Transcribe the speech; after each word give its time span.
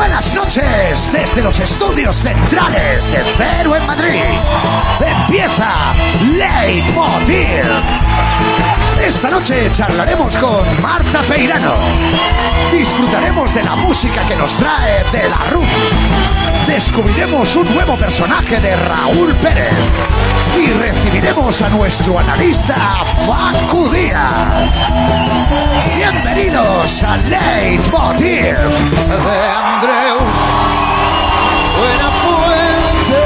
buenas 0.00 0.34
noches 0.34 1.10
desde 1.12 1.42
los 1.42 1.60
estudios 1.60 2.16
centrales 2.16 3.12
de 3.12 3.18
Cero 3.36 3.76
en 3.76 3.86
Madrid. 3.86 4.22
Empieza 4.98 5.94
Leitmotiv. 6.38 7.66
Esta 9.04 9.28
noche 9.28 9.70
charlaremos 9.74 10.34
con 10.38 10.80
Marta 10.80 11.20
Peirano. 11.28 11.74
Disfrutaremos 12.72 13.54
de 13.54 13.62
la 13.62 13.76
música 13.76 14.26
que 14.26 14.36
nos 14.36 14.56
trae 14.56 15.04
de 15.12 15.28
la 15.28 15.50
RUF. 15.50 16.39
Descubriremos 16.70 17.56
un 17.56 17.74
nuevo 17.74 17.96
personaje 17.96 18.60
de 18.60 18.76
Raúl 18.76 19.34
Pérez. 19.36 19.76
Y 20.56 20.68
recibiremos 20.68 21.60
a 21.62 21.68
nuestro 21.68 22.16
analista 22.16 22.76
Facu 23.26 23.90
Díaz. 23.90 24.70
Bienvenidos 25.96 27.02
a 27.02 27.16
Leitmotiv 27.16 28.56
de 28.56 29.48
Andreu 29.50 30.18
Buenafuente. 31.76 33.20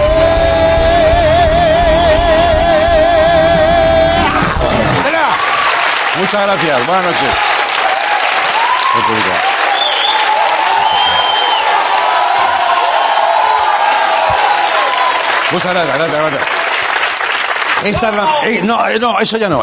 Muchas 6.19 6.47
gracias. 6.47 6.87
Buenas 6.87 7.05
noches. 7.05 7.31
Muchas 15.55 15.73
gracias, 15.73 15.99
la, 18.03 18.41
eh, 18.45 18.61
no, 18.65 18.89
eh, 18.89 18.99
no, 18.99 19.21
eso 19.21 19.37
ya 19.37 19.49
no. 19.49 19.63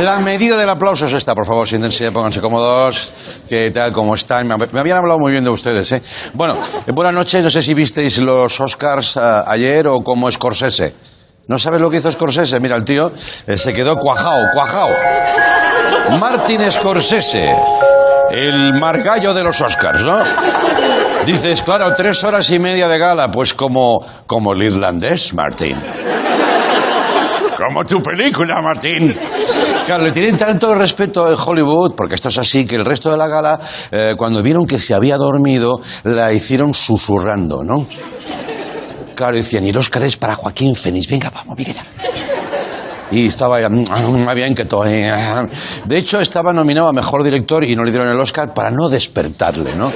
La 0.00 0.20
medida 0.20 0.56
del 0.56 0.70
aplauso 0.70 1.04
es 1.04 1.12
esta, 1.12 1.34
por 1.34 1.44
favor, 1.44 1.68
siéntense, 1.68 2.10
pónganse 2.10 2.40
cómodos. 2.40 3.12
¿Qué 3.46 3.70
tal? 3.72 3.92
¿Cómo 3.92 4.14
están? 4.14 4.48
Me, 4.48 4.54
habían 4.54 4.96
hablado 4.96 5.18
muy 5.18 5.32
bien 5.32 5.44
de 5.44 5.50
ustedes, 5.50 5.92
¿eh? 5.92 6.02
Bueno, 6.32 6.56
eh, 6.86 6.92
buenas 6.94 7.12
noches. 7.12 7.44
No 7.44 7.50
sé 7.50 7.60
si 7.60 7.74
visteis 7.74 8.16
los 8.20 8.58
Oscars 8.58 9.18
ah, 9.18 9.44
ayer 9.46 9.86
o 9.86 10.00
como 10.00 10.30
Scorsese. 10.30 10.94
¿No 11.46 11.58
sabes 11.58 11.78
lo 11.78 11.90
que 11.90 11.98
hizo 11.98 12.10
Scorsese? 12.10 12.58
Mira, 12.58 12.76
el 12.76 12.84
tío 12.84 13.12
se 13.54 13.74
quedó 13.74 13.96
cuajao, 13.96 14.44
cuajao. 14.54 14.88
Martin 16.18 16.72
Scorsese, 16.72 17.54
el 18.30 18.72
margallo 18.80 19.34
de 19.34 19.44
los 19.44 19.60
Oscars, 19.60 20.02
¿no? 20.04 20.20
Dices, 21.24 21.62
claro, 21.62 21.92
tres 21.96 22.22
horas 22.24 22.48
y 22.50 22.58
media 22.58 22.86
de 22.88 22.98
gala, 22.98 23.30
pues 23.30 23.54
como, 23.54 24.04
como 24.26 24.52
el 24.52 24.62
irlandés, 24.62 25.34
Martin. 25.34 25.76
Como 27.56 27.84
tu 27.84 28.00
película, 28.02 28.60
Martín. 28.60 29.16
Claro, 29.86 30.04
le 30.04 30.12
tienen 30.12 30.36
tanto 30.36 30.74
respeto 30.74 31.28
en 31.30 31.36
Hollywood, 31.38 31.94
porque 31.96 32.14
esto 32.14 32.28
es 32.28 32.38
así, 32.38 32.66
que 32.66 32.76
el 32.76 32.84
resto 32.84 33.10
de 33.10 33.16
la 33.16 33.26
gala, 33.28 33.58
eh, 33.90 34.14
cuando 34.16 34.42
vieron 34.42 34.66
que 34.66 34.78
se 34.78 34.94
había 34.94 35.16
dormido, 35.16 35.80
la 36.04 36.32
hicieron 36.32 36.74
susurrando, 36.74 37.62
¿no? 37.64 37.86
Claro, 39.14 39.36
decían, 39.36 39.64
y 39.64 39.70
el 39.70 39.76
Oscar 39.78 40.02
es 40.02 40.16
para 40.16 40.34
Joaquín 40.34 40.74
Fénix. 40.76 41.08
Venga, 41.08 41.30
vamos, 41.30 41.56
venga 41.56 41.72
ya. 41.72 41.84
Y 43.10 43.28
estaba 43.28 43.60
ya, 43.60 43.68
"Mm, 43.68 43.84
bien 44.34 44.54
que 44.54 44.64
todo. 44.66 44.84
eh". 44.86 45.10
De 45.86 45.96
hecho, 45.96 46.20
estaba 46.20 46.52
nominado 46.52 46.88
a 46.88 46.92
Mejor 46.92 47.22
Director 47.22 47.64
y 47.64 47.74
no 47.74 47.84
le 47.84 47.90
dieron 47.92 48.08
el 48.08 48.18
Oscar 48.20 48.52
para 48.52 48.70
no 48.70 48.88
despertarle, 48.88 49.74
¿no? 49.76 49.90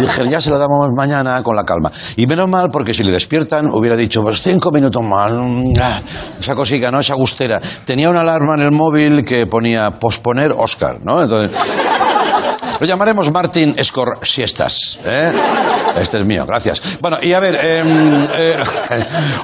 Dije, 0.00 0.28
ya 0.28 0.40
se 0.40 0.50
lo 0.50 0.58
damos 0.58 0.88
mañana 0.96 1.42
con 1.42 1.56
la 1.56 1.64
calma. 1.64 1.90
Y 2.16 2.26
menos 2.26 2.48
mal, 2.48 2.68
porque 2.70 2.92
si 2.92 3.02
le 3.04 3.12
despiertan, 3.12 3.70
hubiera 3.72 3.96
dicho, 3.96 4.22
pues 4.22 4.40
cinco 4.42 4.70
minutos 4.70 5.02
más. 5.02 5.32
mm, 5.32 5.72
ah, 5.80 6.00
Esa 6.40 6.54
cosica, 6.54 6.90
¿no? 6.90 7.00
Esa 7.00 7.14
gustera. 7.14 7.60
Tenía 7.84 8.10
una 8.10 8.20
alarma 8.20 8.54
en 8.54 8.62
el 8.62 8.72
móvil 8.72 9.24
que 9.24 9.46
ponía 9.46 9.90
posponer 10.00 10.52
Oscar, 10.52 10.98
¿no? 11.02 11.22
Entonces... 11.22 11.56
Lo 12.78 12.86
llamaremos 12.86 13.32
Martin 13.32 13.74
Escor 13.78 14.18
Siestas. 14.22 14.98
¿eh? 15.04 15.32
Este 15.98 16.18
es 16.18 16.26
mío, 16.26 16.44
gracias. 16.46 16.98
Bueno, 17.00 17.16
y 17.22 17.32
a 17.32 17.40
ver, 17.40 17.54
em, 17.54 18.22
eh, 18.36 18.56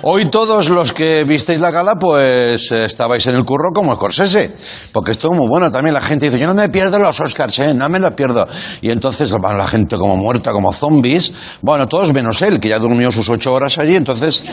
hoy 0.03 0.27
todos 0.27 0.69
los 0.69 0.93
que 0.93 1.25
visteis 1.25 1.59
la 1.59 1.71
gala, 1.71 1.95
pues 1.95 2.71
eh, 2.73 2.85
estabais 2.85 3.27
en 3.27 3.37
el 3.37 3.45
curro 3.45 3.71
como 3.73 3.95
Scorsese. 3.95 4.53
Porque 4.93 5.13
estuvo 5.13 5.33
muy 5.33 5.49
bueno 5.49 5.71
también. 5.71 5.95
La 5.95 6.03
gente 6.03 6.27
dice, 6.27 6.39
yo 6.39 6.47
no 6.47 6.55
me 6.55 6.69
pierdo 6.69 6.99
los 6.99 7.19
Oscars, 7.21 7.59
¿eh? 7.61 7.73
no 7.73 7.89
me 7.89 7.99
los 7.99 8.13
pierdo. 8.13 8.47
Y 8.83 8.91
entonces 8.91 9.33
van 9.33 9.57
la 9.57 9.67
gente 9.67 9.97
como 9.97 10.15
muerta, 10.17 10.53
como 10.53 10.71
zombies. 10.71 11.33
Bueno, 11.63 11.89
todos 11.89 12.13
menos 12.13 12.43
él, 12.43 12.61
que 12.61 12.69
ya 12.69 12.79
durmió 12.79 13.11
sus 13.11 13.31
ocho 13.31 13.55
horas 13.55 13.79
allí. 13.79 13.97
Entonces, 13.97 14.45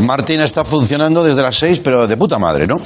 Martin 0.00 0.40
está 0.40 0.64
funcionando 0.64 1.22
desde 1.22 1.42
las 1.42 1.56
seis, 1.56 1.80
pero 1.80 2.06
de 2.06 2.16
puta 2.16 2.38
madre, 2.38 2.66
¿no? 2.66 2.76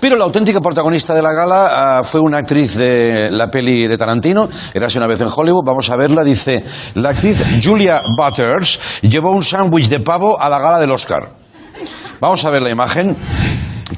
Pero 0.00 0.16
la 0.16 0.24
auténtica 0.24 0.60
protagonista 0.60 1.14
de 1.14 1.22
la 1.22 1.32
gala 1.32 1.98
ah, 1.98 2.04
fue 2.04 2.20
una 2.20 2.38
actriz 2.38 2.74
de 2.74 3.30
la 3.30 3.50
peli 3.50 3.86
de 3.86 3.96
Tarantino, 3.96 4.48
Érase 4.74 4.98
una 4.98 5.06
vez 5.06 5.20
en 5.20 5.28
Hollywood, 5.34 5.64
vamos 5.64 5.90
a 5.90 5.96
verla, 5.96 6.24
dice, 6.24 6.64
la 6.94 7.10
actriz 7.10 7.42
Julia 7.62 8.00
Butters 8.16 8.80
llevó 9.02 9.32
un 9.32 9.42
sándwich 9.42 9.88
de 9.88 10.00
pavo 10.00 10.40
a 10.40 10.48
la 10.48 10.58
gala 10.58 10.78
del 10.78 10.90
Oscar. 10.90 11.30
Vamos 12.20 12.44
a 12.44 12.50
ver 12.50 12.62
la 12.62 12.70
imagen. 12.70 13.16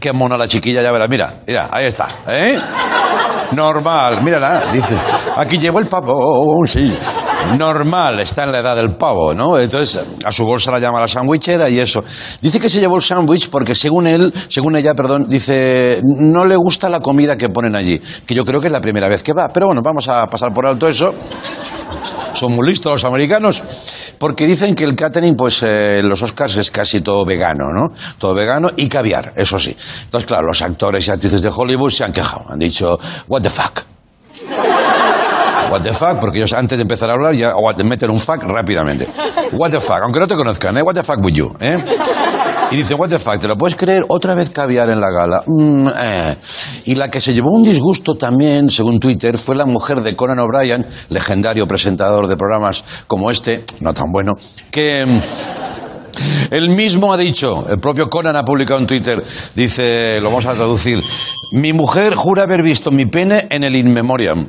Qué 0.00 0.12
mona 0.12 0.37
la 0.37 0.49
chiquilla, 0.49 0.82
ya 0.82 0.93
verás, 0.93 1.09
mira, 1.09 1.43
mira, 1.47 1.69
ahí 1.71 1.87
está, 1.87 2.09
¿eh? 2.28 2.59
Normal, 3.53 4.22
mírala, 4.22 4.62
dice, 4.72 4.97
aquí 5.37 5.59
llevo 5.59 5.78
el 5.78 5.87
pavo, 5.87 6.60
sí. 6.66 6.97
Normal, 7.59 8.21
está 8.21 8.44
en 8.44 8.53
la 8.53 8.59
edad 8.60 8.75
del 8.75 8.97
pavo, 8.97 9.34
¿no? 9.34 9.59
Entonces, 9.59 10.03
a 10.25 10.32
su 10.32 10.44
bolsa 10.44 10.71
la 10.71 10.78
llama 10.78 11.00
la 11.00 11.06
sandwichera 11.06 11.69
y 11.69 11.78
eso. 11.78 12.03
Dice 12.41 12.59
que 12.59 12.71
se 12.71 12.81
llevó 12.81 12.97
el 12.97 13.03
sándwich 13.03 13.50
porque 13.50 13.75
según 13.75 14.06
él, 14.06 14.32
según 14.49 14.77
ella, 14.77 14.94
perdón, 14.94 15.27
dice, 15.28 16.00
no 16.03 16.47
le 16.47 16.56
gusta 16.56 16.88
la 16.88 17.00
comida 17.00 17.37
que 17.37 17.50
ponen 17.50 17.76
allí, 17.76 18.00
que 18.26 18.34
yo 18.34 18.44
creo 18.44 18.61
que 18.61 18.69
es 18.69 18.72
la 18.72 18.81
primera 18.81 19.09
vez 19.09 19.22
que 19.22 19.32
va. 19.34 19.49
Pero 19.49 19.66
bueno, 19.66 19.82
vamos 19.84 20.09
a 20.09 20.26
pasar 20.26 20.53
por 20.53 20.66
alto 20.66 20.88
eso. 20.88 21.15
Son 22.32 22.53
muy 22.55 22.66
listos 22.69 22.93
los 22.93 23.05
americanos, 23.05 23.62
porque 24.19 24.47
dicen 24.47 24.75
que 24.75 24.84
el 24.84 24.94
catering, 24.97 25.34
pues 25.37 25.62
eh, 25.62 26.00
los 26.03 26.22
Oscars 26.22 26.56
es 26.56 26.71
casi 26.71 27.00
todo 27.00 27.25
vegano, 27.25 27.69
¿no? 27.72 27.94
Todo 28.19 28.34
vegano 28.34 28.71
y 28.77 28.88
caviar, 28.88 29.32
eso 29.37 29.59
sí. 29.59 29.77
Entonces, 30.05 30.27
claro, 30.27 30.47
los 30.47 30.60
actores 30.62 31.06
y 31.06 31.10
actrices 31.10 31.43
de 31.43 31.50
Hollywood 31.55 31.91
se 31.91 32.05
han 32.05 32.12
quejado, 32.12 32.44
han 32.49 32.59
dicho, 32.59 32.99
what 33.28 33.43
the 33.43 33.50
fuck. 33.50 33.82
What 35.71 35.81
the 35.81 35.93
fuck, 35.94 36.21
porque 36.21 36.38
ellos 36.38 36.53
antes 36.53 36.77
de 36.78 36.82
empezar 36.82 37.09
a 37.10 37.15
hablar 37.15 37.34
ya 37.34 37.55
what- 37.56 37.82
meten 37.82 38.11
un 38.11 38.21
fuck 38.21 38.43
rápidamente. 38.44 39.09
What 39.53 39.71
the 39.71 39.81
fuck, 39.81 40.00
aunque 40.03 40.21
no 40.21 40.26
te 40.28 40.37
conozcan, 40.37 40.76
¿eh? 40.76 40.82
What 40.82 40.94
the 40.94 41.03
fuck 41.03 41.19
with 41.25 41.32
you, 41.32 41.53
¿eh? 41.59 41.76
Y 42.75 42.79
dicen, 42.79 42.97
what 42.99 43.09
the 43.09 43.21
fuck, 43.21 43.39
¿te 43.39 43.47
lo 43.47 43.57
puedes 43.57 43.77
creer? 43.77 44.05
Otra 44.09 44.35
vez 44.35 44.51
caviar 44.51 44.91
en 44.91 45.01
la 45.01 45.09
gala. 45.09 45.45
Mm, 45.47 45.89
eh. 45.97 46.37
Y 46.87 46.97
la 46.97 47.09
que 47.09 47.21
se 47.21 47.33
llevó 47.33 47.53
un 47.53 47.62
disgusto 47.62 48.17
también, 48.17 48.69
según 48.69 48.99
Twitter, 48.99 49.39
fue 49.39 49.55
la 49.55 49.65
mujer 49.65 50.01
de 50.01 50.17
Conan 50.17 50.41
O'Brien, 50.41 50.85
legendario 51.09 51.69
presentador 51.69 52.27
de 52.27 52.37
programas 52.37 52.85
como 53.07 53.31
este, 53.31 53.62
no 53.79 53.95
tan 53.95 54.11
bueno, 54.11 54.33
que... 54.73 55.07
mm, 55.07 55.21
él 56.51 56.71
mismo 56.71 57.12
ha 57.12 57.17
dicho, 57.17 57.65
el 57.69 57.79
propio 57.79 58.11
Conan 58.11 58.35
ha 58.35 58.45
publicado 58.45 58.81
en 58.81 58.89
Twitter, 58.89 59.23
dice, 59.55 60.19
lo 60.21 60.31
vamos 60.31 60.47
a 60.47 60.55
traducir, 60.55 61.01
mi 61.53 61.73
mujer 61.73 62.17
jura 62.17 62.43
haber 62.43 62.62
visto 62.62 62.91
mi 62.91 63.06
pene 63.06 63.47
en 63.51 63.62
el 63.62 63.77
In 63.77 63.93
Memoriam. 63.93 64.49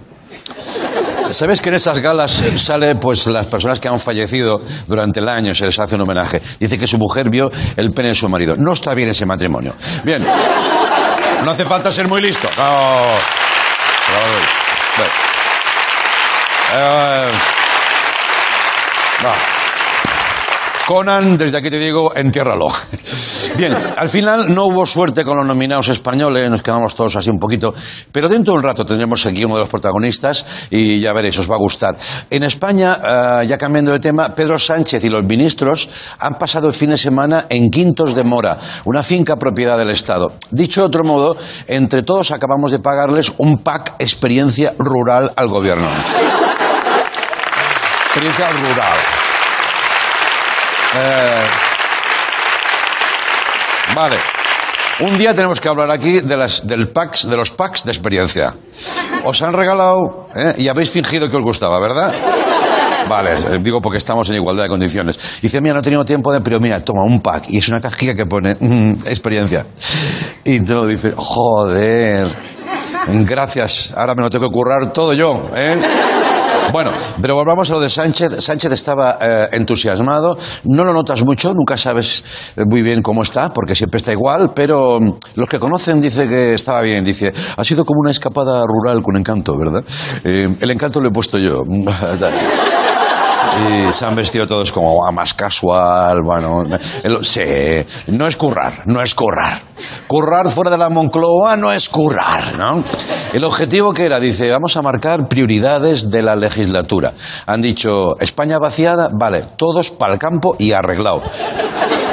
¿Sabes 1.31 1.61
que 1.61 1.69
en 1.69 1.75
esas 1.75 1.99
galas 1.99 2.41
sale 2.57 2.95
pues 2.95 3.27
las 3.27 3.47
personas 3.47 3.79
que 3.79 3.87
han 3.87 3.99
fallecido 3.99 4.61
durante 4.87 5.19
el 5.19 5.27
año, 5.27 5.53
se 5.55 5.65
les 5.65 5.77
hace 5.79 5.95
un 5.95 6.01
homenaje? 6.01 6.41
Dice 6.59 6.77
que 6.77 6.87
su 6.87 6.97
mujer 6.97 7.29
vio 7.29 7.51
el 7.75 7.91
pene 7.91 8.09
de 8.09 8.15
su 8.15 8.29
marido. 8.29 8.55
No 8.57 8.73
está 8.73 8.93
bien 8.93 9.09
ese 9.09 9.25
matrimonio. 9.25 9.73
Bien. 10.03 10.25
No 11.43 11.51
hace 11.51 11.65
falta 11.65 11.91
ser 11.91 12.07
muy 12.07 12.21
listo. 12.21 12.47
Eh. 16.77 17.31
Conan, 20.85 21.35
desde 21.35 21.57
aquí 21.57 21.71
te 21.71 21.79
digo, 21.79 22.15
entiérralo. 22.15 22.67
Bien, 23.57 23.73
al 23.97 24.07
final 24.07 24.53
no 24.53 24.65
hubo 24.65 24.85
suerte 24.85 25.23
con 25.23 25.37
los 25.37 25.45
nominados 25.45 25.87
españoles, 25.87 26.47
nos 26.49 26.61
quedamos 26.61 26.93
todos 26.93 27.15
así 27.15 27.31
un 27.31 27.39
poquito, 27.39 27.73
pero 28.11 28.29
dentro 28.29 28.53
de 28.53 28.59
un 28.59 28.63
rato 28.63 28.85
tendremos 28.85 29.25
aquí 29.25 29.43
uno 29.45 29.55
de 29.55 29.61
los 29.61 29.69
protagonistas 29.69 30.45
y 30.69 30.99
ya 30.99 31.11
veréis, 31.13 31.39
os 31.39 31.49
va 31.49 31.55
a 31.55 31.59
gustar. 31.59 31.97
En 32.29 32.43
España, 32.43 32.97
eh, 33.41 33.47
ya 33.47 33.57
cambiando 33.57 33.93
de 33.93 33.99
tema, 33.99 34.35
Pedro 34.35 34.59
Sánchez 34.59 35.03
y 35.03 35.09
los 35.09 35.23
ministros 35.23 35.89
han 36.19 36.35
pasado 36.35 36.67
el 36.67 36.73
fin 36.75 36.91
de 36.91 36.97
semana 36.99 37.47
en 37.49 37.71
Quintos 37.71 38.13
de 38.13 38.23
Mora, 38.23 38.59
una 38.83 39.01
finca 39.01 39.37
propiedad 39.37 39.79
del 39.79 39.89
Estado. 39.89 40.33
Dicho 40.51 40.81
de 40.81 40.87
otro 40.87 41.03
modo, 41.03 41.35
entre 41.65 42.03
todos 42.03 42.29
acabamos 42.29 42.69
de 42.69 42.79
pagarles 42.79 43.33
un 43.39 43.57
pack 43.57 43.95
experiencia 43.97 44.75
rural 44.77 45.31
al 45.35 45.47
gobierno. 45.47 45.89
Experiencia 48.05 48.49
rural. 48.51 49.24
Eh, 50.97 51.43
vale. 53.93 54.17
Un 55.01 55.17
día 55.17 55.33
tenemos 55.33 55.59
que 55.59 55.67
hablar 55.67 55.91
aquí 55.91 56.21
de, 56.21 56.37
las, 56.37 56.65
del 56.65 56.87
packs, 56.87 57.29
de 57.29 57.35
los 57.35 57.51
packs 57.51 57.83
de 57.83 57.91
experiencia. 57.91 58.55
Os 59.25 59.41
han 59.41 59.51
regalado 59.51 60.29
¿eh? 60.33 60.53
y 60.57 60.69
habéis 60.69 60.89
fingido 60.89 61.29
que 61.29 61.35
os 61.35 61.43
gustaba, 61.43 61.79
¿verdad? 61.81 62.13
Vale, 63.09 63.33
eh, 63.33 63.59
digo 63.61 63.81
porque 63.81 63.97
estamos 63.97 64.29
en 64.29 64.35
igualdad 64.35 64.63
de 64.63 64.69
condiciones. 64.69 65.19
Dice, 65.41 65.59
mira, 65.59 65.73
no 65.73 65.81
he 65.81 65.83
tenido 65.83 66.05
tiempo 66.05 66.31
de, 66.31 66.39
pero 66.39 66.61
mira, 66.61 66.79
toma 66.79 67.03
un 67.03 67.19
pack. 67.19 67.49
Y 67.49 67.57
es 67.57 67.67
una 67.67 67.81
cajita 67.81 68.15
que 68.15 68.25
pone 68.25 68.55
mm, 68.57 69.07
experiencia. 69.07 69.65
Y 70.45 70.61
te 70.61 70.73
lo 70.73 70.87
dice, 70.87 71.13
joder, 71.15 72.33
gracias, 73.07 73.93
ahora 73.97 74.15
me 74.15 74.21
lo 74.21 74.29
tengo 74.29 74.47
que 74.47 74.53
currar 74.53 74.93
todo 74.93 75.13
yo, 75.13 75.49
¿eh? 75.55 75.77
Bueno, 76.71 76.91
pero 77.21 77.35
volvamos 77.35 77.69
a 77.69 77.73
lo 77.73 77.79
de 77.79 77.89
Sánchez. 77.89 78.43
Sánchez 78.43 78.71
estaba 78.71 79.17
eh, 79.21 79.49
entusiasmado. 79.53 80.37
No 80.65 80.83
lo 80.83 80.93
notas 80.93 81.23
mucho, 81.23 81.53
nunca 81.53 81.77
sabes 81.77 82.23
muy 82.67 82.81
bien 82.81 83.01
cómo 83.01 83.23
está, 83.23 83.53
porque 83.53 83.75
siempre 83.75 83.97
está 83.97 84.11
igual, 84.11 84.51
pero 84.53 84.99
mm, 84.99 85.17
los 85.35 85.49
que 85.49 85.59
conocen 85.59 86.01
dice 86.01 86.27
que 86.27 86.53
estaba 86.53 86.81
bien. 86.81 87.03
Dice, 87.03 87.33
ha 87.57 87.63
sido 87.63 87.85
como 87.85 88.01
una 88.01 88.11
escapada 88.11 88.63
rural 88.65 89.01
con 89.01 89.15
encanto, 89.17 89.57
¿verdad? 89.57 89.83
Eh, 90.23 90.49
el 90.59 90.71
encanto 90.71 90.99
lo 90.99 91.09
he 91.09 91.11
puesto 91.11 91.37
yo. 91.37 91.63
Y 93.55 93.93
se 93.93 94.05
han 94.05 94.15
vestido 94.15 94.47
todos 94.47 94.71
como 94.71 94.99
más 95.13 95.33
casual, 95.33 96.19
bueno, 96.23 96.63
sí, 97.21 97.41
no 98.07 98.27
es 98.27 98.35
currar, 98.35 98.83
no 98.85 99.01
es 99.01 99.15
currar. 99.15 99.61
Currar 100.07 100.49
fuera 100.49 100.69
de 100.71 100.77
la 100.77 100.89
Moncloa 100.89 101.55
no 101.55 101.71
es 101.71 101.87
currar, 101.87 102.57
¿no? 102.57 102.83
El 103.31 103.43
objetivo 103.43 103.93
que 103.93 104.05
era, 104.05 104.19
dice, 104.19 104.51
vamos 104.51 104.75
a 104.75 104.81
marcar 104.81 105.27
prioridades 105.27 106.09
de 106.09 106.21
la 106.21 106.35
legislatura. 106.35 107.13
Han 107.45 107.61
dicho, 107.61 108.19
España 108.19 108.59
vaciada, 108.59 109.09
vale, 109.13 109.43
todos 109.55 109.91
para 109.91 110.13
el 110.13 110.19
campo 110.19 110.55
y 110.59 110.73
arreglado. 110.73 111.23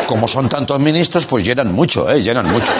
Como 0.06 0.28
son 0.28 0.48
tantos 0.48 0.78
ministros, 0.78 1.26
pues 1.26 1.44
llenan 1.44 1.72
mucho, 1.72 2.08
¿eh? 2.10 2.22
Llenan 2.22 2.50
mucho. 2.52 2.72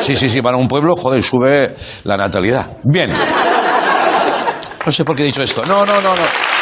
Sí, 0.00 0.16
sí, 0.16 0.28
sí, 0.28 0.42
para 0.42 0.56
un 0.56 0.68
pueblo, 0.68 0.96
joder, 0.96 1.22
sube 1.22 1.76
la 2.04 2.16
natalidad. 2.16 2.78
Bien. 2.82 3.12
No 4.84 4.92
sé 4.92 5.04
por 5.04 5.14
qué 5.14 5.22
he 5.22 5.26
dicho 5.26 5.42
esto. 5.42 5.62
No, 5.66 5.84
no, 5.84 6.00
no, 6.00 6.14
no. 6.16 6.57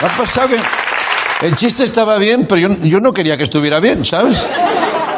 Ha 0.00 0.16
pasado 0.16 0.48
que 0.48 1.46
el 1.46 1.56
chiste 1.56 1.84
estaba 1.84 2.18
bien, 2.18 2.46
pero 2.48 2.60
yo, 2.60 2.68
yo 2.82 2.98
no 3.00 3.12
quería 3.12 3.36
que 3.36 3.44
estuviera 3.44 3.80
bien, 3.80 4.04
¿sabes? 4.04 4.46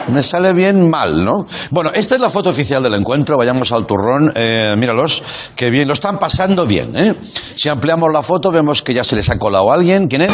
Me 0.09 0.23
sale 0.23 0.53
bien 0.53 0.91
mal, 0.91 1.25
¿no? 1.25 1.45
Bueno, 1.71 1.91
esta 1.95 2.15
es 2.15 2.21
la 2.21 2.31
foto 2.31 2.51
oficial 2.51 2.83
del 2.83 2.95
encuentro. 2.95 3.37
Vayamos 3.37 3.71
al 3.73 3.87
turrón. 3.87 4.33
Eh, 4.35 4.75
míralos, 4.77 5.23
que 5.55 5.71
bien, 5.71 5.87
lo 5.87 5.95
están 5.95 6.19
pasando 6.19 6.67
bien, 6.67 6.97
¿eh? 6.97 7.15
Si 7.55 7.69
ampliamos 7.69 8.11
la 8.13 8.23
foto, 8.23 8.51
vemos 8.51 8.83
que 8.83 8.95
ya 8.95 9.05
se 9.05 9.17
les 9.17 9.29
ha 9.31 9.39
colado 9.39 9.71
alguien. 9.71 10.09
¿Quién 10.09 10.23
es? 10.23 10.31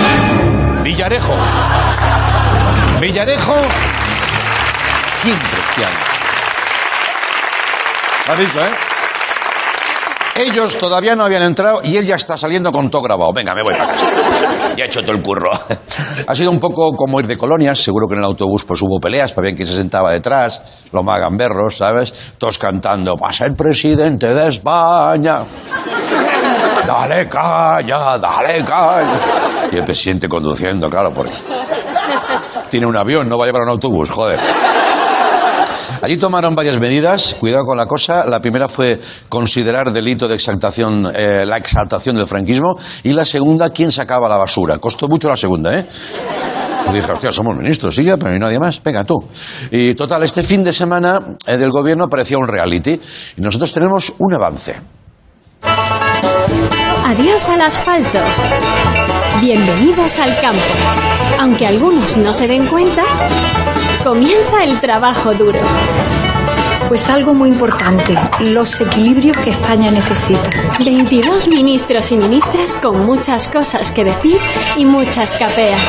Villarejo. 0.82 1.34
Villarejo. 3.00 3.55
Siempre 5.17 5.49
cristiano. 5.49 5.96
¿Has 8.28 8.38
visto, 8.38 8.61
eh? 8.61 8.85
Ellos 10.38 10.76
todavía 10.78 11.16
no 11.16 11.24
habían 11.24 11.42
entrado 11.42 11.80
y 11.82 11.96
él 11.96 12.04
ya 12.04 12.16
está 12.16 12.36
saliendo 12.36 12.70
con 12.70 12.90
todo 12.90 13.02
grabado. 13.02 13.32
Venga, 13.34 13.54
me 13.54 13.62
voy 13.62 13.74
para 13.74 13.88
casa. 13.88 14.06
Ya 14.76 14.84
he 14.84 14.86
hecho 14.86 15.00
todo 15.00 15.12
el 15.12 15.22
curro. 15.22 15.50
Ha 16.26 16.34
sido 16.34 16.50
un 16.50 16.60
poco 16.60 16.94
como 16.94 17.18
ir 17.20 17.26
de 17.26 17.36
colonias. 17.38 17.78
Seguro 17.78 18.06
que 18.06 18.14
en 18.14 18.20
el 18.20 18.26
autobús 18.26 18.64
pues 18.64 18.82
hubo 18.82 19.00
peleas 19.00 19.32
para 19.32 19.46
ver 19.46 19.54
quién 19.54 19.66
se 19.66 19.74
sentaba 19.74 20.12
detrás. 20.12 20.86
Los 20.92 21.02
magamberros, 21.02 21.76
¿sabes? 21.76 22.12
Todos 22.38 22.58
cantando, 22.58 23.16
va 23.16 23.30
a 23.30 23.32
ser 23.32 23.54
presidente 23.54 24.34
de 24.34 24.48
España. 24.48 25.40
Dale 26.86 27.28
caña, 27.28 28.18
dale 28.18 28.64
caña. 28.64 29.18
Y 29.72 29.76
el 29.76 29.84
presidente 29.84 30.28
conduciendo, 30.28 30.88
claro, 30.88 31.10
porque 31.12 31.34
tiene 32.68 32.86
un 32.86 32.96
avión, 32.96 33.28
no 33.28 33.38
va 33.38 33.44
a 33.44 33.48
llevar 33.48 33.62
un 33.62 33.70
autobús, 33.70 34.10
joder. 34.10 34.38
Allí 36.02 36.16
tomaron 36.16 36.54
varias 36.54 36.78
medidas, 36.78 37.37
cuidado 37.38 37.64
con 37.64 37.76
la 37.76 37.87
cosa. 37.87 38.26
La 38.26 38.40
primera 38.40 38.69
fue 38.69 39.00
considerar 39.28 39.93
delito 39.93 40.28
de 40.28 40.34
exaltación, 40.34 41.10
eh, 41.14 41.44
la 41.46 41.56
exaltación 41.56 42.16
del 42.16 42.26
franquismo. 42.26 42.75
Y 43.02 43.12
la 43.12 43.25
segunda, 43.25 43.70
quién 43.70 43.93
sacaba 43.93 44.28
la 44.28 44.38
basura. 44.38 44.78
Costó 44.78 45.08
mucho 45.08 45.28
la 45.28 45.37
segunda, 45.37 45.75
¿eh? 45.75 45.87
Y 46.88 46.93
dije, 46.94 47.10
hostia, 47.10 47.32
somos 47.32 47.56
ministros, 47.56 47.94
sí, 47.94 48.04
pero 48.04 48.32
no 48.32 48.38
nadie 48.38 48.58
más. 48.58 48.81
Venga, 48.82 49.04
tú. 49.04 49.16
Y 49.70 49.94
total, 49.94 50.22
este 50.22 50.43
fin 50.43 50.62
de 50.62 50.72
semana 50.72 51.20
eh, 51.46 51.56
del 51.56 51.70
gobierno 51.70 52.08
parecía 52.08 52.38
un 52.38 52.46
reality. 52.46 53.00
Y 53.37 53.40
nosotros 53.40 53.72
tenemos 53.72 54.14
un 54.19 54.34
avance. 54.34 54.76
Adiós 57.04 57.49
al 57.49 57.60
asfalto. 57.62 58.19
Bienvenidos 59.40 60.18
al 60.18 60.40
campo. 60.40 60.62
Aunque 61.38 61.66
algunos 61.66 62.16
no 62.16 62.32
se 62.32 62.48
den 62.48 62.66
cuenta, 62.66 63.04
comienza 64.02 64.64
el 64.64 64.80
trabajo 64.80 65.34
duro. 65.34 65.58
Pues 66.88 67.10
algo 67.10 67.34
muy 67.34 67.48
importante, 67.48 68.16
los 68.38 68.80
equilibrios 68.80 69.36
que 69.38 69.50
España 69.50 69.90
necesita. 69.90 70.50
22 70.78 71.48
ministros 71.48 72.12
y 72.12 72.16
ministras 72.16 72.76
con 72.76 73.04
muchas 73.04 73.48
cosas 73.48 73.90
que 73.90 74.04
decir 74.04 74.38
y 74.76 74.84
muchas 74.84 75.36
capeas. 75.36 75.82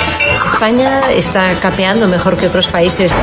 España 0.46 1.12
está 1.12 1.54
capeando 1.62 2.08
mejor 2.08 2.36
que 2.36 2.48
otros 2.48 2.68
países. 2.68 3.14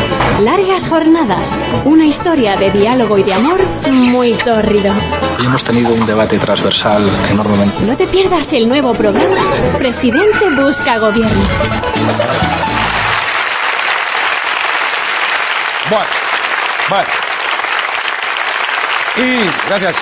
Largas 0.40 0.88
jornadas, 0.88 1.52
una 1.84 2.04
historia 2.04 2.56
de 2.56 2.70
diálogo 2.70 3.18
y 3.18 3.24
de 3.24 3.34
amor 3.34 3.60
muy 3.90 4.34
tórrido. 4.34 4.94
Y 5.40 5.46
hemos 5.46 5.64
tenido 5.64 5.92
un 5.92 6.06
debate 6.06 6.38
transversal 6.38 7.04
enormemente. 7.28 7.84
No 7.84 7.96
te 7.96 8.06
pierdas 8.06 8.52
el 8.52 8.68
nuevo 8.68 8.92
programa 8.92 9.34
Presidente 9.78 10.48
Busca 10.50 10.98
Gobierno. 10.98 11.42
Bueno, 15.90 16.06
bueno. 16.88 17.23
Y, 19.16 19.68
gracias. 19.68 19.96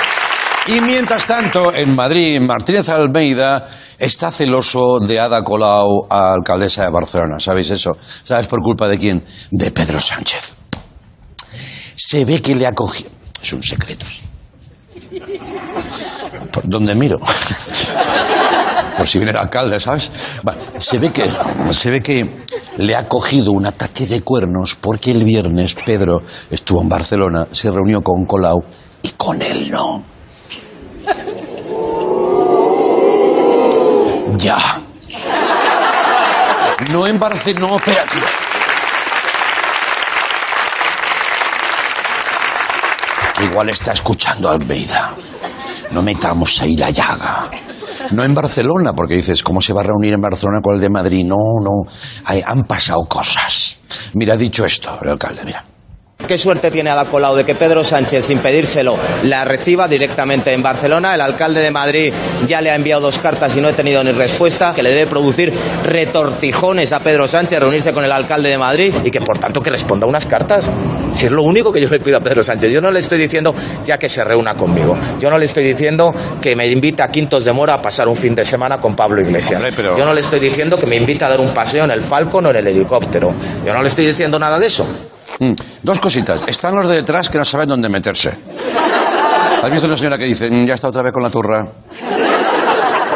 Y 0.67 0.81
mientras 0.81 1.27
tanto, 1.27 1.75
en 1.75 1.95
Madrid, 1.95 2.41
Martínez 2.41 2.89
Almeida 2.89 3.67
está 3.99 4.31
celoso 4.31 5.01
de 5.01 5.21
Ada 5.21 5.43
Colau, 5.43 6.07
alcaldesa 6.09 6.85
de 6.85 6.91
Barcelona. 6.91 7.39
¿Sabéis 7.39 7.71
eso? 7.71 7.97
¿Sabes 8.23 8.47
por 8.47 8.61
culpa 8.63 8.89
de 8.89 8.99
quién? 8.99 9.25
De 9.51 9.71
Pedro 9.71 10.01
Sánchez. 10.01 10.55
Se 11.95 12.25
ve 12.25 12.41
que 12.41 12.55
le 12.55 12.67
ha 12.67 12.73
cogido... 12.73 13.11
Es 13.43 13.53
un 13.53 13.63
secreto. 13.63 14.07
¿Por 16.53 16.69
dónde 16.69 16.95
miro? 16.95 17.19
Por 18.97 19.07
si 19.07 19.19
viene 19.19 19.33
el 19.33 19.39
alcalde, 19.39 19.81
¿sabes? 19.81 20.13
Se 20.79 20.99
ve 20.99 21.11
que 21.11 21.29
se 21.71 21.91
ve 21.91 22.03
que 22.03 22.29
le 22.77 22.95
ha 22.95 23.09
cogido 23.09 23.53
un 23.53 23.67
ataque 23.67 24.07
de 24.07 24.21
cuernos 24.21 24.77
porque 24.77 25.11
el 25.11 25.25
viernes 25.25 25.75
Pedro 25.75 26.19
estuvo 26.51 26.83
en 26.83 26.89
Barcelona, 26.91 27.47
se 27.53 27.71
reunió 27.71 28.03
con 28.03 28.27
Colau 28.27 28.63
y 29.03 29.11
con 29.11 29.43
él 29.43 29.71
no. 29.71 30.03
Ya. 34.37 34.59
No 36.91 37.07
en 37.07 37.19
Barcelona, 37.19 37.67
no, 37.69 37.77
espérate. 37.77 38.19
Igual 43.43 43.71
está 43.71 43.93
escuchando 43.93 44.51
Almeida. 44.51 45.15
No 45.91 46.03
metamos 46.03 46.61
ahí 46.63 46.77
la 46.77 46.91
llaga. 46.91 47.51
No 48.13 48.25
en 48.25 48.35
Barcelona, 48.35 48.93
porque 48.93 49.15
dices, 49.15 49.43
¿cómo 49.43 49.61
se 49.61 49.73
va 49.73 49.81
a 49.81 49.85
reunir 49.85 50.13
en 50.15 50.21
Barcelona 50.21 50.61
con 50.63 50.75
el 50.75 50.81
de 50.81 50.91
Madrid? 50.91 51.25
No, 51.25 51.37
no. 51.63 51.91
Han 52.47 52.65
pasado 52.65 53.05
cosas. 53.05 53.79
Mira, 54.15 54.37
dicho 54.37 54.65
esto 54.65 54.99
el 55.03 55.11
alcalde, 55.11 55.43
mira. 55.45 55.72
Qué 56.27 56.39
suerte 56.39 56.71
tiene 56.71 56.89
Ada 56.91 57.05
Colau 57.05 57.35
de 57.37 57.45
que 57.45 57.55
Pedro 57.55 57.85
Sánchez, 57.85 58.25
sin 58.27 58.39
pedírselo, 58.39 58.97
la 59.25 59.45
reciba 59.45 59.87
directamente 59.89 60.53
en 60.53 60.63
Barcelona. 60.63 61.15
El 61.15 61.21
alcalde 61.21 61.61
de 61.61 61.71
Madrid 61.71 62.13
ya 62.47 62.61
le 62.63 62.71
ha 62.71 62.75
enviado 62.75 63.03
dos 63.03 63.19
cartas 63.19 63.55
y 63.57 63.61
no 63.61 63.69
he 63.69 63.73
tenido 63.75 64.03
ni 64.03 64.13
respuesta, 64.13 64.73
que 64.75 64.83
le 64.83 64.91
debe 64.91 65.07
producir 65.09 65.53
retortijones 65.85 66.93
a 66.93 67.01
Pedro 67.01 67.29
Sánchez 67.29 67.59
reunirse 67.61 67.93
con 67.93 68.05
el 68.05 68.13
alcalde 68.13 68.49
de 68.51 68.59
Madrid 68.59 68.95
y 69.05 69.11
que 69.11 69.21
por 69.21 69.39
tanto 69.39 69.61
que 69.61 69.71
responda 69.71 70.07
unas 70.07 70.27
cartas. 70.27 70.71
Si 71.15 71.27
es 71.27 71.33
lo 71.33 71.43
único 71.43 71.71
que 71.73 71.81
yo 71.81 71.89
le 71.89 72.01
pido 72.01 72.17
a 72.17 72.21
Pedro 72.21 72.43
Sánchez. 72.43 72.71
Yo 72.73 72.81
no 72.81 72.91
le 72.91 73.01
estoy 73.01 73.19
diciendo 73.19 73.55
ya 73.85 73.99
que 73.99 74.09
se 74.09 74.25
reúna 74.25 74.55
conmigo. 74.55 74.97
Yo 75.21 75.29
no 75.29 75.37
le 75.39 75.45
estoy 75.45 75.65
diciendo 75.65 76.15
que 76.41 76.57
me 76.57 76.67
invite 76.67 77.03
a 77.03 77.09
Quintos 77.11 77.45
de 77.45 77.53
Mora 77.53 77.75
a 77.75 77.83
pasar 77.83 78.09
un 78.09 78.17
fin 78.17 78.35
de 78.35 78.45
semana 78.45 78.79
con 78.79 78.97
Pablo 78.97 79.21
Iglesias. 79.21 79.57
Hombre, 79.63 79.73
pero- 79.77 79.99
Yo 79.99 80.05
no 80.07 80.15
le 80.15 80.21
estoy 80.23 80.41
diciendo 80.41 80.79
que 80.79 80.87
me 80.87 80.97
invite 80.97 81.25
a 81.25 81.29
dar 81.29 81.41
un 81.41 81.53
paseo 81.53 81.85
en 81.85 81.91
el 81.91 82.01
Falcon 82.03 82.47
o 82.47 82.51
en 82.51 82.57
el 82.57 82.67
helicóptero. 82.67 83.35
Yo 83.67 83.75
no 83.75 83.83
le 83.83 83.89
estoy 83.89 84.07
diciendo 84.07 84.39
nada 84.39 84.59
de 84.59 84.67
eso. 84.67 84.87
Mm, 85.43 85.55
Dos 85.83 85.99
cositas. 85.99 86.45
Están 86.47 86.77
los 86.77 86.89
de 86.89 86.97
detrás 86.97 87.29
que 87.29 87.37
no 87.39 87.45
saben 87.45 87.69
dónde 87.69 87.89
meterse. 87.89 88.31
¿Has 89.63 89.71
visto 89.71 89.87
una 89.89 89.97
señora 89.97 90.17
que 90.17 90.27
dice, 90.27 90.49
"Mm, 90.49 90.67
ya 90.67 90.75
está 90.75 90.89
otra 90.89 91.03
vez 91.03 91.13
con 91.13 91.23
la 91.23 91.31
turra? 91.31 91.67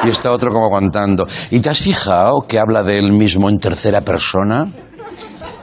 Y 0.05 0.09
está 0.09 0.33
otro 0.33 0.51
como 0.51 0.67
aguantando. 0.67 1.27
¿Y 1.51 1.61
te 1.61 1.71
has 1.71 1.79
fijado 1.79 2.43
que 2.49 2.59
habla 2.59 2.83
de 2.83 2.99
él 2.99 3.13
mismo 3.13 3.49
en 3.49 3.59
tercera 3.59 4.01
persona? 4.01 4.65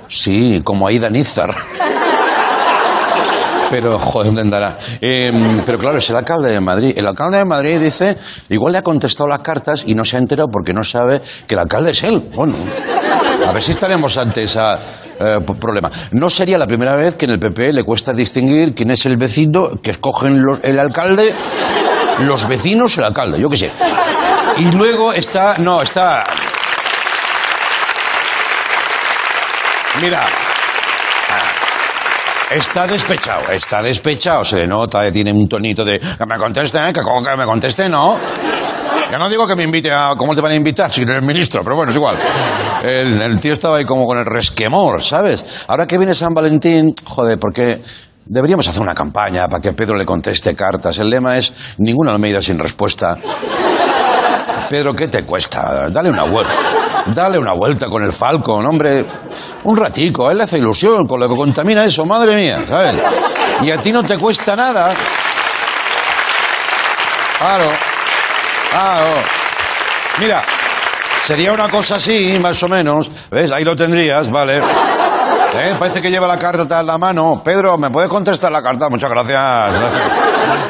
Sí, 0.07 0.61
como 0.63 0.87
Aida 0.87 1.09
Nízar. 1.09 1.53
Pero, 3.69 3.97
joder, 3.97 4.27
¿dónde 4.27 4.41
andará? 4.41 4.77
Eh, 5.01 5.61
pero 5.65 5.77
claro, 5.79 5.97
es 5.97 6.09
el 6.09 6.15
alcalde 6.17 6.51
de 6.51 6.59
Madrid. 6.59 6.93
El 6.95 7.07
alcalde 7.07 7.37
de 7.37 7.45
Madrid 7.45 7.79
dice, 7.79 8.17
igual 8.49 8.73
le 8.73 8.77
ha 8.79 8.81
contestado 8.83 9.27
las 9.27 9.39
cartas 9.39 9.83
y 9.87 9.95
no 9.95 10.05
se 10.05 10.15
ha 10.15 10.19
enterado 10.19 10.47
porque 10.49 10.73
no 10.73 10.83
sabe 10.83 11.21
que 11.47 11.55
el 11.55 11.59
alcalde 11.59 11.91
es 11.91 12.03
él. 12.03 12.29
Bueno, 12.35 12.53
a 13.47 13.51
ver 13.51 13.63
si 13.63 13.71
estaremos 13.71 14.15
ante 14.17 14.43
ese 15.19 15.39
problema. 15.59 15.89
No 16.11 16.29
sería 16.29 16.57
la 16.57 16.67
primera 16.67 16.95
vez 16.95 17.15
que 17.15 17.25
en 17.25 17.31
el 17.31 17.39
PP 17.39 17.73
le 17.73 17.83
cuesta 17.83 18.13
distinguir 18.13 18.73
quién 18.73 18.91
es 18.91 19.05
el 19.05 19.17
vecino, 19.17 19.69
que 19.81 19.91
escogen 19.91 20.41
los- 20.41 20.59
el 20.63 20.79
alcalde, 20.79 21.33
los 22.19 22.47
vecinos, 22.47 22.97
el 22.97 23.03
alcalde, 23.05 23.39
yo 23.39 23.49
qué 23.49 23.57
sé. 23.57 23.71
Y 24.57 24.65
luego 24.71 25.13
está, 25.13 25.57
no, 25.57 25.81
está... 25.81 26.23
Mira, 30.01 30.21
Está 32.51 32.85
despechado, 32.85 33.49
está 33.51 33.81
despechado, 33.81 34.45
se 34.45 34.57
le 34.57 34.67
nota, 34.67 35.07
eh, 35.07 35.11
tiene 35.11 35.31
un 35.31 35.47
tonito 35.47 35.83
de 35.83 35.99
que 35.99 36.25
me 36.27 36.37
conteste, 36.37 36.77
¿eh? 36.77 36.93
que, 36.93 37.01
que 37.01 37.35
me 37.37 37.45
conteste, 37.45 37.89
no. 37.89 38.19
Ya 39.11 39.17
no 39.17 39.29
digo 39.29 39.45
que 39.45 39.55
me 39.55 39.63
invite 39.63 39.91
a... 39.91 40.15
¿Cómo 40.17 40.33
te 40.33 40.41
van 40.41 40.51
a 40.53 40.55
invitar 40.55 40.91
si 40.91 41.03
eres 41.03 41.21
ministro? 41.21 41.63
Pero 41.63 41.75
bueno, 41.75 41.91
es 41.91 41.95
igual. 41.95 42.17
El, 42.83 43.21
el 43.21 43.39
tío 43.39 43.53
estaba 43.53 43.77
ahí 43.77 43.85
como 43.85 44.07
con 44.07 44.17
el 44.17 44.25
resquemor, 44.25 45.03
¿sabes? 45.03 45.63
Ahora 45.67 45.85
que 45.85 45.97
viene 45.97 46.15
San 46.15 46.33
Valentín, 46.33 46.93
joder, 47.05 47.37
porque 47.39 47.81
deberíamos 48.25 48.67
hacer 48.67 48.81
una 48.81 48.95
campaña 48.95 49.47
para 49.47 49.61
que 49.61 49.73
Pedro 49.73 49.95
le 49.95 50.05
conteste 50.05 50.55
cartas. 50.55 50.97
El 50.97 51.09
lema 51.09 51.37
es 51.37 51.53
ninguna 51.77 52.13
Almeida 52.13 52.41
sin 52.41 52.57
respuesta. 52.57 53.17
Pedro, 54.69 54.95
¿qué 54.95 55.07
te 55.07 55.23
cuesta? 55.23 55.89
Dale 55.89 56.09
una 56.09 56.23
vuelta. 56.23 56.53
Dale 57.07 57.37
una 57.37 57.53
vuelta 57.53 57.87
con 57.87 58.01
el 58.03 58.13
Falcon, 58.13 58.65
hombre. 58.65 59.05
Un 59.65 59.77
ratico, 59.77 60.27
a 60.27 60.31
él 60.31 60.37
le 60.37 60.45
hace 60.45 60.57
ilusión 60.57 61.05
con 61.05 61.19
lo 61.19 61.29
que 61.29 61.35
contamina 61.35 61.83
eso, 61.83 62.05
madre 62.05 62.35
mía, 62.35 62.63
¿sabes? 62.67 62.95
Y 63.61 63.71
a 63.71 63.77
ti 63.81 63.91
no 63.91 64.03
te 64.03 64.17
cuesta 64.17 64.55
nada. 64.55 64.93
Claro. 67.37 67.69
Claro. 68.73 69.21
Mira, 70.17 70.41
sería 71.21 71.53
una 71.53 71.69
cosa 71.69 71.95
así, 71.97 72.39
más 72.39 72.61
o 72.63 72.67
menos. 72.67 73.11
¿Ves? 73.29 73.51
Ahí 73.51 73.63
lo 73.63 73.75
tendrías, 73.75 74.31
vale. 74.31 74.57
¿Eh? 74.57 75.75
Parece 75.77 76.01
que 76.01 76.09
lleva 76.09 76.27
la 76.27 76.39
carta 76.39 76.79
en 76.79 76.87
la 76.87 76.97
mano. 76.97 77.41
Pedro, 77.43 77.77
¿me 77.77 77.91
puedes 77.91 78.09
contestar 78.09 78.51
la 78.51 78.63
carta? 78.63 78.89
Muchas 78.89 79.11
gracias. 79.11 80.22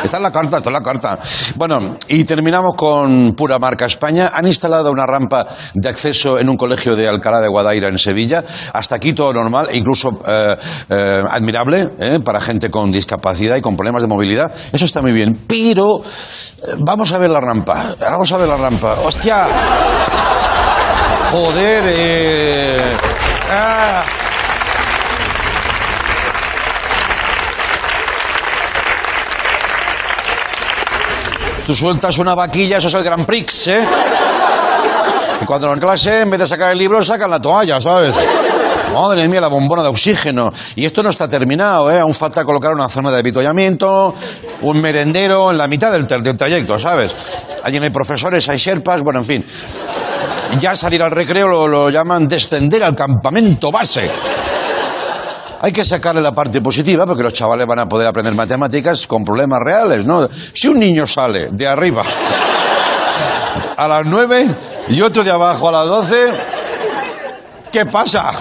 Está 0.04 0.18
en 0.18 0.24
la 0.24 0.32
carta, 0.32 0.58
está 0.58 0.70
en 0.70 0.74
la 0.74 0.82
carta. 0.82 1.20
Bueno, 1.56 1.98
y 2.08 2.24
terminamos 2.24 2.74
con 2.76 3.34
pura 3.36 3.58
marca 3.60 3.86
España. 3.86 4.32
Han 4.34 4.48
instalado 4.48 4.92
una 4.92 5.06
rampa 5.06 5.46
de 5.74 5.90
acceso 5.90 6.40
en 6.40 6.50
un 6.50 6.58
colegio 6.58 6.96
de 6.96 7.08
Alcalá 7.08 7.40
de 7.40 7.48
Guadaira, 7.48 7.88
en 7.88 7.98
Sevilla. 7.98 8.44
Hasta 8.74 8.96
aquí 8.96 9.14
todo 9.14 9.34
normal, 9.34 9.68
e 9.72 9.78
incluso 9.78 10.10
eh, 10.28 10.56
eh, 10.90 11.22
admirable 11.30 11.92
¿eh? 11.98 12.20
para 12.24 12.42
gente 12.42 12.70
con 12.70 12.92
discapacidad 12.92 13.56
y 13.56 13.62
con 13.62 13.76
problemas 13.76 14.04
de 14.04 14.08
movilidad. 14.08 14.52
Eso 14.72 14.86
está 14.86 15.02
muy 15.02 15.14
bien. 15.14 15.46
Pero 15.48 16.02
eh, 16.02 16.76
vamos 16.80 17.12
a 17.14 17.18
ver 17.18 17.30
la 17.30 17.40
rampa. 17.40 17.96
Vamos 18.00 18.32
a 18.32 18.38
ver 18.38 18.48
la 18.48 18.58
rampa. 18.58 18.98
¡Hostia! 19.04 19.48
Joder, 21.32 22.98
ah. 23.50 24.03
Tú 31.66 31.74
sueltas 31.74 32.18
una 32.18 32.36
vaquilla, 32.36 32.78
eso 32.78 32.88
es 32.90 32.94
el 32.94 33.04
Grand 33.04 33.26
Prix, 33.26 33.68
¿eh? 33.68 33.84
Y 35.42 35.46
cuando 35.46 35.72
en 35.74 35.80
clase, 35.80 36.22
en 36.22 36.30
vez 36.30 36.40
de 36.42 36.48
sacar 36.48 36.72
el 36.72 36.78
libro, 36.78 37.04
sacan 37.04 37.30
la 37.32 37.40
toalla, 37.42 37.80
¿sabes? 37.80 38.14
Madre 38.94 39.28
mía, 39.28 39.42
la 39.42 39.48
bombona 39.48 39.82
de 39.82 39.90
oxígeno. 39.90 40.52
Y 40.76 40.86
esto 40.86 41.02
no 41.02 41.10
está 41.10 41.28
terminado, 41.28 41.90
¿eh? 41.92 42.00
Aún 42.00 42.14
falta 42.14 42.44
colocar 42.44 42.74
una 42.74 42.90
zona 42.90 43.12
de 43.12 43.20
avituallamiento, 43.20 44.14
un 44.62 44.82
merendero 44.82 45.52
en 45.52 45.58
la 45.58 45.68
mitad 45.68 45.92
del, 45.92 46.06
tra- 46.06 46.22
del 46.22 46.36
trayecto, 46.38 46.78
¿sabes? 46.78 47.14
Allí 47.64 47.78
hay 47.78 47.90
profesores, 47.90 48.48
hay 48.50 48.58
sherpas, 48.58 49.02
bueno, 49.02 49.20
en 49.20 49.26
fin. 49.26 49.46
Ya 50.60 50.76
salir 50.76 51.02
al 51.02 51.12
recreo 51.12 51.68
lo 51.68 51.90
llaman 51.90 52.28
descender 52.28 52.84
al 52.84 52.94
campamento 52.94 53.72
base. 53.72 54.12
Hay 55.64 55.72
que 55.72 55.86
sacarle 55.86 56.22
la 56.22 56.34
parte 56.34 56.60
positiva 56.60 57.06
porque 57.06 57.24
los 57.24 57.32
chavales 57.32 57.66
van 57.66 57.80
a 57.80 57.86
poder 57.86 58.06
aprender 58.06 58.36
matemáticas 58.36 59.08
con 59.08 59.24
problemas 59.24 59.60
reales, 59.64 60.04
¿no? 60.04 60.28
Si 60.52 60.68
un 60.68 60.78
niño 60.78 61.08
sale 61.08 61.52
de 61.52 61.66
arriba 61.66 62.04
a 63.78 63.88
las 63.88 64.06
nueve 64.06 64.46
y 64.90 65.02
otro 65.02 65.24
de 65.24 65.32
abajo 65.32 65.70
a 65.70 65.72
las 65.72 65.88
doce, 65.88 66.34
¿qué 67.72 67.86
pasa? 67.86 68.32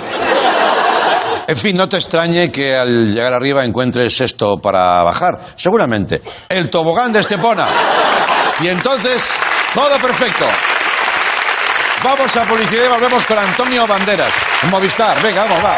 En 1.47 1.57
fin, 1.57 1.77
no 1.77 1.89
te 1.89 1.99
extrañe 1.99 2.51
que 2.51 2.75
al 2.75 3.15
llegar 3.15 3.33
arriba 3.35 3.65
encuentres 3.65 4.21
esto 4.21 4.57
para 4.59 5.05
bajar. 5.05 5.39
Seguramente. 5.55 6.23
El 6.49 6.71
tobogán 6.71 7.13
de 7.13 7.21
Estepona. 7.21 7.69
Y 8.61 8.67
entonces, 8.67 9.31
todo 9.73 9.97
perfecto. 10.01 10.47
Vamos 12.03 12.37
a 12.37 12.43
publicidad 12.43 12.87
y 12.87 12.89
volvemos 12.89 13.25
con 13.27 13.39
Antonio 13.39 13.87
Banderas. 13.87 14.33
Movistar. 14.69 15.23
Venga, 15.23 15.45
vamos, 15.45 15.65
va. 15.65 15.77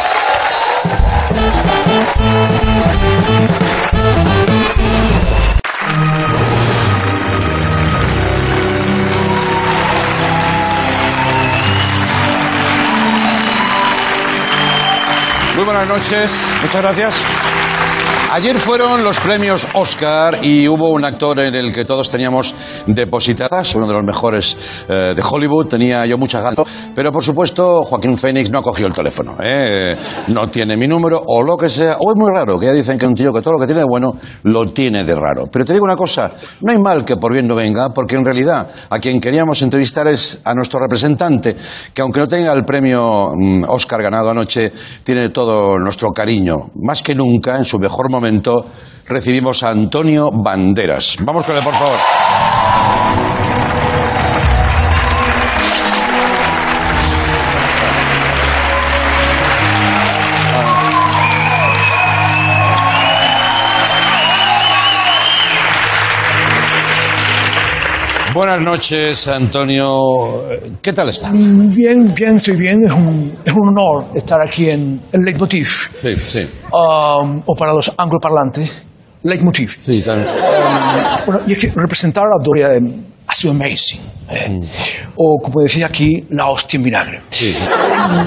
Muy 15.55 15.64
buenas 15.64 15.87
noches, 15.87 16.55
muchas 16.62 16.83
gracias. 16.83 17.25
Ayer 18.35 18.59
fueron 18.59 19.05
los 19.05 19.21
premios 19.21 19.69
Oscar 19.75 20.41
y 20.43 20.67
hubo 20.67 20.91
un 20.91 21.05
actor 21.05 21.38
en 21.38 21.55
el 21.55 21.73
que 21.73 21.85
todos 21.85 22.11
teníamos 22.11 22.53
depositadas, 22.85 23.73
uno 23.76 23.87
de 23.87 23.93
los 23.93 24.03
mejores 24.03 24.85
eh, 24.88 25.14
de 25.14 25.23
Hollywood, 25.23 25.69
tenía 25.69 26.05
yo 26.05 26.19
muchas 26.19 26.43
ganas, 26.43 26.59
pero 26.97 27.12
por 27.12 27.23
supuesto 27.23 27.85
Joaquín 27.85 28.19
Phoenix 28.19 28.50
no 28.50 28.59
ha 28.59 28.62
cogido 28.62 28.88
el 28.88 28.93
teléfono, 28.93 29.37
¿eh? 29.41 29.97
no 30.26 30.50
tiene 30.50 30.76
mi 30.76 30.88
número 30.88 31.23
o 31.25 31.45
lo 31.45 31.57
que 31.57 31.71
sea, 31.71 31.99
o 32.00 32.11
es 32.11 32.17
muy 32.17 32.29
raro, 32.29 32.59
que 32.59 32.67
ya 32.67 32.73
dicen 32.73 32.99
que 32.99 33.07
un 33.07 33.14
tío 33.14 33.33
que 33.33 33.41
todo 33.41 33.55
lo 33.55 33.61
que 33.61 33.67
tiene 33.67 33.83
de 33.83 33.87
bueno 33.88 34.14
lo 34.43 34.67
tiene 34.73 35.05
de 35.05 35.14
raro. 35.14 35.47
Pero 35.47 35.64
te 35.64 35.73
digo 35.73 35.85
una 35.85 35.95
cosa, 35.95 36.33
no 36.61 36.73
hay 36.73 36.79
mal 36.81 37.05
que 37.05 37.17
por 37.17 37.33
bien 37.33 37.47
no 37.47 37.55
venga, 37.55 37.91
porque 37.91 38.17
en 38.17 38.25
realidad 38.25 38.69
a 38.91 38.99
quien 38.99 39.21
queríamos 39.21 39.62
entrevistar 39.62 40.09
es 40.09 40.41
a 40.43 40.55
nuestro 40.55 40.81
representante, 40.81 41.55
que 41.95 42.03
aunque 42.03 42.19
no 42.19 42.26
tenga 42.26 42.53
el 42.53 42.64
premio 42.64 43.31
mm, 43.33 43.67
Oscar 43.69 44.03
ganado 44.03 44.29
anoche, 44.31 44.73
tiene 45.05 45.29
todo 45.29 45.79
nuestro 45.79 46.11
cariño. 46.11 46.73
Más 46.83 47.00
que 47.00 47.14
nunca, 47.14 47.57
en 47.57 47.64
su 47.64 47.79
mejor 47.79 48.11
momento, 48.11 48.24
recibimos 49.07 49.62
a 49.62 49.71
Antonio 49.71 50.31
Banderas. 50.33 51.16
Vamos 51.21 51.45
con 51.45 51.57
él, 51.57 51.62
por 51.62 51.75
favor. 51.75 51.99
Buenas 68.35 68.61
noches, 68.61 69.29
Antonio. 69.29 70.45
¿Qué 70.83 70.93
tal 70.93 71.09
estás? 71.09 71.33
Bien, 71.33 72.12
bien, 72.14 72.37
estoy 72.37 72.57
bien. 72.57 72.81
Es 72.85 72.93
un, 72.93 73.33
es 73.45 73.53
un 73.53 73.69
honor 73.69 74.07
estar 74.14 74.41
aquí 74.43 74.71
en 74.71 75.00
el 75.12 75.21
Leitmotiv. 75.25 75.69
Sí, 75.69 76.17
sí. 76.17 76.49
Um, 76.73 77.41
o 77.47 77.55
para 77.55 77.73
los 77.73 77.93
angloparlantes, 77.97 78.85
Leitmotiv. 79.23 79.76
Sí, 79.81 80.03
también. 80.03 80.29
Bueno, 81.26 81.41
y 81.47 81.53
es 81.53 81.59
que 81.59 81.73
representar 81.76 82.25
a 82.25 82.43
Doria 82.43 82.75
eh, 82.75 82.81
ha 83.29 83.35
sido 83.35 83.53
amazing. 83.53 84.00
eh. 84.31 84.59
O 85.17 85.37
como 85.41 85.62
decía 85.62 85.87
aquí, 85.87 86.25
la 86.31 86.47
hostia 86.49 86.76
en 86.79 86.83
vinagre. 86.83 87.19
Mm. 87.21 87.23
Sí, 87.31 87.53
sí. 87.53 87.64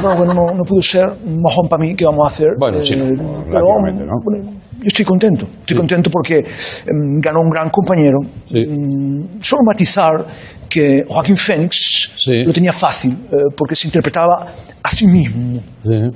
Bueno, 0.01 0.15
bueno, 0.17 0.33
no, 0.33 0.53
no 0.55 0.63
pudo 0.63 0.81
ser 0.81 1.05
un 1.25 1.41
mojón 1.41 1.67
para 1.67 1.83
mí, 1.83 1.95
¿qué 1.95 2.05
vamos 2.05 2.23
a 2.23 2.27
hacer? 2.27 2.47
Bueno, 2.57 2.81
sí, 2.81 2.95
no, 2.95 3.03
Eh, 3.05 3.15
relativamente, 3.49 4.03
¿no? 4.05 4.13
bueno, 4.23 4.51
yo 4.79 4.87
estoy 4.87 5.05
contento, 5.05 5.47
estoy 5.59 5.75
contento 5.77 6.09
porque 6.09 6.35
em, 6.37 7.19
ganó 7.19 7.41
un 7.41 7.49
gran 7.49 7.69
compañero. 7.69 8.19
Sí. 8.45 8.59
Mm, 8.67 9.41
solo 9.41 9.61
matizar 9.65 10.25
que 10.69 11.03
Joaquín 11.07 11.37
Phoenix 11.37 12.11
Sí. 12.15 12.43
lo 12.43 12.53
tenía 12.53 12.73
fácil, 12.73 13.11
eh, 13.31 13.35
porque 13.55 13.75
se 13.75 13.87
interpretaba 13.87 14.45
a 14.83 14.91
sí 14.91 15.07
mismo 15.07 15.59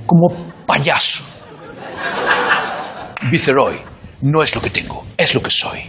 como 0.06 0.28
payaso. 0.66 1.24
Viceroy, 3.30 3.76
no 4.22 4.44
es 4.44 4.54
lo 4.56 4.62
que 4.62 4.70
tengo, 4.70 5.04
es 5.18 5.34
lo 5.34 5.42
que 5.42 5.52
soy. 5.52 5.80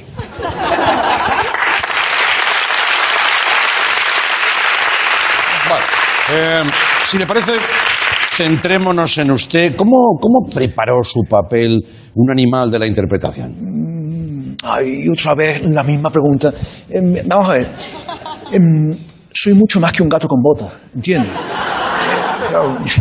Vale. 5.69 5.85
Eh, 6.31 6.63
si 7.07 7.19
le 7.19 7.27
parece, 7.27 7.53
centrémonos 8.43 9.19
en 9.19 9.31
usted. 9.31 9.77
¿Cómo, 9.77 10.19
¿Cómo 10.21 10.41
preparó 10.53 11.05
su 11.05 11.21
papel 11.29 11.81
un 12.15 12.31
animal 12.31 12.71
de 12.71 12.79
la 12.79 12.87
interpretación? 12.87 14.57
Ay, 14.65 15.05
y 15.05 15.09
otra 15.09 15.35
vez 15.35 15.63
la 15.65 15.85
misma 15.85 16.11
pregunta. 16.11 16.53
Em, 16.89 17.15
vamos 17.25 17.49
a 17.49 17.53
ver. 17.53 17.69
Em, 18.51 18.93
soy 19.33 19.55
mucho 19.55 19.79
más 19.79 19.93
que 19.93 20.03
un 20.03 20.09
gato 20.09 20.27
con 20.27 20.41
botas, 20.43 20.73
¿entiendes? 20.95 21.31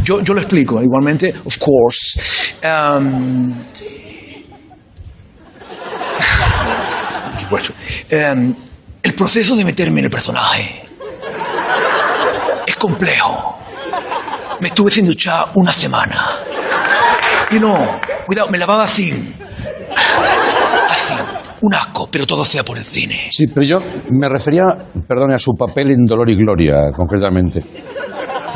Yo, 0.05 0.21
yo 0.21 0.33
lo 0.33 0.41
explico, 0.41 0.81
igualmente, 0.81 1.33
of 1.43 1.57
course. 1.57 2.53
Em, 2.61 3.53
por 7.31 7.39
supuesto. 7.39 7.73
El 8.09 9.13
proceso 9.15 9.55
de 9.55 9.65
meterme 9.65 9.99
en 10.01 10.05
el 10.05 10.11
personaje 10.11 10.83
es 12.67 12.75
complejo. 12.75 13.60
Me 14.61 14.67
estuve 14.67 14.89
haciendo 14.89 15.11
ya 15.13 15.45
una 15.55 15.73
semana. 15.73 16.29
Y 17.49 17.59
no, 17.59 17.99
cuidado, 18.25 18.47
me 18.49 18.57
lavaba 18.57 18.83
así. 18.83 19.35
Así, 20.87 21.13
un 21.61 21.73
asco, 21.73 22.07
pero 22.11 22.25
todo 22.27 22.45
sea 22.45 22.63
por 22.63 22.77
el 22.77 22.85
cine. 22.85 23.29
Sí, 23.31 23.47
pero 23.47 23.65
yo 23.65 23.79
me 24.11 24.29
refería, 24.29 24.65
perdone, 25.07 25.33
a 25.33 25.37
su 25.37 25.53
papel 25.53 25.91
en 25.91 26.05
Dolor 26.05 26.29
y 26.29 26.35
Gloria, 26.35 26.91
concretamente. 26.95 27.63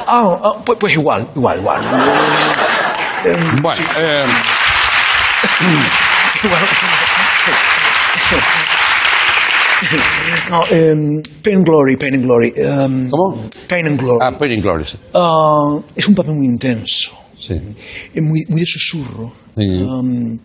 Ah, 0.08 0.30
ah, 0.44 0.52
pues, 0.64 0.78
pues 0.80 0.94
igual, 0.94 1.28
igual, 1.36 1.60
igual. 1.60 1.82
Bueno, 3.62 3.82
eh, 3.98 4.26
Bueno, 6.44 6.66
no, 10.50 10.66
em, 10.70 11.22
Pain 11.44 11.58
and 11.58 11.66
Glory, 11.66 11.98
Pain 11.98 12.16
and 12.16 12.24
Glory. 12.24 12.54
em, 12.56 13.10
¿Cómo? 13.10 13.50
Pain 13.68 13.88
and 13.88 13.98
Glory. 14.00 14.20
Ah, 14.22 14.32
Pain 14.32 14.52
and 14.54 14.62
Glory. 14.62 14.84
sí. 14.86 14.98
Ah, 15.14 15.78
es 15.96 16.08
un 16.08 16.16
papel 16.16 16.36
muy 16.36 16.46
intenso. 16.46 17.12
Sí. 17.36 17.56
Muy, 18.16 18.44
muy 18.50 18.60
de 18.62 18.66
susurro. 18.66 19.32
Sí. 19.58 19.66
Um, 19.84 20.40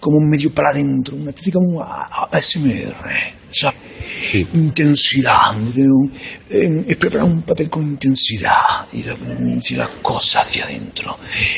como 0.00 0.18
medio 0.20 0.52
para 0.52 0.70
adentro, 0.70 1.16
una 1.16 1.30
estética 1.30 1.58
como 1.58 1.82
ASMR. 1.82 2.94
¿sabes? 3.50 3.76
Intensidad. 4.54 5.52
¿no? 5.56 6.10
Eh, 6.50 6.84
Es 6.88 6.96
preparar 6.96 7.26
un 7.26 7.42
papel 7.42 7.70
con 7.70 7.82
intensidad 7.84 8.60
y 8.92 9.02
la- 9.04 9.16
y 9.16 9.74
las 9.74 9.88
cosas 10.02 10.46
hacia 10.46 10.64
adentro. 10.64 11.16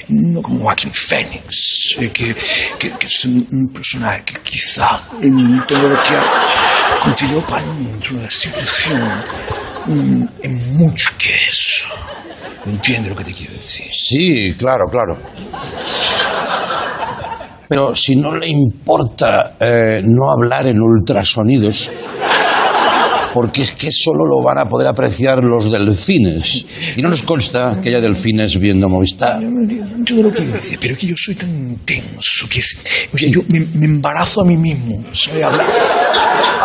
No 0.08 0.40
como 0.42 0.60
Joaquin 0.60 0.92
Phoenix, 0.92 1.96
eh, 1.98 2.10
que, 2.12 2.34
que, 2.78 2.90
que 2.92 3.06
es 3.06 3.24
un, 3.24 3.46
un 3.50 3.68
personaje 3.72 4.22
que 4.24 4.38
quizá 4.42 5.08
en 5.20 5.64
todo 5.66 5.88
lo 5.88 6.02
que 6.02 6.10
ha 6.14 7.00
contenido 7.02 7.40
para 7.46 7.62
dentro 7.74 8.16
de 8.18 8.22
la 8.24 8.30
situación 8.30 9.02
mm, 9.86 10.24
es 10.42 10.66
mucho 10.74 11.10
que 11.18 11.34
eso. 11.50 11.88
¿Entiendes 12.66 13.10
lo 13.10 13.16
que 13.16 13.24
te 13.24 13.32
quiero 13.32 13.54
decir? 13.54 13.86
Sí, 13.90 14.54
claro, 14.58 14.84
claro. 14.90 15.16
Pero 17.68 17.94
si 17.94 18.16
no 18.16 18.34
le 18.34 18.48
importa 18.48 19.56
eh, 19.60 20.00
no 20.04 20.30
hablar 20.30 20.66
en 20.66 20.80
ultrasonidos, 20.80 21.90
porque 23.34 23.62
es 23.62 23.72
que 23.72 23.90
solo 23.92 24.24
lo 24.24 24.42
van 24.42 24.58
a 24.58 24.64
poder 24.64 24.88
apreciar 24.88 25.44
los 25.44 25.70
delfines. 25.70 26.64
Y 26.96 27.02
no 27.02 27.10
nos 27.10 27.22
consta 27.22 27.78
que 27.82 27.90
haya 27.90 28.00
delfines 28.00 28.58
viendo 28.58 28.88
Movistar. 28.88 29.40
Yo 29.40 29.50
no 30.16 30.22
lo 30.22 30.32
que 30.32 30.40
dice, 30.42 30.78
pero 30.80 30.94
es 30.94 30.98
que 30.98 31.06
yo 31.08 31.14
soy 31.16 31.34
tan 31.34 31.50
intenso 31.50 32.48
que 32.50 32.60
es, 32.60 33.08
o 33.12 33.18
sea, 33.18 33.28
yo 33.28 33.42
me, 33.48 33.60
me 33.74 33.84
embarazo 33.86 34.40
a 34.40 34.44
mí 34.44 34.56
mismo, 34.56 35.04
¿sabes? 35.12 35.44
Habla- 35.44 35.64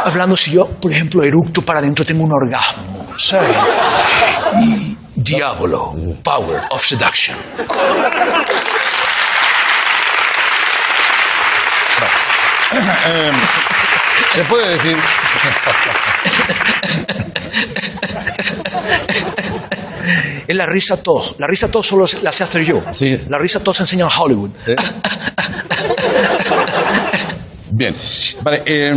hablando 0.05 0.37
si 0.37 0.51
yo, 0.51 0.67
por 0.67 0.91
ejemplo, 0.93 1.21
eructo 1.23 1.61
para 1.61 1.79
adentro, 1.79 2.05
tengo 2.05 2.23
un 2.23 2.31
orgasmo, 2.31 3.07
¿sabes? 3.17 3.51
Y 4.61 4.95
diablo, 5.15 5.93
power 6.23 6.61
of 6.71 6.81
seduction. 6.83 7.35
Se 14.35 14.43
puede 14.45 14.69
decir. 14.75 14.97
Es 20.47 20.55
la 20.55 20.65
risa 20.65 20.97
tos. 20.97 21.35
La 21.39 21.47
risa 21.47 21.69
tos 21.69 21.87
solo 21.87 22.05
la 22.21 22.31
sé 22.31 22.43
hacer 22.43 22.63
yo. 22.65 22.79
Sí. 22.91 23.17
La 23.29 23.37
risa 23.37 23.59
tos 23.61 23.77
se 23.77 23.83
enseña 23.83 24.05
en 24.05 24.11
Hollywood. 24.21 24.49
Bien. 27.71 27.95
Vale. 28.41 28.61
eh, 28.65 28.93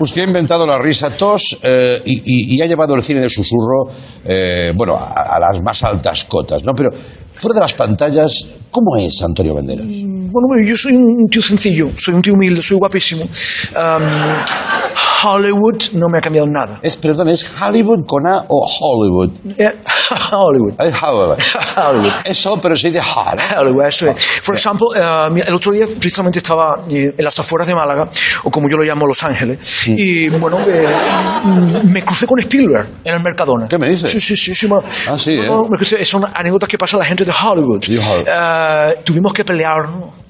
usted 0.00 0.22
ha 0.22 0.24
inventado 0.24 0.66
la 0.66 0.78
risa 0.78 1.10
tos 1.10 1.58
eh, 1.62 2.00
y, 2.04 2.16
y- 2.24 2.56
y 2.56 2.62
ha 2.62 2.66
llevado 2.66 2.94
el 2.94 3.02
cine 3.02 3.20
de 3.20 3.28
susurro, 3.28 3.84
eh, 4.24 4.72
bueno, 4.76 4.94
a, 4.96 5.36
a 5.36 5.38
las 5.40 5.62
más 5.62 5.82
altas 5.84 6.24
cotas, 6.24 6.64
¿no? 6.64 6.72
Pero 6.74 6.90
fuera 7.34 7.54
de 7.54 7.60
las 7.60 7.74
pantallas, 7.74 8.46
¿cómo 8.76 8.94
es 8.98 9.22
Antonio 9.22 9.54
Banderas? 9.54 9.86
Bueno, 9.88 10.48
bueno, 10.48 10.68
yo 10.68 10.76
soy 10.76 10.96
un 10.96 11.26
tío 11.30 11.40
sencillo, 11.40 11.88
soy 11.96 12.14
un 12.14 12.20
tío 12.20 12.34
humilde, 12.34 12.60
soy 12.60 12.76
guapísimo. 12.76 13.22
Um, 13.22 14.02
Hollywood 15.26 15.82
no 15.94 16.08
me 16.08 16.18
ha 16.18 16.20
cambiado 16.20 16.46
nada. 16.48 16.78
Es, 16.82 16.96
perdón, 16.96 17.28
¿es 17.28 17.44
Hollywood 17.60 18.04
con 18.06 18.26
A 18.26 18.44
o 18.48 18.66
Hollywood? 18.80 19.30
Eh, 19.58 19.72
Hollywood. 20.32 20.80
Es 20.80 21.02
Hollywood. 21.02 21.38
Hollywood. 21.76 22.12
Eso, 22.24 22.58
pero 22.60 22.76
se 22.76 22.88
dice 22.88 23.00
Hollywood. 23.00 23.58
Hollywood, 23.60 23.86
eso 23.86 24.06
es. 24.10 24.16
Por 24.44 24.54
ejemplo, 24.56 24.86
eh, 24.94 25.28
mira, 25.32 25.46
el 25.48 25.54
otro 25.54 25.72
día 25.72 25.86
precisamente 25.86 26.38
estaba 26.38 26.84
eh, 26.90 27.12
en 27.16 27.24
las 27.24 27.38
afueras 27.38 27.66
de 27.68 27.74
Málaga, 27.74 28.08
o 28.44 28.50
como 28.50 28.68
yo 28.68 28.76
lo 28.76 28.84
llamo 28.84 29.06
Los 29.06 29.22
Ángeles, 29.22 29.88
y 29.88 30.28
bueno, 30.28 30.58
eh, 30.68 30.86
mm, 31.44 31.90
me 31.92 32.02
crucé 32.04 32.26
con 32.26 32.38
Spielberg 32.40 32.86
en 33.04 33.14
el 33.14 33.22
Mercadona. 33.22 33.66
¿Qué 33.68 33.78
me 33.78 33.88
dices? 33.88 34.10
Sí, 34.10 34.20
sí, 34.20 34.36
sí. 34.36 34.54
sí 34.54 34.68
ma- 34.68 34.76
Ah, 35.08 35.18
sí, 35.18 35.36
no, 35.46 35.62
¿eh? 35.64 35.68
me 35.70 35.76
crucé- 35.78 36.04
son 36.04 36.24
anécdotas 36.32 36.68
que 36.68 36.78
pasa 36.78 36.96
a 36.96 37.00
la 37.00 37.04
gente 37.06 37.24
de 37.24 37.32
Hollywood. 37.32 37.82
Eh, 37.88 38.94
tuvimos 39.04 39.32
que 39.32 39.44
pelear 39.44 39.76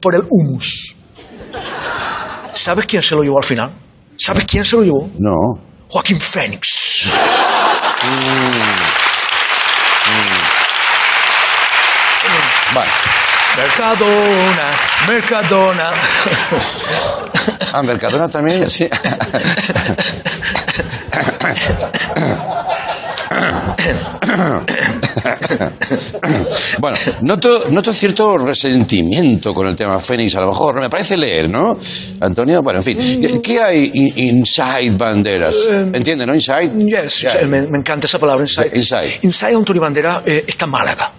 por 0.00 0.14
el 0.14 0.22
humus. 0.30 0.96
¿Sabes 2.52 2.86
quién 2.86 3.02
se 3.02 3.14
lo 3.14 3.22
llevó 3.22 3.38
al 3.38 3.44
final? 3.44 3.70
¿Sabes 4.18 4.44
quién 4.46 4.64
se 4.64 4.76
lo 4.76 4.82
llevó? 4.82 5.10
No. 5.18 5.60
Joaquín 5.88 6.18
Phoenix. 6.18 7.06
Vale. 12.74 12.90
Mercadona, 13.56 14.68
Mercadona. 15.08 15.90
Ah, 17.72 17.82
Mercadona 17.82 18.28
también, 18.28 18.70
sí. 18.70 18.88
Bueno, 26.78 26.96
noto, 27.22 27.70
noto 27.70 27.92
cierto 27.92 28.36
resentimiento 28.38 29.54
con 29.54 29.68
el 29.68 29.76
tema 29.76 29.98
Fénix, 30.00 30.34
a 30.36 30.40
lo 30.40 30.48
mejor. 30.48 30.80
Me 30.80 30.90
parece 30.90 31.16
leer, 31.16 31.48
¿no? 31.48 31.78
Antonio, 32.20 32.62
bueno, 32.62 32.80
en 32.80 32.84
fin. 32.84 32.98
¿Qué- 32.98 33.40
¿Qué 33.40 33.60
hay 33.62 33.90
in- 33.94 34.12
inside 34.38 34.90
banderas? 34.96 35.56
¿Entiende, 35.92 36.26
no? 36.26 36.34
Inside. 36.34 36.70
Yes, 36.84 37.20
Yeah. 37.22 37.46
me, 37.46 37.62
me 37.62 37.78
encanta 37.78 38.06
esa 38.06 38.18
palabra, 38.18 38.44
inside. 38.44 38.70
Inside. 38.74 39.18
Inside 39.22 39.54
Antonio 39.54 39.80
Bandera 39.82 40.22
eh, 40.24 40.44
está 40.46 40.64
en 40.66 40.70
Málaga. 40.70 41.12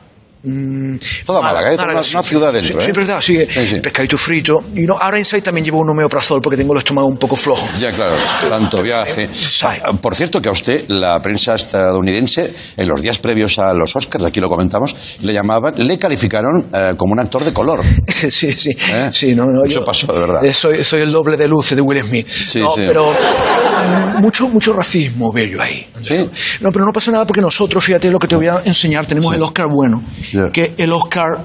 Toda 1.26 1.41
Málaga, 1.41 1.73
¿eh? 1.73 1.78
Una, 1.84 2.04
sí. 2.04 2.15
una 2.15 2.23
ciudad 2.23 2.54
dentro, 2.54 2.80
Sí, 2.80 2.80
¿eh? 2.80 2.86
sí, 2.86 2.91
verdad, 2.91 3.21
sí. 3.21 3.80
Pescadito 3.82 4.17
frito. 4.17 4.60
Y 4.76 4.82
no, 4.84 4.97
ahora 5.00 5.17
Inside 5.17 5.41
también 5.41 5.65
llevo 5.65 5.80
un 5.80 5.89
omeprazol 5.89 6.41
porque 6.41 6.58
tengo 6.58 6.73
el 6.73 6.80
estómago 6.80 7.08
un 7.08 7.17
poco 7.17 7.36
flojo. 7.36 7.67
Ya, 7.80 7.91
claro, 7.91 8.15
tanto 8.50 8.82
viaje. 8.82 9.30
Ah, 9.63 9.91
Por 10.00 10.15
cierto, 10.15 10.41
que 10.41 10.50
a 10.50 10.52
usted, 10.52 10.86
la 10.89 11.19
prensa 11.21 11.56
estadounidense, 11.56 12.54
en 12.78 12.88
los 12.88 13.02
días 13.02 13.17
previos 13.17 13.58
a 13.60 13.73
los 13.73 13.95
Oscars, 13.95 14.23
aquí 14.23 14.39
lo 14.39 14.50
comentamos, 14.50 14.95
le 15.21 15.34
llamaban, 15.34 15.73
le 15.78 15.97
calificaron 15.97 16.67
eh, 16.73 16.93
como 16.95 17.13
un 17.13 17.19
actor 17.19 17.43
de 17.43 17.52
color. 17.52 17.82
sí, 18.08 18.52
sí. 18.52 18.69
¿Eh? 18.93 19.10
Sí, 19.12 19.36
no, 19.36 19.45
no, 19.45 19.63
Eso 19.65 19.84
pasó, 19.84 20.13
de 20.13 20.19
verdad. 20.19 20.41
Soy, 20.54 20.84
soy 20.84 21.02
el 21.02 21.12
doble 21.12 21.38
de 21.38 21.47
luce 21.47 21.76
de 21.76 21.82
Will 21.82 22.04
Smith. 22.04 22.28
Sí, 22.28 22.60
no, 22.60 22.69
sí. 22.69 22.84
pero 22.86 23.12
mm, 23.12 24.21
mucho, 24.21 24.47
mucho 24.47 24.73
racismo 24.73 25.32
bello 25.32 25.62
ahí. 25.62 25.88
¿Sí? 26.02 26.15
No, 26.62 26.69
pero 26.71 26.86
no 26.86 26.91
pasa 26.91 27.12
nada 27.12 27.26
porque 27.26 27.41
nosotros, 27.41 27.84
fíjate 27.84 28.10
lo 28.12 28.19
que 28.19 28.28
te 28.28 28.36
voy 28.36 28.47
a 28.47 28.62
enseñar, 28.63 29.06
tenemos 29.06 29.34
el 29.34 29.41
Oscar 29.41 29.67
bueno, 29.69 30.00
Ya. 30.31 30.49
que 30.51 30.73
el 30.77 30.91
Oscar, 30.93 31.37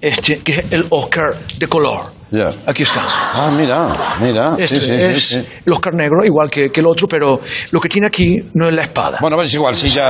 este, 0.00 0.38
que 0.40 0.52
es 0.52 0.64
el 0.72 0.86
Oscar 0.90 1.34
de 1.58 1.66
color. 1.66 2.12
Ya. 2.30 2.52
Aquí 2.66 2.82
está. 2.82 3.02
Ah, 3.06 3.50
mira, 3.50 3.88
mira. 4.20 4.54
Este 4.58 4.78
sí, 4.80 4.86
sí, 4.86 4.92
es 4.94 5.28
sí, 5.28 5.46
el 5.64 5.72
Oscar 5.72 5.94
negro, 5.94 6.24
igual 6.26 6.50
que, 6.50 6.68
que 6.70 6.80
el 6.80 6.86
otro, 6.86 7.08
pero 7.08 7.40
lo 7.70 7.80
que 7.80 7.88
tiene 7.88 8.06
aquí 8.08 8.36
no 8.54 8.68
es 8.68 8.74
la 8.74 8.82
espada. 8.82 9.16
Bueno, 9.20 9.36
vale, 9.36 9.46
es 9.48 9.54
igual, 9.54 9.74
sí, 9.74 9.88
ya. 9.88 10.08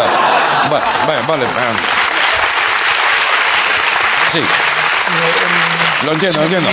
Vale, 0.69 0.85
vale, 1.07 1.23
vale. 1.29 1.47
Sí. 4.33 4.41
Lo 6.05 6.13
entiendo, 6.13 6.39
lo 6.39 6.45
entiendo. 6.45 6.69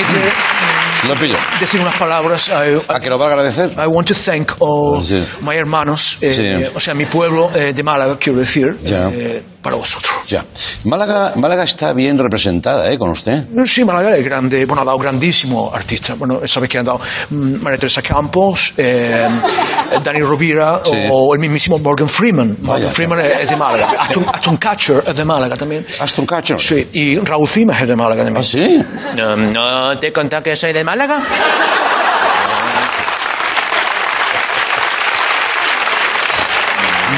Lo 1.08 1.16
pillo. 1.16 1.36
Decir 1.60 1.80
unas 1.82 1.96
palabras. 1.96 2.50
I, 2.50 2.82
¿A 2.92 3.00
que 3.00 3.10
lo 3.10 3.18
va 3.20 3.26
a 3.26 3.30
agradecer? 3.30 3.72
I 3.74 3.86
want 3.88 4.08
to 4.08 4.16
thank 4.16 4.54
all 4.60 5.04
Sí. 5.04 5.24
my 5.42 5.56
hermanos, 5.56 6.18
eh, 6.22 6.34
Sí. 6.34 6.42
eh, 6.46 6.72
o 6.74 6.80
sea, 6.80 6.94
mi 6.96 7.06
pueblo 7.06 7.52
eh, 7.56 7.74
de 7.74 7.84
Málaga, 7.84 8.18
quiero 8.20 8.40
decir, 8.40 8.76
Ya. 8.84 9.10
Para 9.66 9.78
vosotros. 9.78 10.14
Ya. 10.28 10.46
Málaga, 10.84 11.32
Málaga 11.38 11.64
está 11.64 11.92
bien 11.94 12.20
representada, 12.20 12.92
¿eh? 12.92 13.00
Con 13.00 13.10
usted. 13.10 13.46
Sí, 13.66 13.84
Málaga 13.84 14.16
es 14.16 14.24
grande, 14.24 14.64
bueno, 14.68 14.84
ha 14.84 14.86
dado 14.86 15.00
grandísimo 15.00 15.72
artista. 15.74 16.14
Bueno, 16.14 16.40
sabes 16.46 16.70
que 16.70 16.78
han 16.78 16.86
dado 16.86 17.00
mm, 17.32 17.64
María 17.64 17.80
Teresa 17.80 18.04
Campos, 18.04 18.76
eh, 18.78 19.28
Dani 20.04 20.22
Rovira 20.22 20.82
Sí. 20.84 20.92
o 21.12 21.34
el 21.34 21.40
mismísimo 21.40 21.80
Morgan 21.80 22.08
Freeman. 22.08 22.50
Morgan 22.60 22.84
Vaya. 22.84 22.90
Freeman 22.90 23.20
es 23.22 23.40
es 23.40 23.50
de 23.50 23.56
Málaga. 23.58 23.88
Aston, 24.00 24.26
Aston 24.32 24.58
Catcher 24.58 25.04
es 25.08 25.16
de 25.18 25.26
Málaga 25.26 25.56
también. 25.56 25.84
Aston 26.00 26.28
Catcher. 26.28 26.62
Sí, 26.62 26.88
y 26.94 27.18
Raúl 27.18 27.48
Cimas 27.48 27.82
es 27.82 27.88
de 27.88 27.96
Málaga 27.96 28.24
también. 28.24 28.42
¿Ah, 28.42 28.48
sí? 28.48 28.80
No, 29.18 29.36
no 29.36 29.98
te 30.00 30.08
he 30.10 30.14
contado 30.14 30.44
que 30.44 30.56
soy 30.56 30.74
de 30.74 30.84
Málaga. 30.84 31.20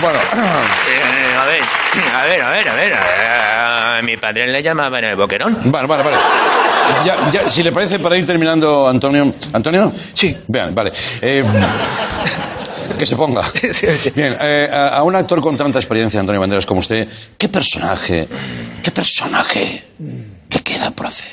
Bueno, 0.01 0.19
Eh, 0.87 1.26
a 2.15 2.23
ver, 2.25 2.41
a 2.41 2.49
ver, 2.49 2.67
a 2.69 2.75
ver, 2.75 2.93
a 2.93 4.01
mi 4.03 4.17
padre 4.17 4.51
le 4.51 4.61
llamaban 4.61 5.03
el 5.03 5.15
boquerón. 5.15 5.57
vale, 5.71 5.87
vale, 5.87 6.03
vale. 6.03 6.17
Ya, 7.05 7.29
ya, 7.31 7.49
si 7.51 7.63
le 7.63 7.71
parece, 7.71 7.99
para 7.99 8.15
ir 8.17 8.25
terminando, 8.25 8.87
Antonio. 8.87 9.33
¿Antonio? 9.53 9.91
Sí. 10.13 10.35
Vean, 10.47 10.73
vale. 10.73 10.91
Eh, 11.21 11.43
que 12.97 13.05
se 13.05 13.15
ponga. 13.15 13.43
Bien, 14.15 14.35
eh, 14.39 14.69
a, 14.71 14.97
a 14.97 15.03
un 15.03 15.15
actor 15.15 15.41
con 15.41 15.57
tanta 15.57 15.79
experiencia, 15.79 16.19
Antonio 16.19 16.39
Banderas, 16.41 16.65
como 16.65 16.79
usted, 16.79 17.07
¿qué 17.37 17.49
personaje, 17.49 18.27
qué 18.81 18.91
personaje 18.91 19.83
le 19.99 20.59
queda 20.63 20.91
por 20.91 21.07
hacer? 21.07 21.27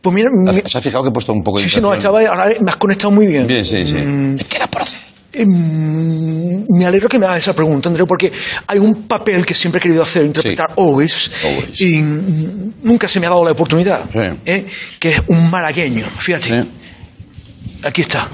Pues 0.00 0.14
mira, 0.14 0.28
mi- 0.32 0.52
¿Se 0.68 0.78
ha 0.78 0.80
fijado 0.80 1.02
que 1.04 1.08
he 1.10 1.12
puesto 1.12 1.32
un 1.32 1.42
poco 1.42 1.58
de 1.58 1.64
sí, 1.64 1.70
sí, 1.70 1.80
no, 1.80 1.92
estaba, 1.94 2.20
ahora 2.20 2.46
me 2.60 2.70
has 2.70 2.76
conectado 2.76 3.10
muy 3.10 3.26
bien. 3.26 3.46
Bien, 3.46 3.64
sí, 3.64 3.84
sí. 3.86 3.94
Le 3.94 4.44
queda 4.44 4.66
por 4.68 4.82
hacer. 4.82 5.00
Mm, 5.34 6.37
me 6.78 6.86
alegro 6.86 7.08
que 7.08 7.18
me 7.18 7.26
hagas 7.26 7.38
esa 7.38 7.54
pregunta, 7.54 7.88
Andreu, 7.88 8.06
porque 8.06 8.32
hay 8.66 8.78
un 8.78 9.02
papel 9.06 9.44
que 9.44 9.52
siempre 9.54 9.78
he 9.78 9.82
querido 9.82 10.02
hacer, 10.02 10.24
interpretar 10.24 10.70
always, 10.78 11.30
Always. 11.44 11.80
y 11.80 12.00
nunca 12.82 13.08
se 13.08 13.20
me 13.20 13.26
ha 13.26 13.30
dado 13.30 13.44
la 13.44 13.50
oportunidad, 13.52 14.00
Sí. 14.12 14.40
¿eh? 14.46 14.66
que 14.98 15.10
es 15.10 15.22
un 15.26 15.50
malagueño, 15.50 16.06
fíjate. 16.18 16.62
Sí. 16.62 16.68
Aquí 17.84 18.00
está. 18.02 18.26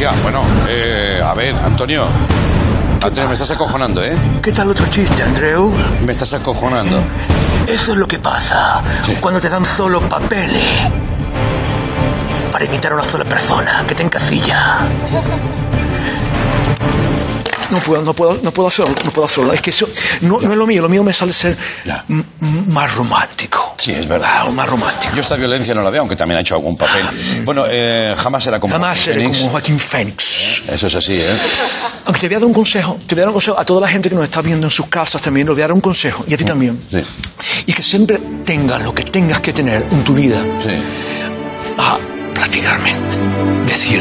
Ya, 0.00 0.10
bueno, 0.22 0.42
eh, 0.68 1.20
a 1.24 1.34
ver, 1.34 1.54
Antonio. 1.54 2.06
Antonio, 3.02 3.28
me 3.28 3.32
estás 3.34 3.50
acojonando, 3.50 4.04
¿eh? 4.04 4.16
¿Qué 4.42 4.52
tal 4.52 4.70
otro 4.70 4.86
chiste, 4.90 5.22
Andreu? 5.22 5.72
Me 6.04 6.12
estás 6.12 6.32
acojonando. 6.34 7.02
Eso 7.66 7.92
es 7.92 7.98
lo 7.98 8.06
que 8.06 8.18
pasa 8.18 8.82
Sí. 9.02 9.14
cuando 9.20 9.40
te 9.40 9.48
dan 9.48 9.64
solo 9.64 10.00
papeles 10.08 10.64
para 12.56 12.64
imitar 12.64 12.90
a 12.92 12.94
una 12.94 13.04
sola 13.04 13.24
persona 13.26 13.84
que 13.86 13.94
te 13.94 14.02
encasilla. 14.02 14.78
No 17.68 17.78
puedo, 17.80 18.00
no 18.02 18.14
puedo, 18.14 18.38
no 18.42 18.50
puedo 18.50 18.68
hacerlo, 18.68 18.94
no 19.04 19.10
puedo 19.10 19.26
hacerlo. 19.26 19.52
Es 19.52 19.60
que 19.60 19.68
eso 19.68 19.86
no, 20.22 20.38
no 20.40 20.52
es 20.52 20.58
lo 20.58 20.66
mío, 20.66 20.80
lo 20.80 20.88
mío 20.88 21.04
me 21.04 21.12
sale 21.12 21.34
ser 21.34 21.54
Ya. 21.84 22.02
más 22.40 22.94
romántico. 22.94 23.74
Sí, 23.76 23.92
es 23.92 24.08
verdad. 24.08 24.30
Ah, 24.46 24.50
más 24.50 24.66
romántico. 24.70 25.14
Yo 25.14 25.20
esta 25.20 25.36
violencia 25.36 25.74
no 25.74 25.82
la 25.82 25.90
veo, 25.90 26.00
aunque 26.00 26.16
también 26.16 26.38
ha 26.38 26.40
hecho 26.40 26.54
algún 26.54 26.78
papel. 26.78 27.04
Bueno, 27.44 27.64
eh, 27.68 28.14
jamás 28.16 28.42
será 28.44 28.58
como 28.58 28.72
Jamás 28.72 29.00
seré 29.00 29.20
Fénix. 29.20 29.38
como 29.40 29.50
Joaquín 29.50 29.78
Fénix. 29.78 30.62
Eso 30.66 30.86
es 30.86 30.94
así, 30.94 31.14
¿eh? 31.20 31.36
Aunque 32.06 32.20
te 32.20 32.28
voy 32.28 32.36
a 32.36 32.38
dar 32.38 32.46
un 32.46 32.54
consejo, 32.54 32.98
te 33.06 33.14
voy 33.14 33.20
a 33.20 33.24
dar 33.24 33.28
un 33.28 33.34
consejo 33.34 33.58
a 33.60 33.64
toda 33.66 33.82
la 33.82 33.88
gente 33.88 34.08
que 34.08 34.14
nos 34.14 34.24
está 34.24 34.40
viendo 34.40 34.66
en 34.68 34.70
sus 34.70 34.86
casas 34.86 35.20
también, 35.20 35.46
le 35.46 35.52
voy 35.52 35.60
a 35.60 35.64
dar 35.64 35.72
un 35.74 35.82
consejo, 35.82 36.24
y 36.26 36.32
a 36.32 36.38
ti 36.38 36.44
también. 36.44 36.80
Sí, 36.90 37.02
Y 37.66 37.72
que 37.74 37.82
siempre 37.82 38.18
tengas 38.46 38.80
lo 38.82 38.94
que 38.94 39.02
tengas 39.02 39.40
que 39.40 39.52
tener 39.52 39.84
en 39.90 40.02
tu 40.04 40.14
vida 40.14 40.40
sí. 40.62 40.70
a 41.76 41.98
prácticamente 42.46 43.20
decir 43.66 44.00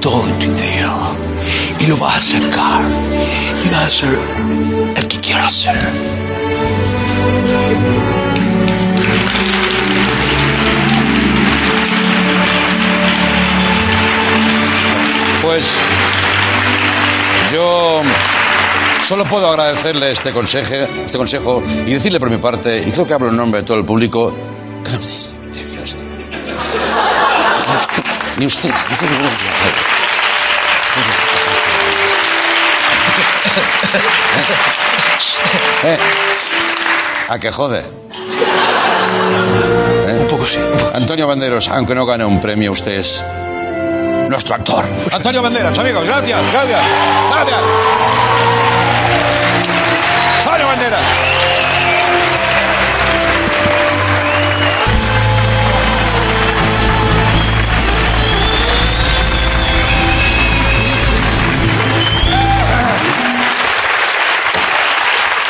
todo 0.00 0.26
en 0.28 0.38
tu 0.38 0.46
interior 0.46 1.10
y 1.78 1.86
lo 1.86 1.96
vas 1.98 2.16
a 2.16 2.40
sacar 2.40 2.82
y 3.62 3.68
vas 3.68 3.84
a 3.84 3.90
ser 3.90 4.18
el 4.96 5.08
que 5.08 5.18
quieras 5.20 5.54
ser. 5.54 5.76
Pues 15.42 15.76
yo 17.52 18.02
solo 19.04 19.24
puedo 19.24 19.48
agradecerle 19.48 20.12
este 20.12 20.32
consejo, 20.32 20.74
este 21.04 21.18
consejo 21.18 21.62
y 21.86 21.92
decirle 21.92 22.18
por 22.18 22.30
mi 22.30 22.38
parte, 22.38 22.82
y 22.86 22.90
creo 22.90 23.06
que 23.06 23.12
hablo 23.12 23.28
en 23.28 23.36
nombre 23.36 23.60
de 23.60 23.66
todo 23.66 23.76
el 23.76 23.84
público, 23.84 24.32
que 24.82 24.92
no 24.92 24.98
me 24.98 25.37
usted, 27.78 28.02
ni 28.38 28.46
usted, 28.46 28.68
ni 28.68 28.94
usted, 28.94 29.10
ni 29.10 29.16
usted. 29.26 29.72
¿Eh? 35.84 35.98
¿A 37.28 37.38
qué 37.38 37.50
jode? 37.50 37.82
¿Eh? 40.06 40.18
Un 40.20 40.26
poco 40.26 40.44
sí. 40.46 40.58
un 40.58 40.78
poco. 40.78 40.96
Antonio 40.96 41.26
Banderos, 41.26 41.68
aunque 41.68 41.94
no 41.94 42.06
gane 42.06 42.24
un 42.24 42.40
premio, 42.40 42.72
usted 42.72 42.92
es 42.92 43.24
nuestro 44.28 44.56
actor. 44.56 44.84
Antonio 45.12 45.42
Banderas, 45.42 45.78
amigos, 45.78 46.04
gracias, 46.04 46.40
gracias, 46.52 46.84
gracias. 47.30 47.60
Antonio 50.44 50.66
Banderas. 50.66 51.57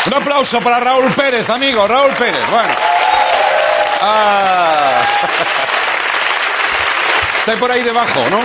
Un 0.09 0.15
aplauso 0.15 0.59
para 0.63 0.81
Raúl 0.81 1.13
Pérez, 1.13 1.51
amigo, 1.51 1.87
Raúl 1.87 2.15
Pérez. 2.15 2.41
Bueno. 2.51 2.75
Ah. 4.01 5.03
Está 7.37 7.55
por 7.57 7.71
ahí 7.71 7.83
debajo, 7.83 8.25
¿no? 8.31 8.39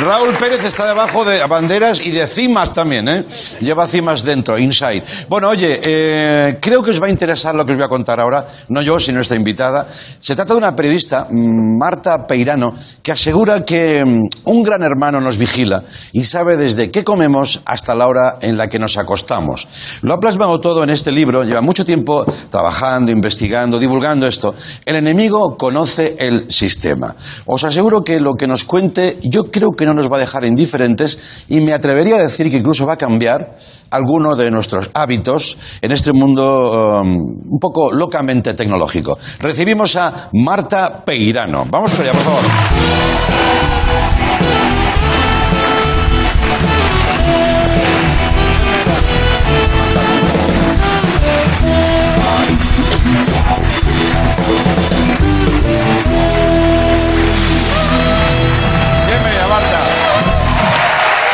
Raúl 0.00 0.34
Pérez 0.34 0.64
está 0.64 0.88
debajo 0.88 1.24
de 1.24 1.46
banderas 1.46 2.00
y 2.04 2.10
de 2.10 2.26
cimas 2.26 2.72
también, 2.72 3.08
¿eh? 3.08 3.24
Lleva 3.60 3.86
cimas 3.86 4.24
dentro, 4.24 4.58
inside. 4.58 5.04
Bueno, 5.28 5.48
oye, 5.48 5.80
eh, 5.84 6.58
creo 6.60 6.82
que 6.82 6.90
os 6.90 7.00
va 7.00 7.06
a 7.06 7.10
interesar 7.10 7.54
lo 7.54 7.64
que 7.64 7.72
os 7.72 7.78
voy 7.78 7.84
a 7.84 7.88
contar 7.88 8.18
ahora, 8.18 8.44
no 8.70 8.82
yo, 8.82 8.98
sino 8.98 9.20
esta 9.20 9.36
invitada. 9.36 9.86
Se 10.18 10.34
trata 10.34 10.52
de 10.52 10.58
una 10.58 10.74
periodista, 10.74 11.28
mm, 11.30 11.78
Marta 11.78 12.26
Peirano, 12.26 12.74
que 13.04 13.12
asegura 13.12 13.64
que 13.64 14.04
mm, 14.04 14.48
un 14.50 14.62
gran 14.64 14.82
hermano 14.82 15.20
nos 15.20 15.38
vigila 15.38 15.84
y 16.10 16.24
sabe 16.24 16.56
desde 16.56 16.90
qué 16.90 17.04
comemos 17.04 17.60
hasta 17.64 17.94
la 17.94 18.08
hora 18.08 18.38
en 18.40 18.56
la 18.56 18.66
que 18.66 18.80
nos 18.80 18.96
acostamos. 18.96 19.68
Lo 20.02 20.14
ha 20.14 20.18
plasmado 20.18 20.58
todo 20.58 20.82
en 20.82 20.90
este 20.90 21.12
libro, 21.12 21.44
lleva 21.44 21.60
mucho 21.60 21.84
tiempo 21.84 22.26
trabajando, 22.50 23.12
investigando, 23.12 23.78
divulgando 23.78 24.26
esto. 24.26 24.56
El 24.84 24.96
enemigo 24.96 25.56
conoce 25.56 26.16
el 26.18 26.50
sistema. 26.50 27.14
Os 27.46 27.62
aseguro 27.62 28.02
que 28.02 28.18
lo 28.18 28.34
que 28.34 28.48
nos 28.48 28.64
cuente 28.64 29.18
yo 29.22 29.52
creo 29.52 29.70
que 29.70 29.83
no 29.84 29.94
nos 29.94 30.10
va 30.10 30.16
a 30.16 30.20
dejar 30.20 30.44
indiferentes 30.44 31.44
y 31.48 31.60
me 31.60 31.72
atrevería 31.72 32.16
a 32.16 32.22
decir 32.22 32.50
que 32.50 32.58
incluso 32.58 32.86
va 32.86 32.94
a 32.94 32.98
cambiar 32.98 33.56
alguno 33.90 34.34
de 34.36 34.50
nuestros 34.50 34.90
hábitos 34.94 35.58
en 35.80 35.92
este 35.92 36.12
mundo 36.12 36.82
um, 37.02 37.16
un 37.16 37.58
poco 37.60 37.92
locamente 37.92 38.54
tecnológico. 38.54 39.18
Recibimos 39.40 39.96
a 39.96 40.30
Marta 40.32 41.04
Peirano. 41.04 41.66
Vamos 41.70 41.98
allá, 41.98 42.12
por 42.12 42.22
favor. 42.22 43.83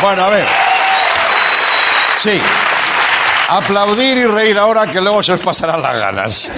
Bueno, 0.01 0.23
a 0.23 0.29
ver. 0.29 0.47
Sí. 2.17 2.39
Aplaudir 3.49 4.17
y 4.17 4.25
reír 4.25 4.57
ahora 4.57 4.87
que 4.87 5.01
luego 5.01 5.21
se 5.21 5.33
os 5.33 5.41
pasarán 5.41 5.81
las 5.81 5.93
ganas. 5.93 6.51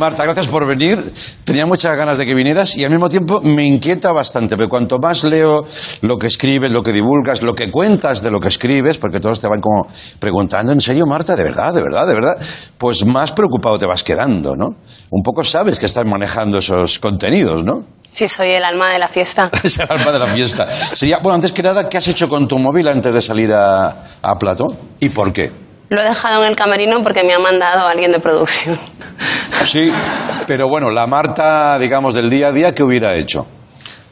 Marta, 0.00 0.24
gracias 0.24 0.48
por 0.48 0.66
venir. 0.66 0.98
Tenía 1.44 1.66
muchas 1.66 1.94
ganas 1.94 2.18
de 2.18 2.26
que 2.26 2.34
vinieras 2.34 2.76
y 2.76 2.84
al 2.84 2.90
mismo 2.90 3.08
tiempo 3.08 3.40
me 3.42 3.64
inquieta 3.64 4.12
bastante, 4.12 4.56
porque 4.56 4.68
cuanto 4.68 4.96
más 4.98 5.24
leo 5.24 5.66
lo 6.00 6.16
que 6.16 6.26
escribes, 6.26 6.72
lo 6.72 6.82
que 6.82 6.92
divulgas, 6.92 7.42
lo 7.42 7.54
que 7.54 7.70
cuentas 7.70 8.22
de 8.22 8.30
lo 8.30 8.40
que 8.40 8.48
escribes, 8.48 8.98
porque 8.98 9.20
todos 9.20 9.38
te 9.38 9.46
van 9.46 9.60
como 9.60 9.86
preguntando, 10.18 10.72
¿en 10.72 10.80
serio, 10.80 11.06
Marta? 11.06 11.36
¿De 11.36 11.44
verdad? 11.44 11.74
¿De 11.74 11.82
verdad? 11.82 12.06
¿De 12.06 12.14
verdad? 12.14 12.36
Pues 12.78 13.04
más 13.04 13.32
preocupado 13.32 13.78
te 13.78 13.86
vas 13.86 14.02
quedando, 14.02 14.56
¿no? 14.56 14.68
Un 15.10 15.22
poco 15.22 15.44
sabes 15.44 15.78
que 15.78 15.86
estás 15.86 16.06
manejando 16.06 16.58
esos 16.58 16.98
contenidos, 16.98 17.62
¿no? 17.62 17.97
Sí, 18.18 18.26
soy 18.26 18.50
el 18.50 18.64
alma 18.64 18.90
de 18.90 18.98
la 18.98 19.06
fiesta. 19.06 19.48
Es 19.62 19.78
el 19.78 19.86
alma 19.88 20.10
de 20.10 20.18
la 20.18 20.26
fiesta. 20.26 20.68
Sería, 20.68 21.18
bueno, 21.18 21.36
antes 21.36 21.52
que 21.52 21.62
nada, 21.62 21.88
¿qué 21.88 21.98
has 21.98 22.08
hecho 22.08 22.28
con 22.28 22.48
tu 22.48 22.58
móvil 22.58 22.88
antes 22.88 23.14
de 23.14 23.22
salir 23.22 23.52
a, 23.52 23.94
a 24.20 24.34
plató? 24.36 24.66
¿Y 24.98 25.10
por 25.10 25.32
qué? 25.32 25.52
Lo 25.88 26.00
he 26.00 26.04
dejado 26.04 26.42
en 26.42 26.50
el 26.50 26.56
camerino 26.56 27.00
porque 27.04 27.22
me 27.22 27.32
ha 27.32 27.38
mandado 27.38 27.86
alguien 27.86 28.10
de 28.10 28.18
producción. 28.18 28.76
Sí, 29.64 29.92
pero 30.48 30.66
bueno, 30.68 30.90
la 30.90 31.06
Marta, 31.06 31.78
digamos, 31.78 32.12
del 32.14 32.28
día 32.28 32.48
a 32.48 32.52
día, 32.52 32.74
¿qué 32.74 32.82
hubiera 32.82 33.14
hecho? 33.14 33.46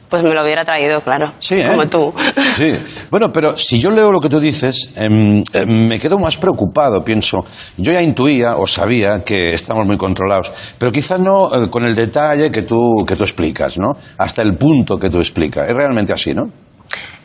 Pues 0.09 0.23
me 0.23 0.33
lo 0.33 0.41
hubiera 0.41 0.63
traído, 0.63 1.01
claro. 1.01 1.33
Sí, 1.39 1.59
¿eh? 1.59 1.67
Como 1.69 1.87
tú. 1.89 2.13
Sí. 2.55 2.79
Bueno, 3.11 3.31
pero 3.31 3.57
si 3.57 3.79
yo 3.79 3.91
leo 3.91 4.11
lo 4.11 4.21
que 4.21 4.29
tú 4.29 4.39
dices, 4.39 4.93
em, 4.97 5.43
me 5.67 5.99
quedo 5.99 6.17
más 6.17 6.37
preocupado, 6.37 7.03
pienso. 7.03 7.39
Yo 7.75 7.91
ya 7.91 8.01
intuía 8.01 8.55
o 8.55 8.65
sabía 8.67 9.19
que 9.25 9.53
estamos 9.53 9.85
muy 9.85 9.97
controlados, 9.97 10.51
pero 10.77 10.91
quizás 10.91 11.19
no 11.19 11.53
eh, 11.53 11.69
con 11.69 11.85
el 11.85 11.93
detalle 11.93 12.51
que 12.51 12.63
tú, 12.63 13.03
que 13.05 13.17
tú 13.17 13.23
explicas, 13.23 13.77
¿no? 13.77 13.97
Hasta 14.17 14.41
el 14.41 14.55
punto 14.55 14.97
que 14.97 15.09
tú 15.09 15.19
explicas. 15.19 15.67
Es 15.67 15.75
realmente 15.75 16.13
así, 16.13 16.33
¿no? 16.33 16.49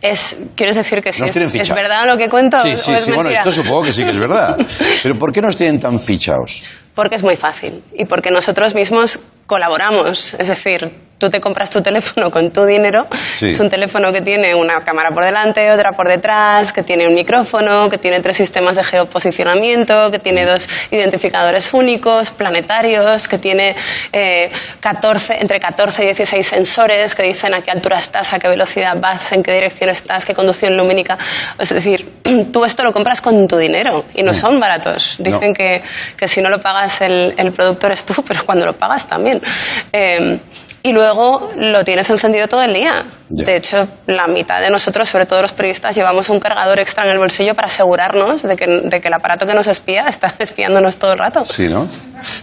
Es, 0.00 0.36
¿Quieres 0.56 0.74
decir 0.74 1.00
que 1.00 1.12
sí? 1.12 1.20
Nos 1.20 1.30
¿Es, 1.30 1.32
tienen 1.32 1.60
es 1.60 1.72
verdad 1.72 2.04
lo 2.06 2.18
que 2.18 2.28
cuento? 2.28 2.58
Sí, 2.58 2.76
sí, 2.76 2.96
sí. 2.96 3.12
Bueno, 3.12 3.30
esto 3.30 3.52
supongo 3.52 3.82
que 3.82 3.92
sí 3.92 4.02
que 4.02 4.10
es 4.10 4.18
verdad. 4.18 4.56
Pero 5.02 5.14
¿por 5.14 5.32
qué 5.32 5.40
nos 5.40 5.56
tienen 5.56 5.78
tan 5.78 6.00
fichados? 6.00 6.64
Porque 6.94 7.14
es 7.14 7.22
muy 7.22 7.36
fácil 7.36 7.84
y 7.94 8.04
porque 8.06 8.30
nosotros 8.32 8.74
mismos 8.74 9.20
colaboramos. 9.46 10.34
Es 10.34 10.48
decir, 10.48 10.90
tú 11.22 11.30
te 11.30 11.40
compras 11.40 11.70
tu 11.70 11.80
teléfono 11.80 12.30
con 12.30 12.50
tu 12.50 12.64
dinero. 12.64 13.04
Sí. 13.36 13.48
Es 13.50 13.60
un 13.60 13.68
teléfono 13.68 14.12
que 14.12 14.20
tiene 14.20 14.54
una 14.56 14.80
cámara 14.80 15.10
por 15.14 15.24
delante, 15.24 15.70
otra 15.70 15.92
por 15.92 16.08
detrás, 16.08 16.72
que 16.72 16.82
tiene 16.82 17.06
un 17.06 17.14
micrófono, 17.14 17.88
que 17.88 17.96
tiene 17.96 18.18
tres 18.20 18.36
sistemas 18.36 18.74
de 18.76 18.82
geoposicionamiento, 18.82 20.10
que 20.10 20.18
tiene 20.18 20.44
dos 20.44 20.68
identificadores 20.90 21.72
únicos, 21.72 22.30
planetarios, 22.30 23.28
que 23.28 23.38
tiene 23.38 23.76
eh, 24.12 24.50
14, 24.80 25.34
entre 25.40 25.60
14 25.60 26.02
y 26.02 26.06
16 26.06 26.44
sensores 26.46 27.14
que 27.14 27.22
dicen 27.22 27.54
a 27.54 27.60
qué 27.60 27.70
altura 27.70 27.98
estás, 27.98 28.32
a 28.32 28.38
qué 28.40 28.48
velocidad 28.48 28.94
vas, 29.00 29.30
en 29.32 29.42
qué 29.44 29.52
dirección 29.52 29.90
estás, 29.90 30.24
qué 30.24 30.34
conducción 30.34 30.76
lumínica. 30.76 31.16
Es 31.56 31.68
decir, 31.68 32.04
tú 32.52 32.64
esto 32.64 32.82
lo 32.82 32.92
compras 32.92 33.20
con 33.20 33.46
tu 33.46 33.56
dinero 33.56 34.06
y 34.14 34.24
no 34.24 34.34
son 34.34 34.58
baratos. 34.58 35.16
Dicen 35.20 35.50
No. 35.50 35.54
que, 35.54 35.82
que 36.16 36.26
si 36.26 36.42
no 36.42 36.48
lo 36.50 36.60
pagas 36.60 37.00
el, 37.00 37.34
el 37.36 37.52
productor 37.52 37.92
es 37.92 38.04
tú, 38.04 38.14
pero 38.26 38.44
cuando 38.44 38.66
lo 38.66 38.72
pagas 38.72 39.06
también. 39.06 39.40
Eh, 39.92 40.40
y 40.82 40.92
luego 40.92 41.50
lo 41.56 41.84
tienes 41.84 42.10
encendido 42.10 42.48
todo 42.48 42.62
el 42.62 42.74
día. 42.74 43.04
De 43.34 43.56
hecho, 43.56 43.88
la 44.06 44.26
mitad 44.26 44.60
de 44.60 44.68
nosotros, 44.68 45.08
sobre 45.08 45.24
todo 45.24 45.40
los 45.40 45.52
periodistas, 45.52 45.96
llevamos 45.96 46.28
un 46.28 46.38
cargador 46.38 46.78
extra 46.78 47.04
en 47.04 47.12
el 47.12 47.18
bolsillo 47.18 47.54
para 47.54 47.68
asegurarnos 47.68 48.42
de 48.42 48.56
que, 48.56 48.66
de 48.66 49.00
que 49.00 49.08
el 49.08 49.14
aparato 49.14 49.46
que 49.46 49.54
nos 49.54 49.66
espía 49.68 50.02
está 50.06 50.34
espiándonos 50.38 50.96
todo 50.96 51.12
el 51.12 51.18
rato. 51.18 51.44
Sí, 51.46 51.66
¿no? 51.68 51.88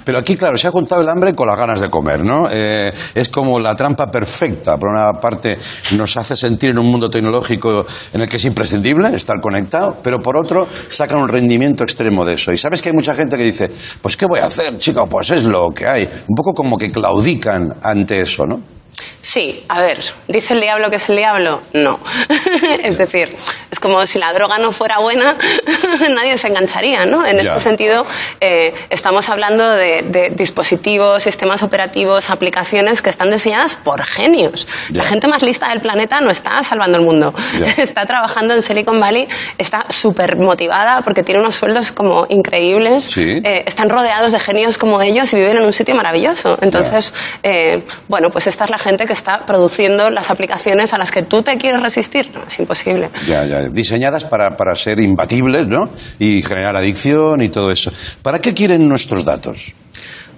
Pero 0.04 0.18
aquí, 0.18 0.36
claro, 0.36 0.58
se 0.58 0.68
ha 0.68 0.72
juntado 0.72 1.02
el 1.02 1.10
hambre 1.10 1.36
con 1.36 1.48
las 1.48 1.58
ganas 1.58 1.80
de 1.80 1.90
comer, 1.90 2.26
¿no? 2.26 2.48
Eh, 2.52 2.92
es 3.14 3.30
como 3.30 3.60
la 3.60 3.76
trampa 3.76 4.10
perfecta. 4.10 4.78
Por 4.78 4.90
una 4.90 5.20
parte, 5.20 5.60
nos 5.92 6.18
hace 6.18 6.36
sentir 6.36 6.72
en 6.72 6.80
un 6.80 6.88
mundo 6.88 7.08
tecnológico 7.08 7.86
en 8.12 8.22
el 8.22 8.28
que 8.28 8.38
es 8.38 8.46
imprescindible 8.46 9.16
estar 9.16 9.40
conectado, 9.40 9.98
pero 10.04 10.20
por 10.20 10.38
otro, 10.38 10.68
sacan 10.90 11.20
un 11.20 11.30
rendimiento 11.30 11.84
extremo 11.84 12.26
de 12.26 12.34
eso. 12.34 12.52
Y 12.52 12.58
sabes 12.58 12.82
que 12.82 12.90
hay 12.90 12.96
mucha 12.96 13.14
gente 13.14 13.38
que 13.38 13.44
dice, 13.44 13.72
pues 14.02 14.18
¿qué 14.18 14.26
voy 14.26 14.40
a 14.40 14.48
hacer, 14.48 14.76
chico? 14.80 15.06
Pues 15.06 15.30
es 15.30 15.44
lo 15.44 15.70
que 15.70 15.88
hay. 15.88 16.10
Un 16.28 16.36
poco 16.36 16.54
como 16.54 16.78
que 16.78 16.92
claudican 16.92 17.76
ante 17.84 18.22
eso, 18.22 18.46
¿no? 18.46 18.79
Sí, 19.22 19.64
a 19.68 19.82
ver, 19.82 20.00
¿dice 20.28 20.54
el 20.54 20.62
diablo 20.62 20.90
que 20.90 20.96
es 20.96 21.10
el 21.10 21.18
diablo? 21.18 21.60
No. 21.74 22.00
es 22.84 22.98
decir, 22.98 23.36
es 23.70 23.80
como 23.80 24.06
si 24.06 24.18
la 24.20 24.32
droga 24.34 24.58
no 24.60 24.72
fuera 24.72 25.00
buena, 25.00 25.36
nadie 26.10 26.38
se 26.38 26.48
engancharía, 26.48 27.06
¿no? 27.06 27.26
En 27.26 27.38
Ya. 27.38 27.52
este 27.52 27.60
sentido, 27.60 28.06
eh, 28.40 28.74
estamos 28.90 29.30
hablando 29.30 29.70
de, 29.70 30.04
de 30.04 30.30
dispositivos, 30.36 31.24
sistemas 31.24 31.64
operativos, 31.64 32.30
aplicaciones 32.30 33.02
que 33.02 33.10
están 33.10 33.30
diseñadas 33.30 33.76
por 33.76 34.04
genios. 34.04 34.68
Ya. 34.90 35.04
La 35.04 35.10
gente 35.10 35.28
más 35.28 35.44
lista 35.44 35.70
del 35.70 35.82
planeta 35.82 36.22
no 36.22 36.32
está 36.32 36.62
salvando 36.64 36.98
el 36.98 37.06
mundo. 37.06 37.34
Ya. 37.60 37.72
Está 37.90 38.06
trabajando 38.06 38.54
en 38.54 38.62
Silicon 38.62 39.00
Valley, 39.00 39.28
está 39.58 39.86
súper 39.90 40.38
motivada 40.38 41.02
porque 41.04 41.24
tiene 41.24 41.40
unos 41.42 41.56
sueldos 41.56 41.92
como 41.92 42.26
increíbles. 42.30 43.06
Sí. 43.06 43.42
Eh, 43.44 43.64
están 43.66 43.90
rodeados 43.90 44.32
de 44.32 44.40
genios 44.40 44.78
como 44.78 45.02
ellos 45.02 45.32
y 45.34 45.38
viven 45.38 45.58
en 45.58 45.66
un 45.66 45.74
sitio 45.74 45.96
maravilloso. 45.96 46.58
Entonces, 46.62 47.14
eh, 47.44 47.84
bueno, 48.08 48.30
pues 48.30 48.48
esta 48.48 48.66
es 48.66 48.70
la 48.72 48.78
gente 48.78 48.89
que 48.98 49.14
está 49.14 49.46
produciendo 49.46 50.10
las 50.10 50.30
aplicaciones 50.30 50.94
a 50.94 50.98
las 50.98 51.12
que 51.12 51.24
tú 51.24 51.42
te 51.42 51.58
quieres 51.58 51.82
resistir. 51.82 52.32
No, 52.34 52.44
es 52.46 52.60
imposible. 52.60 53.10
Ya, 53.28 53.46
ya. 53.46 53.70
Diseñadas 53.70 54.26
para, 54.26 54.56
para 54.56 54.76
ser 54.76 55.00
imbatibles, 55.00 55.68
¿no? 55.68 55.90
Y 56.20 56.42
generar 56.42 56.76
adicción 56.76 57.42
y 57.42 57.50
todo 57.50 57.72
eso. 57.72 57.92
¿Para 58.22 58.40
qué 58.40 58.54
quieren 58.54 58.88
nuestros 58.88 59.24
datos? 59.26 59.74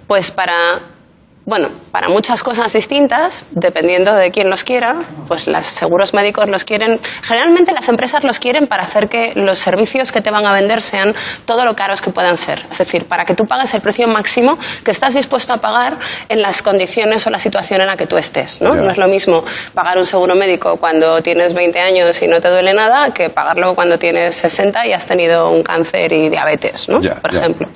Pues 0.06 0.30
para, 0.30 0.80
bueno, 1.44 1.68
para 1.90 2.08
muchas 2.08 2.42
cosas 2.42 2.72
distintas, 2.72 3.48
dependiendo 3.50 4.14
de 4.14 4.30
quién 4.30 4.48
los 4.48 4.62
quiera, 4.62 5.02
pues 5.26 5.48
los 5.48 5.66
seguros 5.66 6.14
médicos 6.14 6.48
los 6.48 6.64
quieren, 6.64 7.00
generalmente 7.22 7.72
las 7.72 7.88
empresas 7.88 8.22
los 8.22 8.38
quieren 8.38 8.68
para 8.68 8.84
hacer 8.84 9.08
que 9.08 9.32
los 9.34 9.58
servicios 9.58 10.12
que 10.12 10.20
te 10.20 10.30
van 10.30 10.46
a 10.46 10.52
vender 10.52 10.80
sean 10.80 11.14
todo 11.44 11.64
lo 11.64 11.74
caros 11.74 12.00
que 12.00 12.10
puedan 12.10 12.36
ser. 12.36 12.60
Es 12.70 12.78
decir, 12.78 13.06
para 13.06 13.24
que 13.24 13.34
tú 13.34 13.44
pagues 13.44 13.74
el 13.74 13.80
precio 13.80 14.06
máximo 14.06 14.56
que 14.84 14.92
estás 14.92 15.14
dispuesto 15.14 15.52
a 15.52 15.58
pagar 15.58 15.98
en 16.28 16.40
las 16.40 16.62
condiciones 16.62 17.26
o 17.26 17.30
la 17.30 17.38
situación 17.38 17.80
en 17.80 17.88
la 17.88 17.96
que 17.96 18.06
tú 18.06 18.16
estés. 18.16 18.62
¿no? 18.62 18.74
No 18.76 18.90
es 18.90 18.98
lo 18.98 19.08
mismo 19.08 19.44
pagar 19.74 19.98
un 19.98 20.06
seguro 20.06 20.36
médico 20.36 20.76
cuando 20.76 21.22
tienes 21.22 21.54
20 21.54 21.80
años 21.80 22.22
y 22.22 22.28
no 22.28 22.40
te 22.40 22.50
duele 22.50 22.72
nada 22.72 23.10
que 23.10 23.30
pagarlo 23.30 23.74
cuando 23.74 23.98
tienes 23.98 24.36
60 24.36 24.86
y 24.86 24.92
has 24.92 25.06
tenido 25.06 25.50
un 25.50 25.64
cáncer 25.64 26.12
y 26.12 26.28
diabetes, 26.28 26.86
por 26.86 27.34
ejemplo. 27.34 27.68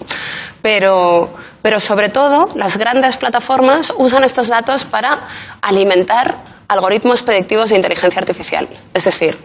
Pero, 0.62 1.33
pero 1.62 1.81
sobre 1.81 2.09
todo, 2.09 2.51
las 2.55 2.77
grandes 2.77 3.16
plataformas 3.16 3.92
usan 3.97 4.25
estos 4.25 4.49
datos 4.49 4.85
para 4.85 5.19
alimentar 5.62 6.37
algoritmos 6.69 7.23
predictivos 7.23 7.71
de 7.71 7.77
inteligencia 7.77 8.21
artificial. 8.21 8.69
Es 8.92 9.05
decir, 9.05 9.37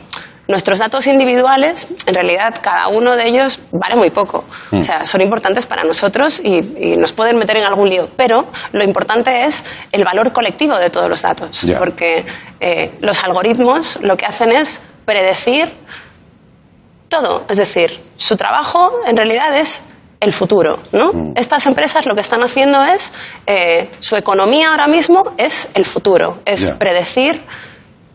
nuestros 0.47 0.79
datos 0.79 1.07
individuales, 1.07 1.93
en 2.05 2.13
realidad, 2.13 2.55
cada 2.61 2.89
uno 2.89 3.15
de 3.15 3.27
ellos 3.27 3.59
vale 3.71 3.95
muy 3.95 4.11
poco. 4.11 4.43
Mm. 4.71 4.79
O 4.79 4.83
sea, 4.83 5.05
son 5.05 5.21
importantes 5.21 5.65
para 5.65 5.83
nosotros 5.83 6.41
y, 6.43 6.91
y 6.93 6.97
nos 6.97 7.13
pueden 7.13 7.37
meter 7.37 7.57
en 7.57 7.63
algún 7.63 7.89
lío. 7.89 8.09
Pero 8.15 8.47
lo 8.71 8.83
importante 8.83 9.45
es 9.45 9.63
el 9.91 10.03
valor 10.03 10.33
colectivo 10.33 10.77
de 10.77 10.89
todos 10.89 11.09
los 11.09 11.21
datos. 11.21 11.65
Porque 11.79 12.25
eh, 12.59 12.91
los 12.99 13.23
algoritmos 13.23 13.99
lo 14.01 14.15
que 14.15 14.25
hacen 14.25 14.51
es 14.51 14.81
predecir 15.05 15.71
todo. 17.07 17.45
Es 17.49 17.57
decir, 17.57 17.99
su 18.17 18.35
trabajo 18.35 18.89
en 19.05 19.15
realidad 19.15 19.57
es 19.57 19.83
el 20.21 20.31
futuro. 20.31 20.79
¿no? 20.93 21.11
Mm. 21.11 21.33
Estas 21.35 21.65
empresas 21.65 22.05
lo 22.05 22.15
que 22.15 22.21
están 22.21 22.41
haciendo 22.41 22.81
es, 22.83 23.11
eh, 23.45 23.89
su 23.99 24.15
economía 24.15 24.69
ahora 24.71 24.87
mismo 24.87 25.23
es 25.37 25.67
el 25.73 25.83
futuro, 25.83 26.37
es 26.45 26.71
predecir 26.71 27.41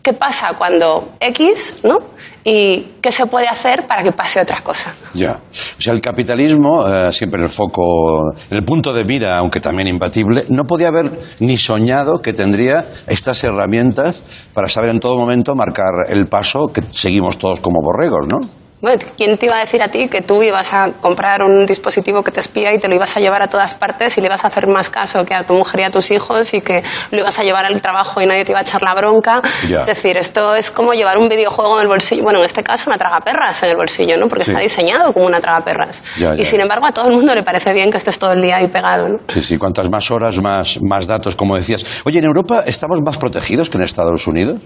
qué 0.01 0.13
pasa 0.13 0.51
cuando 0.57 1.15
X 1.19 1.81
¿no? 1.83 1.97
y 2.45 2.93
qué 3.01 3.11
se 3.11 3.25
puede 3.25 3.49
hacer 3.49 3.85
para 3.87 4.03
que 4.03 4.13
pase 4.13 4.39
otra 4.39 4.61
cosa. 4.63 4.95
Ya. 5.13 5.33
O 5.33 5.81
sea, 5.81 5.91
el 5.91 5.99
capitalismo, 5.99 6.87
eh, 6.87 7.11
siempre 7.11 7.41
en 7.41 7.43
el 7.43 7.49
foco, 7.49 8.31
en 8.49 8.57
el 8.57 8.63
punto 8.63 8.93
de 8.93 9.03
mira, 9.03 9.37
aunque 9.37 9.59
también 9.59 9.89
imbatible, 9.89 10.45
no 10.47 10.63
podía 10.63 10.87
haber 10.87 11.11
ni 11.41 11.57
soñado 11.57 12.21
que 12.21 12.31
tendría 12.31 12.85
estas 13.05 13.43
herramientas 13.43 14.23
para 14.53 14.69
saber 14.69 14.91
en 14.91 14.99
todo 14.99 15.17
momento 15.17 15.55
marcar 15.55 16.05
el 16.07 16.27
paso 16.27 16.67
que 16.67 16.83
seguimos 16.87 17.37
todos 17.37 17.59
como 17.59 17.81
borregos, 17.81 18.27
¿no? 18.29 18.39
Bueno, 18.79 18.99
¿quién 19.17 19.39
te 19.39 19.47
iba 19.47 19.55
a 19.57 19.61
decir 19.61 19.81
a 19.81 19.87
ti 19.89 20.07
que 20.07 20.21
tú 20.21 20.43
ibas 20.43 20.71
a 20.71 20.91
comprar 21.01 21.41
un 21.41 21.65
dispositivo 21.65 22.21
que 22.21 22.29
te 22.31 22.41
espía 22.41 22.71
y 22.73 22.77
te 22.77 22.87
lo 22.87 22.93
ibas 22.93 23.17
a 23.17 23.19
llevar 23.19 23.41
a 23.41 23.47
todas 23.47 23.73
partes 23.73 24.15
y 24.17 24.21
le 24.21 24.27
ibas 24.27 24.43
a 24.43 24.49
hacer 24.49 24.67
más 24.67 24.87
caso 24.91 25.25
que 25.25 25.33
a 25.33 25.43
tu 25.43 25.55
mujer 25.55 25.79
y 25.79 25.83
a 25.85 25.89
tus 25.89 26.11
hijos 26.11 26.53
y 26.53 26.61
que 26.61 26.83
lo 27.09 27.21
ibas 27.21 27.39
a 27.39 27.43
llevar 27.43 27.65
al 27.65 27.81
trabajo 27.81 28.21
y 28.21 28.27
nadie 28.27 28.45
te 28.45 28.51
iba 28.51 28.59
a 28.59 28.61
echar 28.61 28.83
la 28.83 28.93
bronca? 28.93 29.41
Ya. 29.67 29.79
Es 29.79 29.87
decir, 29.87 30.15
esto 30.15 30.53
es 30.53 30.69
como 30.69 30.93
llevar 30.93 31.17
un 31.17 31.27
videojuego 31.27 31.77
en 31.77 31.81
el 31.81 31.87
bolsillo, 31.87 32.21
bueno, 32.21 32.37
en 32.37 32.45
este 32.45 32.61
caso 32.61 32.91
una 32.91 32.99
tragaperras 32.99 33.63
en 33.63 33.69
el 33.71 33.77
bolsillo, 33.77 34.15
¿no? 34.15 34.27
Porque 34.27 34.45
Sí. 34.45 34.51
está 34.51 34.61
diseñado 34.61 35.11
como 35.11 35.25
una 35.25 35.39
tragaperras. 35.39 36.03
Ya, 36.19 36.35
ya. 36.35 36.41
Y 36.41 36.45
sin 36.45 36.61
embargo 36.61 36.85
a 36.85 36.91
todo 36.91 37.07
el 37.07 37.15
mundo 37.15 37.33
le 37.33 37.41
parece 37.41 37.73
bien 37.73 37.89
que 37.89 37.97
estés 37.97 38.19
todo 38.19 38.33
el 38.33 38.41
día 38.43 38.57
ahí 38.57 38.67
pegado, 38.67 39.07
¿no? 39.09 39.17
Sí, 39.29 39.41
sí, 39.41 39.57
cuantas 39.57 39.89
más 39.89 40.11
horas, 40.11 40.39
más, 40.39 40.77
más 40.87 41.07
datos, 41.07 41.35
como 41.35 41.55
decías. 41.55 42.03
Oye, 42.05 42.19
¿en 42.19 42.25
Europa 42.25 42.61
estamos 42.67 43.01
más 43.01 43.17
protegidos 43.17 43.71
que 43.71 43.77
en 43.77 43.83
Estados 43.85 44.27
Unidos? 44.27 44.59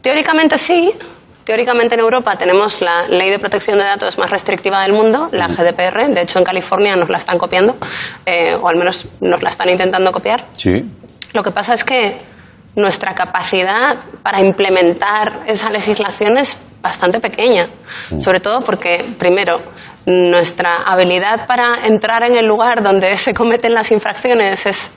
Teóricamente 0.00 0.56
sí. 0.56 0.94
Teóricamente 1.46 1.94
en 1.94 2.00
Europa 2.00 2.34
tenemos 2.36 2.80
la 2.80 3.06
ley 3.06 3.30
de 3.30 3.38
protección 3.38 3.78
de 3.78 3.84
datos 3.84 4.18
más 4.18 4.28
restrictiva 4.28 4.82
del 4.82 4.92
mundo, 4.92 5.28
la 5.30 5.46
GDPR. 5.46 6.12
De 6.12 6.22
hecho, 6.22 6.40
en 6.40 6.44
California 6.44 6.96
nos 6.96 7.08
la 7.08 7.18
están 7.18 7.38
copiando, 7.38 7.76
eh, 8.26 8.56
o 8.60 8.68
al 8.68 8.76
menos 8.76 9.06
nos 9.20 9.40
la 9.40 9.50
están 9.50 9.68
intentando 9.68 10.10
copiar. 10.10 10.44
Sí. 10.56 10.84
Lo 11.32 11.44
que 11.44 11.52
pasa 11.52 11.74
es 11.74 11.84
que 11.84 12.18
nuestra 12.74 13.14
capacidad 13.14 13.96
para 14.24 14.40
implementar 14.40 15.44
esa 15.46 15.70
legislación 15.70 16.36
es 16.36 16.60
bastante 16.82 17.20
pequeña, 17.20 17.68
sobre 18.18 18.40
todo 18.40 18.62
porque, 18.62 19.04
primero, 19.16 19.60
nuestra 20.04 20.82
habilidad 20.84 21.46
para 21.46 21.86
entrar 21.86 22.24
en 22.24 22.36
el 22.36 22.46
lugar 22.46 22.82
donde 22.82 23.16
se 23.16 23.32
cometen 23.32 23.72
las 23.72 23.92
infracciones 23.92 24.66
es 24.66 24.92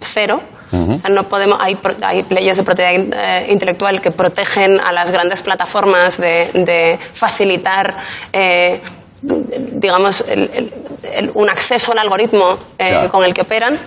cero. 0.00 0.40
O 0.72 0.98
sea, 0.98 1.10
no 1.10 1.28
podemos, 1.28 1.58
hay, 1.60 1.76
hay 2.02 2.22
leyes 2.30 2.56
de 2.56 2.62
propiedad 2.64 2.92
eh, 2.94 3.46
intelectual 3.50 4.00
que 4.00 4.10
protegen 4.10 4.80
a 4.80 4.92
las 4.92 5.10
grandes 5.10 5.42
plataformas 5.42 6.16
de, 6.18 6.50
de 6.54 6.98
facilitar, 7.12 7.94
eh, 8.32 8.80
digamos, 9.22 10.20
el- 10.28 10.50
el- 10.52 10.74
el- 11.12 11.30
un 11.34 11.48
acceso 11.48 11.92
al 11.92 11.98
algoritmo 11.98 12.58
eh, 12.78 13.08
con 13.10 13.24
el 13.24 13.32
que 13.32 13.42
operan. 13.42 13.78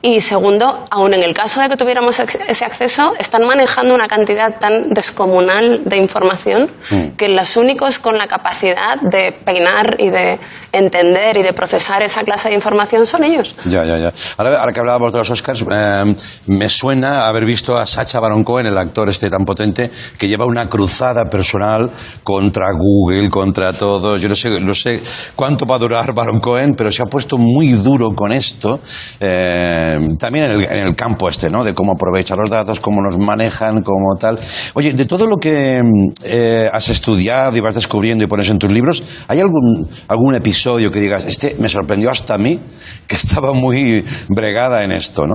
Y 0.00 0.20
segundo, 0.20 0.86
aun 0.90 1.12
en 1.14 1.22
el 1.24 1.34
caso 1.34 1.60
de 1.60 1.68
que 1.68 1.76
tuviéramos 1.76 2.20
ese 2.20 2.64
acceso, 2.64 3.14
están 3.18 3.44
manejando 3.44 3.94
una 3.94 4.06
cantidad 4.06 4.56
tan 4.58 4.90
descomunal 4.90 5.82
de 5.84 5.96
información 5.96 6.70
Mm. 6.90 7.16
que 7.16 7.28
los 7.28 7.56
únicos 7.56 7.98
con 7.98 8.16
la 8.16 8.26
capacidad 8.28 8.96
de 9.00 9.32
peinar 9.32 9.96
y 9.98 10.08
de 10.08 10.38
entender 10.72 11.36
y 11.36 11.42
de 11.42 11.52
procesar 11.52 12.02
esa 12.02 12.22
clase 12.22 12.48
de 12.48 12.54
información 12.54 13.04
son 13.06 13.24
ellos. 13.24 13.56
Ya, 13.64 13.84
ya, 13.84 13.98
ya. 13.98 14.12
Ahora, 14.36 14.60
ahora 14.60 14.72
que 14.72 14.80
hablábamos 14.80 15.12
de 15.12 15.18
los 15.18 15.30
Oscars, 15.30 15.64
eh, 15.70 16.14
me 16.46 16.68
suena 16.68 17.26
haber 17.26 17.44
visto 17.44 17.76
a 17.76 17.86
Sacha 17.86 18.20
Baron 18.20 18.44
Cohen, 18.44 18.66
el 18.66 18.78
actor 18.78 19.08
este 19.08 19.28
tan 19.28 19.44
potente, 19.44 19.90
que 20.18 20.28
lleva 20.28 20.46
una 20.46 20.68
cruzada 20.68 21.24
personal 21.24 21.90
contra 22.22 22.68
Google, 22.72 23.28
contra 23.30 23.72
todo. 23.72 24.16
Yo 24.16 24.28
no 24.28 24.34
sé, 24.34 24.60
no 24.60 24.74
sé 24.74 25.02
cuánto 25.34 25.66
va 25.66 25.74
a 25.76 25.78
durar 25.78 26.12
Baron 26.14 26.38
Cohen, 26.40 26.74
pero 26.74 26.90
se 26.92 27.02
ha 27.02 27.06
puesto 27.06 27.36
muy 27.36 27.72
duro 27.72 28.08
con 28.14 28.32
esto. 28.32 28.80
eh, 29.20 29.87
también 30.18 30.46
en 30.46 30.50
el, 30.52 30.64
en 30.64 30.78
el 30.78 30.96
campo 30.96 31.28
este, 31.28 31.50
¿no? 31.50 31.64
De 31.64 31.74
cómo 31.74 31.92
aprovechar 31.92 32.38
los 32.38 32.50
datos, 32.50 32.80
cómo 32.80 33.00
nos 33.02 33.18
manejan, 33.18 33.82
cómo 33.82 34.16
tal. 34.18 34.38
Oye, 34.74 34.92
de 34.92 35.04
todo 35.04 35.26
lo 35.26 35.36
que 35.38 35.80
eh, 36.24 36.70
has 36.72 36.88
estudiado 36.88 37.56
y 37.56 37.60
vas 37.60 37.74
descubriendo 37.74 38.24
y 38.24 38.26
pones 38.26 38.48
en 38.50 38.58
tus 38.58 38.70
libros, 38.70 39.02
¿hay 39.28 39.40
algún, 39.40 39.88
algún 40.08 40.34
episodio 40.34 40.90
que 40.90 41.00
digas, 41.00 41.26
este 41.26 41.56
me 41.58 41.68
sorprendió 41.68 42.10
hasta 42.10 42.34
a 42.34 42.38
mí, 42.38 42.58
que 43.06 43.16
estaba 43.16 43.52
muy 43.52 44.04
bregada 44.28 44.84
en 44.84 44.92
esto, 44.92 45.26
¿no? 45.26 45.34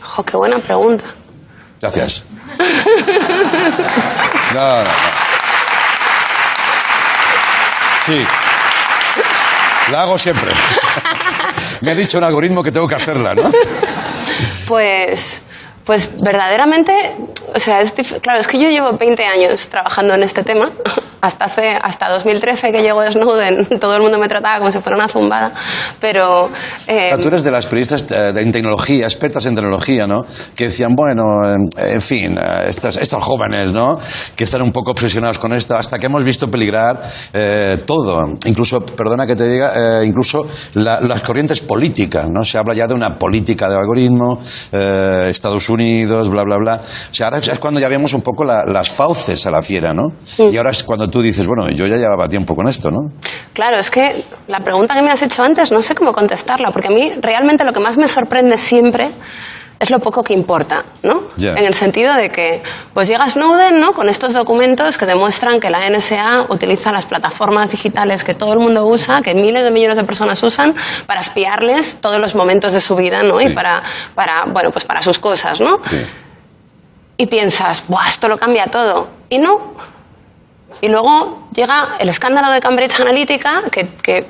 Jo, 0.00 0.22
qué 0.24 0.36
buena 0.36 0.58
pregunta. 0.58 1.04
Gracias. 1.80 2.24
No, 4.54 4.60
no, 4.60 4.82
no. 4.82 4.90
Sí. 8.06 8.26
La 9.92 10.02
hago 10.02 10.16
siempre. 10.16 10.52
Me 11.80 11.92
ha 11.92 11.94
dicho 11.94 12.18
un 12.18 12.24
algoritmo 12.24 12.62
que 12.62 12.72
tengo 12.72 12.88
que 12.88 12.94
hacerla, 12.96 13.34
¿no? 13.34 13.48
Pues, 14.66 15.40
pues 15.88 16.20
verdaderamente, 16.20 16.92
o 17.54 17.58
sea, 17.58 17.80
es 17.80 17.94
claro, 18.20 18.38
es 18.40 18.46
que 18.46 18.58
yo 18.62 18.68
llevo 18.68 18.92
20 18.92 19.24
años 19.24 19.68
trabajando 19.68 20.12
en 20.12 20.22
este 20.22 20.42
tema 20.42 20.70
hasta 21.22 21.46
hace 21.46 21.70
hasta 21.80 22.10
2013 22.10 22.70
que 22.70 22.82
llegó 22.82 23.00
Snowden, 23.10 23.64
todo 23.80 23.96
el 23.96 24.02
mundo 24.02 24.18
me 24.18 24.28
trataba 24.28 24.58
como 24.58 24.70
si 24.70 24.80
fuera 24.80 24.96
una 24.98 25.08
zumbada, 25.08 25.54
pero 25.98 26.50
eh, 26.86 27.16
Tú 27.22 27.28
eres 27.28 27.42
de 27.42 27.50
las 27.50 27.64
periodistas 27.66 28.04
eh, 28.10 28.34
en 28.36 28.52
tecnología, 28.52 29.06
expertas 29.06 29.46
en 29.46 29.54
tecnología, 29.54 30.06
¿no? 30.06 30.26
Que 30.54 30.64
decían, 30.64 30.94
bueno, 30.94 31.22
eh, 31.42 31.94
en 31.94 32.02
fin, 32.02 32.36
eh, 32.38 32.66
estos, 32.68 32.98
estos 32.98 33.24
jóvenes, 33.24 33.72
¿no? 33.72 33.98
Que 34.36 34.44
están 34.44 34.60
un 34.60 34.72
poco 34.72 34.90
obsesionados 34.90 35.38
con 35.38 35.54
esto, 35.54 35.74
hasta 35.74 35.98
que 35.98 36.04
hemos 36.04 36.22
visto 36.22 36.48
peligrar 36.50 37.00
eh, 37.32 37.78
todo. 37.86 38.28
Incluso, 38.44 38.84
perdona 38.84 39.26
que 39.26 39.36
te 39.36 39.48
diga, 39.48 40.02
eh, 40.02 40.04
incluso 40.04 40.46
la- 40.74 41.00
las 41.00 41.22
corrientes 41.22 41.62
políticas, 41.62 42.28
¿no? 42.28 42.44
Se 42.44 42.58
habla 42.58 42.74
ya 42.74 42.86
de 42.86 42.92
una 42.92 43.18
política 43.18 43.70
de 43.70 43.76
algoritmo, 43.76 44.38
eh, 44.70 45.28
Estados 45.30 45.66
Unidos, 45.70 45.77
bla, 46.30 46.42
bla, 46.44 46.56
bla. 46.56 46.80
O 46.82 47.14
sea, 47.14 47.26
ahora 47.28 47.38
es 47.38 47.58
cuando 47.58 47.80
ya 47.80 47.88
vemos 47.88 48.12
un 48.14 48.22
poco 48.22 48.44
la- 48.44 48.64
las 48.66 48.90
fauces 48.90 49.44
a 49.46 49.50
la 49.50 49.62
fiera, 49.62 49.92
¿no? 49.94 50.04
Y 50.50 50.56
ahora 50.56 50.70
es 50.70 50.82
cuando 50.82 51.08
tú 51.08 51.22
dices, 51.22 51.46
bueno, 51.46 51.70
yo 51.70 51.86
ya 51.86 51.96
llevaba 51.96 52.28
tiempo 52.28 52.54
con 52.54 52.68
esto, 52.68 52.90
¿no? 52.90 52.98
Claro, 53.52 53.78
es 53.78 53.90
que 53.90 54.24
la 54.46 54.60
pregunta 54.60 54.94
que 54.94 55.02
me 55.02 55.10
has 55.10 55.22
hecho 55.22 55.42
antes 55.42 55.70
no 55.72 55.82
sé 55.82 55.94
cómo 55.94 56.12
contestarla, 56.12 56.70
porque 56.72 56.88
a 56.88 56.90
mí 56.90 57.12
realmente 57.20 57.64
lo 57.64 57.72
que 57.72 57.80
más 57.80 57.96
me 57.98 58.08
sorprende 58.08 58.56
siempre 58.56 59.10
es 59.80 59.90
lo 59.90 60.00
poco 60.00 60.24
que 60.24 60.32
importa, 60.32 60.84
¿no? 61.02 61.22
Ya. 61.36 61.52
En 61.52 61.64
el 61.64 61.74
sentido 61.74 62.14
de 62.14 62.30
que, 62.30 62.62
pues 62.92 63.08
llega 63.08 63.28
Snowden, 63.28 63.78
¿no? 63.78 63.92
Con 63.92 64.08
estos 64.08 64.32
documentos 64.32 64.98
que 64.98 65.06
demuestran 65.06 65.60
que 65.60 65.70
la 65.70 65.88
NSA 65.88 66.46
utiliza 66.48 66.90
las 66.90 67.06
plataformas 67.06 67.70
digitales 67.70 68.24
que 68.24 68.34
todo 68.34 68.52
el 68.54 68.58
mundo 68.58 68.86
usa, 68.86 69.20
que 69.22 69.34
miles 69.34 69.62
de 69.62 69.70
millones 69.70 69.96
de 69.96 70.04
personas 70.04 70.42
usan, 70.42 70.74
para 71.06 71.20
espiarles 71.20 72.00
todos 72.00 72.18
los 72.18 72.34
momentos 72.34 72.72
de 72.72 72.80
su 72.80 72.96
vida, 72.96 73.22
¿no? 73.22 73.40
Y 73.40 73.50
para, 73.50 73.82
para, 74.14 74.46
bueno, 74.46 74.70
pues 74.72 74.84
para 74.84 75.00
sus 75.00 75.18
cosas, 75.18 75.60
¿no? 75.60 75.78
Sí. 75.88 76.06
y 77.18 77.26
piensas, 77.26 77.84
Buah, 77.86 78.08
esto 78.08 78.28
lo 78.28 78.36
cambia 78.36 78.66
todo. 78.66 79.08
Y 79.28 79.38
no. 79.38 79.74
Y 80.80 80.88
luego 80.88 81.48
llega 81.52 81.96
el 81.98 82.08
escándalo 82.08 82.50
de 82.50 82.60
Cambridge 82.60 83.00
Analytica, 83.00 83.62
que, 83.70 83.88
que, 84.02 84.26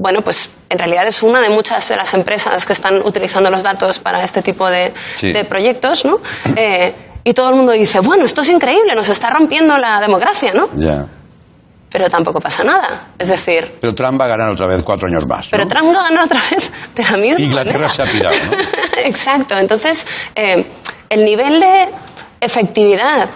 bueno, 0.00 0.20
pues 0.22 0.50
en 0.70 0.78
realidad 0.78 1.06
es 1.06 1.22
una 1.22 1.40
de 1.40 1.50
muchas 1.50 1.86
de 1.88 1.96
las 1.96 2.14
empresas 2.14 2.64
que 2.64 2.72
están 2.72 3.02
utilizando 3.04 3.50
los 3.50 3.62
datos 3.62 3.98
para 3.98 4.22
este 4.24 4.40
tipo 4.42 4.68
de, 4.68 4.92
Sí. 5.16 5.30
de 5.32 5.44
proyectos, 5.44 6.04
¿no? 6.06 6.16
Eh, 6.56 6.94
y 7.22 7.34
todo 7.34 7.50
el 7.50 7.56
mundo 7.56 7.72
dice, 7.72 8.00
bueno, 8.00 8.24
esto 8.24 8.40
es 8.40 8.48
increíble, 8.48 8.94
nos 8.94 9.08
está 9.10 9.28
rompiendo 9.28 9.76
la 9.76 10.00
democracia, 10.00 10.52
¿no? 10.54 10.68
Ya. 10.74 11.04
Pero 11.92 12.08
tampoco 12.08 12.40
pasa 12.40 12.64
nada. 12.64 13.08
Es 13.18 13.28
decir, 13.28 13.76
Pero 13.80 13.94
Trump 13.94 14.18
va 14.18 14.24
a 14.24 14.28
ganar 14.28 14.50
otra 14.50 14.66
vez 14.66 14.82
cuatro 14.82 15.06
años 15.08 15.26
más. 15.26 15.46
¿no? 15.46 15.50
pero 15.50 15.66
Trump 15.68 15.92
ganó 15.92 16.24
otra 16.24 16.40
vez 16.50 16.70
de 16.94 17.02
la 17.02 17.16
misma 17.18 17.40
Inglaterra 17.44 17.72
manera. 17.74 17.88
se 17.90 18.02
ha 18.02 18.06
pirado, 18.06 18.36
¿no? 18.50 18.56
Exacto. 19.04 19.58
Entonces, 19.58 20.06
eh, 20.34 20.64
el 21.10 21.24
nivel 21.24 21.60
de 21.60 21.88
efectividad 22.40 23.28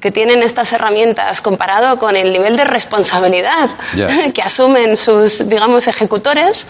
que 0.00 0.10
tienen 0.10 0.42
estas 0.42 0.72
herramientas 0.72 1.40
comparado 1.40 1.98
con 1.98 2.16
el 2.16 2.32
nivel 2.32 2.56
de 2.56 2.64
responsabilidad 2.64 3.70
que 4.34 4.42
asumen 4.42 4.96
sus, 4.96 5.48
digamos, 5.48 5.86
ejecutores, 5.86 6.66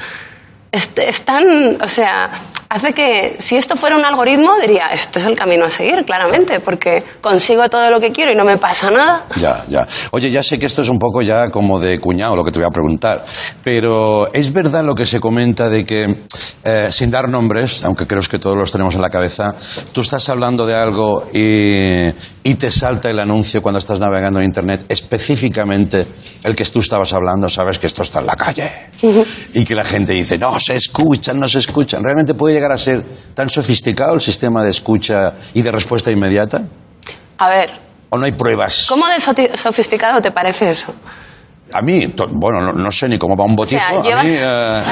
es, 0.72 0.90
es 0.96 1.22
tan, 1.22 1.80
o 1.82 1.88
sea, 1.88 2.30
hace 2.68 2.92
que 2.92 3.36
si 3.38 3.56
esto 3.56 3.74
fuera 3.74 3.96
un 3.96 4.04
algoritmo, 4.04 4.52
diría, 4.60 4.86
este 4.92 5.18
es 5.18 5.26
el 5.26 5.34
camino 5.34 5.64
a 5.64 5.70
seguir, 5.70 6.04
claramente, 6.06 6.60
porque 6.60 7.02
consigo 7.20 7.68
todo 7.68 7.90
lo 7.90 7.98
que 7.98 8.12
quiero 8.12 8.32
y 8.32 8.36
no 8.36 8.44
me 8.44 8.56
pasa 8.58 8.90
nada. 8.90 9.26
Ya, 9.36 9.64
ya. 9.68 9.86
Oye, 10.12 10.30
ya 10.30 10.42
sé 10.44 10.58
que 10.58 10.66
esto 10.66 10.82
es 10.82 10.88
un 10.88 10.98
poco 10.98 11.22
ya 11.22 11.48
como 11.50 11.80
de 11.80 11.98
cuñado 11.98 12.36
lo 12.36 12.44
que 12.44 12.52
te 12.52 12.60
voy 12.60 12.66
a 12.66 12.70
preguntar, 12.70 13.24
pero 13.64 14.32
¿es 14.32 14.52
verdad 14.52 14.84
lo 14.84 14.94
que 14.94 15.06
se 15.06 15.18
comenta 15.18 15.68
de 15.68 15.84
que, 15.84 16.06
eh, 16.62 16.88
sin 16.92 17.10
dar 17.10 17.28
nombres, 17.28 17.84
aunque 17.84 18.06
creo 18.06 18.20
que 18.20 18.38
todos 18.38 18.56
los 18.56 18.70
tenemos 18.70 18.94
en 18.94 19.00
la 19.00 19.08
cabeza, 19.08 19.54
tú 19.92 20.02
estás 20.02 20.28
hablando 20.28 20.66
de 20.66 20.74
algo 20.74 21.26
y, 21.32 22.12
y 22.44 22.54
te 22.54 22.70
salta 22.70 23.10
el 23.10 23.18
anuncio 23.18 23.62
cuando 23.62 23.78
estás 23.78 23.98
navegando 23.98 24.38
en 24.38 24.44
Internet, 24.44 24.84
específicamente 24.88 26.06
el 26.44 26.54
que 26.54 26.64
tú 26.66 26.80
estabas 26.80 27.12
hablando, 27.12 27.48
sabes 27.48 27.78
que 27.78 27.86
esto 27.86 28.02
está 28.02 28.20
en 28.20 28.26
la 28.26 28.36
calle 28.36 28.70
y 29.54 29.64
que 29.64 29.74
la 29.74 29.84
gente 29.84 30.12
dice, 30.12 30.38
no, 30.38 30.59
se 30.60 30.76
escuchan, 30.76 31.40
no 31.40 31.48
se 31.48 31.58
escuchan. 31.58 32.02
¿Realmente 32.02 32.34
puede 32.34 32.54
llegar 32.54 32.72
a 32.72 32.78
ser 32.78 33.02
tan 33.34 33.50
sofisticado 33.50 34.14
el 34.14 34.20
sistema 34.20 34.62
de 34.62 34.70
escucha 34.70 35.32
y 35.54 35.62
de 35.62 35.72
respuesta 35.72 36.10
inmediata? 36.10 36.62
A 37.38 37.48
ver, 37.48 37.70
¿O 38.10 38.18
no 38.18 38.24
hay 38.24 38.32
pruebas? 38.32 38.86
¿cómo 38.88 39.06
de 39.06 39.20
sofisticado 39.56 40.20
te 40.20 40.32
parece 40.32 40.70
eso? 40.70 40.92
A 41.72 41.82
mí, 41.82 42.12
bueno, 42.32 42.60
no, 42.60 42.72
no 42.72 42.90
sé 42.90 43.08
ni 43.08 43.16
cómo 43.16 43.36
va 43.36 43.44
un 43.44 43.54
botijo. 43.54 43.80
O 43.80 44.02
sea, 44.04 44.20
a, 44.20 44.24
mí, 44.24 44.30
eh, 44.32 44.82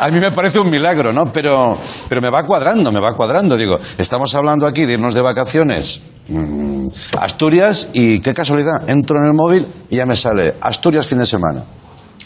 a 0.00 0.08
mí 0.12 0.20
me 0.20 0.30
parece 0.30 0.60
un 0.60 0.70
milagro, 0.70 1.12
¿no? 1.12 1.32
Pero, 1.32 1.72
pero 2.08 2.20
me 2.20 2.30
va 2.30 2.44
cuadrando, 2.44 2.92
me 2.92 3.00
va 3.00 3.12
cuadrando. 3.14 3.56
Digo, 3.56 3.80
estamos 3.98 4.32
hablando 4.36 4.68
aquí 4.68 4.84
de 4.84 4.92
irnos 4.92 5.14
de 5.14 5.22
vacaciones 5.22 6.00
mm, 6.28 6.86
Asturias 7.18 7.88
y 7.92 8.20
qué 8.20 8.32
casualidad, 8.32 8.88
entro 8.88 9.18
en 9.18 9.26
el 9.26 9.34
móvil 9.34 9.66
y 9.90 9.96
ya 9.96 10.06
me 10.06 10.14
sale 10.14 10.54
Asturias 10.60 11.08
fin 11.08 11.18
de 11.18 11.26
semana. 11.26 11.64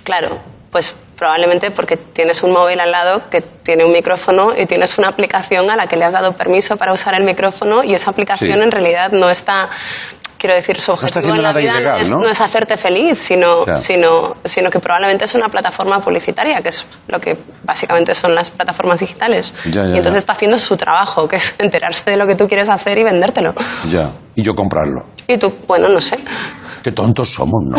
Claro, 0.04 0.38
pues 0.70 0.94
probablemente 1.20 1.70
porque 1.70 1.96
tienes 1.98 2.42
un 2.42 2.50
móvil 2.52 2.80
al 2.80 2.90
lado 2.90 3.28
que 3.30 3.42
tiene 3.42 3.85
un 3.85 3.92
micrófono 3.92 4.56
y 4.56 4.64
tienes 4.66 4.96
una 4.98 5.09
aplicación 5.09 5.70
a 5.70 5.76
la 5.76 5.87
que 5.87 5.96
le 5.96 6.06
has 6.06 6.14
dado 6.14 6.33
permiso 6.33 6.76
para 6.76 6.92
usar 6.92 7.14
el 7.14 7.24
micrófono 7.24 7.85
y 7.85 7.92
esa 7.94 8.11
aplicación 8.11 8.56
Sí. 8.56 8.62
en 8.64 8.70
realidad 8.72 9.11
no 9.12 9.28
está 9.30 9.68
quiero 10.38 10.54
decir 10.54 10.80
su 10.80 10.92
objetivo 10.92 11.18
haciendo 11.18 11.37
en 11.37 11.42
la 11.42 11.52
vida 11.52 11.72
ilegal, 11.74 12.00
es, 12.00 12.09
¿no? 12.09 12.26
es 12.26 12.40
hacerte 12.40 12.78
feliz 12.78 13.18
sino, 13.18 13.66
sino 13.76 14.37
sino 14.42 14.70
que 14.70 14.80
probablemente 14.80 15.26
es 15.26 15.35
una 15.35 15.50
plataforma 15.50 16.00
publicitaria 16.00 16.62
que 16.62 16.70
es 16.70 16.87
lo 17.09 17.20
que 17.20 17.37
básicamente 17.64 18.14
son 18.14 18.35
las 18.35 18.50
plataformas 18.50 19.00
digitales 19.00 19.52
Ya, 19.66 19.83
ya, 19.85 19.88
y 19.88 19.96
entonces 19.98 20.12
ya. 20.14 20.18
está 20.20 20.33
haciendo 20.33 20.56
su 20.56 20.74
trabajo 20.78 21.28
que 21.28 21.37
es 21.37 21.54
enterarse 21.61 22.11
de 22.11 22.16
lo 22.16 22.26
que 22.26 22.35
tú 22.35 22.46
quieres 22.48 22.70
hacer 22.70 22.96
y 22.96 23.04
vendértelo 23.04 23.52
Ya. 23.90 24.09
Y 24.35 24.40
yo 24.42 24.54
comprarlo. 24.54 25.04
y 25.28 25.37
tú 25.37 25.52
bueno 25.68 25.87
no 25.90 26.00
sé 26.00 26.16
Qué 26.83 26.93
tontos 26.93 27.29
somos, 27.29 27.62
¿no? 27.64 27.77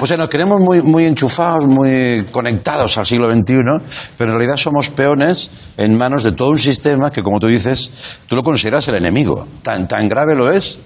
O 0.00 0.06
sea, 0.06 0.16
nos 0.16 0.28
queremos 0.28 0.60
muy, 0.60 0.82
muy 0.82 1.04
enchufados, 1.06 1.66
muy 1.66 2.24
conectados 2.30 2.98
al 2.98 3.06
siglo 3.06 3.30
XXI, 3.32 3.54
pero 4.18 4.30
en 4.32 4.36
realidad 4.38 4.56
somos 4.56 4.90
peones 4.90 5.50
en 5.76 5.96
manos 5.96 6.22
de 6.24 6.32
todo 6.32 6.50
un 6.50 6.58
sistema 6.58 7.10
que, 7.12 7.22
como 7.22 7.38
tú 7.40 7.46
dices, 7.46 8.18
tú 8.26 8.34
lo 8.36 8.42
consideras 8.42 8.86
el 8.88 8.96
enemigo. 8.96 9.46
¿Tan, 9.62 9.86
tan 9.86 10.08
grave 10.08 10.34
lo 10.34 10.50
es? 10.50 10.78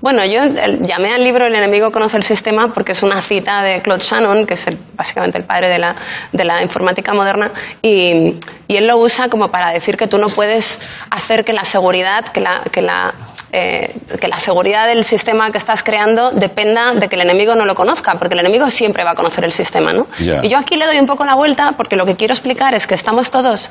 Bueno, 0.00 0.20
yo 0.26 0.40
llamé 0.82 1.12
al 1.14 1.24
libro 1.24 1.46
El 1.46 1.54
enemigo 1.56 1.90
conoce 1.90 2.18
el 2.18 2.22
sistema 2.22 2.68
porque 2.72 2.92
es 2.92 3.02
una 3.02 3.20
cita 3.22 3.62
de 3.62 3.80
Claude 3.82 4.04
Shannon, 4.04 4.46
que 4.46 4.54
es 4.54 4.66
el- 4.66 4.78
básicamente 4.94 5.38
el 5.38 5.44
padre 5.44 5.68
de 5.70 5.78
la, 5.78 5.96
de 6.32 6.44
la 6.44 6.62
informática 6.62 7.12
moderna, 7.14 7.50
y, 7.82 8.34
y 8.68 8.76
él 8.76 8.86
lo 8.86 8.98
usa 8.98 9.28
como 9.28 9.48
para 9.48 9.72
decir 9.72 9.96
que 9.96 10.06
tú 10.06 10.18
no 10.18 10.28
puedes 10.28 10.80
hacer 11.10 11.44
que 11.44 11.52
la 11.54 11.64
seguridad, 11.64 12.26
que 12.32 12.40
la, 12.40 12.62
que 12.70 12.82
la, 12.82 13.14
eh, 13.58 13.94
que 14.20 14.28
la 14.28 14.38
seguridad 14.38 14.86
del 14.86 15.02
sistema 15.02 15.50
que 15.50 15.56
estás 15.56 15.82
creando 15.82 16.30
dependa 16.32 16.92
de 16.92 17.08
que 17.08 17.16
el 17.16 17.22
enemigo 17.22 17.54
no 17.54 17.64
lo 17.64 17.74
conozca, 17.74 18.12
porque 18.18 18.34
el 18.34 18.40
enemigo 18.40 18.68
siempre 18.68 19.02
va 19.02 19.12
a 19.12 19.14
conocer 19.14 19.44
el 19.44 19.52
sistema, 19.52 19.92
¿no? 19.94 20.06
Y 20.42 20.48
yo 20.48 20.58
aquí 20.58 20.76
le 20.76 20.84
doy 20.84 20.98
un 20.98 21.06
poco 21.06 21.24
la 21.24 21.34
vuelta 21.34 21.72
porque 21.76 21.96
lo 21.96 22.04
que 22.04 22.16
quiero 22.16 22.34
explicar 22.34 22.74
es 22.74 22.86
que 22.86 22.94
estamos 22.94 23.30
todos 23.30 23.70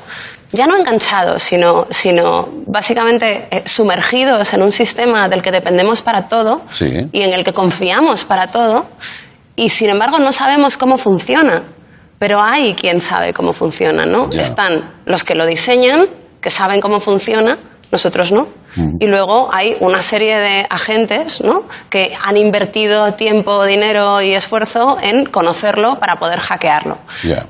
ya 0.50 0.66
no 0.66 0.76
enganchados, 0.76 1.42
sino, 1.42 1.86
sino 1.90 2.48
básicamente 2.66 3.46
eh, 3.50 3.62
sumergidos 3.64 4.52
en 4.54 4.62
un 4.62 4.72
sistema 4.72 5.28
del 5.28 5.40
que 5.42 5.52
dependemos 5.52 6.02
para 6.02 6.26
todo 6.28 6.62
Sí. 6.72 7.08
y 7.12 7.22
en 7.22 7.32
el 7.32 7.44
que 7.44 7.52
confiamos 7.52 8.24
para 8.24 8.48
todo 8.48 8.86
y 9.54 9.68
sin 9.68 9.90
embargo 9.90 10.18
no 10.18 10.32
sabemos 10.32 10.76
cómo 10.76 10.98
funciona. 10.98 11.62
Pero 12.18 12.40
hay 12.42 12.72
quien 12.74 12.98
sabe 13.00 13.32
cómo 13.34 13.52
funciona, 13.52 14.06
¿no? 14.06 14.30
Están 14.30 15.02
los 15.04 15.22
que 15.22 15.34
lo 15.34 15.44
diseñan, 15.46 16.06
que 16.40 16.48
saben 16.48 16.80
cómo 16.80 16.98
funciona, 16.98 17.58
nosotros 17.90 18.32
no. 18.32 18.48
Mm. 18.76 18.96
Y 19.00 19.06
luego 19.06 19.48
hay 19.52 19.76
una 19.80 20.02
serie 20.02 20.36
de 20.36 20.66
agentes 20.68 21.42
¿no? 21.42 21.60
que 21.88 22.14
han 22.22 22.36
invertido 22.36 23.12
tiempo, 23.12 23.64
dinero 23.64 24.20
y 24.20 24.32
esfuerzo 24.32 24.98
en 25.00 25.26
conocerlo 25.26 25.96
para 25.98 26.16
poder 26.16 26.38
hackearlo. 26.38 26.98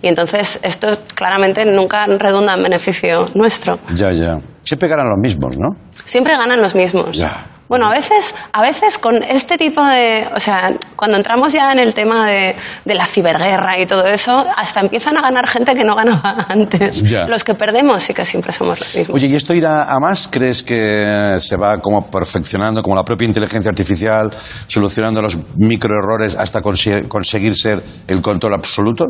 Y 0.02 0.06
entonces 0.06 0.60
esto 0.62 0.88
claramente 1.14 1.64
nunca 1.64 2.06
redunda 2.06 2.54
en 2.54 2.62
beneficio 2.62 3.28
nuestro. 3.34 3.78
Ya, 3.94 4.12
ya. 4.12 4.38
Siempre 4.62 4.88
ganan 4.88 5.08
los 5.08 5.20
mismos, 5.20 5.56
¿no? 5.58 5.76
Siempre 6.04 6.36
ganan 6.36 6.60
los 6.60 6.74
mismos. 6.74 7.16
Ya. 7.16 7.44
Bueno, 7.68 7.86
a 7.86 7.90
veces, 7.90 8.34
a 8.52 8.62
veces 8.62 8.98
con 8.98 9.22
este 9.22 9.58
tipo 9.58 9.82
de, 9.84 10.28
o 10.34 10.40
sea, 10.40 10.70
cuando 10.94 11.16
entramos 11.16 11.52
ya 11.52 11.72
en 11.72 11.80
el 11.80 11.94
tema 11.94 12.26
de, 12.26 12.54
de 12.84 12.94
la 12.94 13.06
ciberguerra 13.06 13.80
y 13.80 13.86
todo 13.86 14.04
eso, 14.04 14.44
hasta 14.56 14.80
empiezan 14.80 15.16
a 15.16 15.22
ganar 15.22 15.48
gente 15.48 15.74
que 15.74 15.84
no 15.84 15.96
ganaba 15.96 16.46
antes. 16.48 17.02
Ya. 17.02 17.26
Los 17.26 17.42
que 17.42 17.54
perdemos 17.54 18.02
sí 18.02 18.14
que 18.14 18.24
siempre 18.24 18.52
somos 18.52 18.80
los 18.80 18.96
mismos. 18.96 19.16
Oye, 19.16 19.26
¿y 19.26 19.34
esto 19.34 19.52
irá 19.54 19.92
a 19.92 19.98
más? 19.98 20.28
¿Crees 20.28 20.62
que 20.62 21.38
se 21.40 21.56
va 21.56 21.74
como 21.82 22.08
perfeccionando, 22.10 22.82
como 22.82 22.94
la 22.94 23.04
propia 23.04 23.26
inteligencia 23.26 23.68
artificial, 23.68 24.30
solucionando 24.66 25.20
los 25.22 25.36
microerrores 25.56 26.36
hasta 26.36 26.60
conseguir 26.60 27.54
ser 27.54 27.82
el 28.06 28.22
control 28.22 28.54
absoluto? 28.54 29.06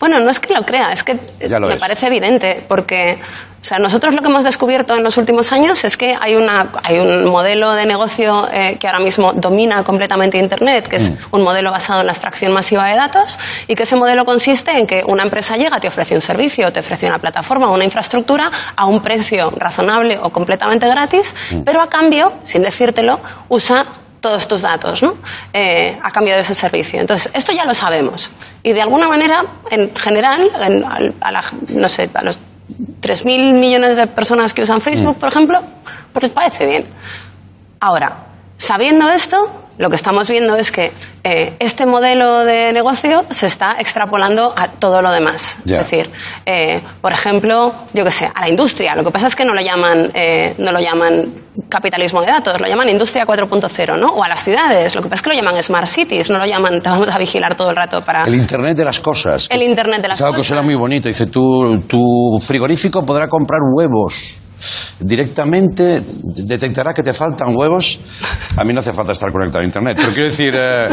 Bueno, 0.00 0.18
no 0.18 0.30
es 0.30 0.40
que 0.40 0.52
lo 0.54 0.62
crea, 0.64 0.90
es 0.92 1.04
que 1.04 1.20
Ya 1.46 1.60
lo 1.60 1.68
me 1.68 1.74
es. 1.74 1.80
parece 1.80 2.06
evidente, 2.06 2.64
porque 2.66 3.18
o 3.60 3.62
sea, 3.62 3.78
nosotros 3.78 4.14
lo 4.14 4.22
que 4.22 4.28
hemos 4.28 4.42
descubierto 4.44 4.94
en 4.94 5.04
los 5.04 5.18
últimos 5.18 5.52
años 5.52 5.84
es 5.84 5.98
que 5.98 6.16
hay, 6.18 6.34
una, 6.34 6.70
hay 6.82 6.98
un 6.98 7.26
modelo 7.26 7.72
de 7.72 7.84
negocio 7.84 8.48
eh, 8.50 8.78
que 8.80 8.86
ahora 8.86 9.00
mismo 9.00 9.34
domina 9.34 9.84
completamente 9.84 10.38
Internet, 10.38 10.88
que 10.88 10.96
Mm. 10.96 11.02
es 11.02 11.12
un 11.30 11.42
modelo 11.42 11.70
basado 11.70 12.00
en 12.00 12.06
la 12.06 12.12
extracción 12.12 12.52
masiva 12.54 12.86
de 12.88 12.96
datos, 12.96 13.38
y 13.68 13.74
que 13.74 13.82
ese 13.82 13.96
modelo 13.96 14.24
consiste 14.24 14.70
en 14.70 14.86
que 14.86 15.02
una 15.06 15.22
empresa 15.24 15.58
llega, 15.58 15.78
te 15.78 15.88
ofrece 15.88 16.14
un 16.14 16.22
servicio, 16.22 16.72
te 16.72 16.80
ofrece 16.80 17.06
una 17.06 17.18
plataforma, 17.18 17.70
una 17.70 17.84
infraestructura 17.84 18.50
a 18.74 18.86
un 18.86 19.02
precio 19.02 19.50
razonable 19.50 20.18
o 20.22 20.30
completamente 20.30 20.88
gratis, 20.88 21.34
Mm. 21.52 21.60
pero 21.64 21.82
a 21.82 21.88
cambio, 21.90 22.32
sin 22.42 22.62
decírtelo, 22.62 23.20
usa 23.50 23.84
todos 24.20 24.46
tus 24.46 24.62
datos, 24.62 25.02
¿no? 25.02 25.14
Eh, 25.52 25.98
a 26.02 26.10
cambio 26.10 26.34
de 26.34 26.40
ese 26.40 26.54
servicio. 26.54 27.00
Entonces, 27.00 27.30
esto 27.34 27.52
ya 27.52 27.64
lo 27.64 27.74
sabemos. 27.74 28.30
Y 28.62 28.72
de 28.72 28.82
alguna 28.82 29.08
manera, 29.08 29.44
en 29.70 29.94
general, 29.96 30.50
en- 30.60 30.84
al- 30.84 31.14
a, 31.20 31.32
la- 31.32 31.44
no 31.68 31.88
sé, 31.88 32.10
a 32.14 32.22
los 32.24 32.38
3.000 33.00 33.52
millones 33.58 33.96
de 33.96 34.06
personas 34.06 34.54
que 34.54 34.62
usan 34.62 34.80
Facebook, 34.80 35.16
por 35.18 35.28
ejemplo, 35.30 35.58
pues 36.12 36.22
les 36.24 36.32
parece 36.32 36.66
bien. 36.66 36.86
Ahora, 37.80 38.16
sabiendo 38.56 39.10
esto, 39.10 39.68
lo 39.80 39.88
que 39.88 39.96
estamos 39.96 40.28
viendo 40.28 40.56
es 40.56 40.70
que 40.70 40.92
eh, 41.24 41.54
este 41.58 41.86
modelo 41.86 42.44
de 42.44 42.70
negocio 42.70 43.22
se 43.30 43.46
está 43.46 43.76
extrapolando 43.78 44.52
a 44.54 44.68
todo 44.68 45.00
lo 45.00 45.10
demás. 45.10 45.56
Es 45.64 45.72
decir, 45.72 46.10
eh, 46.44 46.82
por 47.00 47.14
ejemplo, 47.14 47.72
yo 47.94 48.04
qué 48.04 48.10
sé, 48.10 48.26
a 48.26 48.42
la 48.42 48.48
industria. 48.50 48.94
Lo 48.94 49.02
que 49.04 49.10
pasa 49.10 49.28
es 49.28 49.34
que 49.34 49.42
no 49.42 49.54
lo 49.54 49.62
llaman, 49.62 50.10
eh, 50.12 50.54
no 50.58 50.70
lo 50.70 50.80
llaman 50.80 51.32
capitalismo 51.70 52.20
de 52.20 52.26
datos, 52.26 52.60
lo 52.60 52.68
llaman 52.68 52.90
industria 52.90 53.24
4.0, 53.24 53.98
¿no? 53.98 54.08
O 54.08 54.22
a 54.22 54.28
las 54.28 54.44
ciudades. 54.44 54.94
Lo 54.94 55.00
que 55.00 55.08
pasa 55.08 55.20
es 55.20 55.22
que 55.22 55.30
lo 55.30 55.36
llaman 55.36 55.62
smart 55.62 55.86
cities, 55.86 56.28
no 56.28 56.38
lo 56.38 56.44
llaman 56.44 56.82
te 56.82 56.90
vamos 56.90 57.08
a 57.08 57.16
vigilar 57.16 57.54
todo 57.54 57.70
el 57.70 57.76
rato 57.76 58.02
para. 58.02 58.24
El 58.24 58.34
Internet 58.34 58.76
de 58.76 58.84
las 58.84 59.00
cosas. 59.00 59.48
El 59.50 59.62
Internet 59.62 60.02
de 60.02 60.08
las 60.08 60.18
es 60.18 60.22
algo 60.22 60.34
que 60.34 60.40
cosas. 60.40 60.48
suena 60.48 60.62
muy 60.62 60.74
bonito. 60.74 61.08
Dice, 61.08 61.24
tu, 61.24 61.80
tu 61.88 62.38
frigorífico 62.38 63.02
podrá 63.02 63.28
comprar 63.28 63.60
huevos. 63.74 64.42
Directamente 64.98 66.00
detectará 66.36 66.92
que 66.94 67.02
te 67.02 67.12
faltan 67.12 67.54
huevos. 67.56 67.98
A 68.56 68.64
mí 68.64 68.72
no 68.72 68.80
hace 68.80 68.92
falta 68.92 69.12
estar 69.12 69.30
conectado 69.32 69.62
a 69.62 69.64
Internet. 69.64 69.96
Pero 70.00 70.12
quiero 70.12 70.28
decir... 70.28 70.54
eh, 70.56 70.88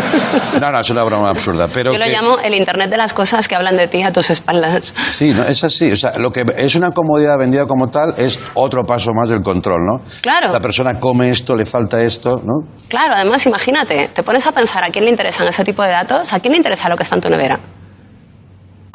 no, 0.62 0.72
no, 0.72 0.80
es 0.80 0.90
una 0.90 1.04
broma 1.04 1.30
absurda. 1.30 1.68
Pero 1.68 1.92
Yo 1.94 2.00
lo 2.00 2.06
que- 2.06 2.12
llamo 2.12 2.40
el 2.40 2.54
Internet 2.56 2.90
de 2.90 2.98
las 2.98 3.14
cosas 3.14 3.48
que 3.48 3.56
hablan 3.56 3.76
de 3.78 3.88
ti 3.88 4.02
a 4.04 4.12
tus 4.12 4.30
espaldas. 4.30 4.94
Sí, 5.10 5.32
no, 5.32 5.44
es 5.44 5.64
así. 5.64 5.92
O 5.92 5.96
sea, 5.98 6.14
lo 6.18 6.32
que 6.32 6.44
es 6.58 6.76
una 6.76 6.92
comodidad 6.92 7.38
vendida 7.38 7.66
como 7.66 7.90
tal 7.90 8.14
es 8.18 8.40
otro 8.54 8.84
paso 8.86 9.12
más 9.14 9.30
del 9.30 9.42
control, 9.42 9.80
¿no? 9.86 10.04
Claro. 10.22 10.52
La 10.52 10.60
persona 10.60 11.00
come 11.00 11.30
esto, 11.30 11.56
le 11.56 11.66
falta 11.66 12.02
esto, 12.02 12.42
¿no? 12.44 12.68
Claro, 12.88 13.14
además 13.16 13.46
imagínate, 13.46 14.10
te 14.14 14.24
pones 14.24 14.46
a 14.48 14.52
pensar 14.52 14.84
a 14.84 14.88
quién 14.90 15.04
le 15.06 15.12
interesan 15.12 15.48
ese 15.48 15.64
tipo 15.64 15.84
de 15.84 15.90
datos, 15.92 16.32
a 16.34 16.40
quién 16.40 16.54
le 16.54 16.58
interesa 16.58 16.88
lo 16.90 16.96
que 16.96 17.04
está 17.04 17.16
en 17.16 17.22
tu 17.22 17.30
nevera. 17.30 17.60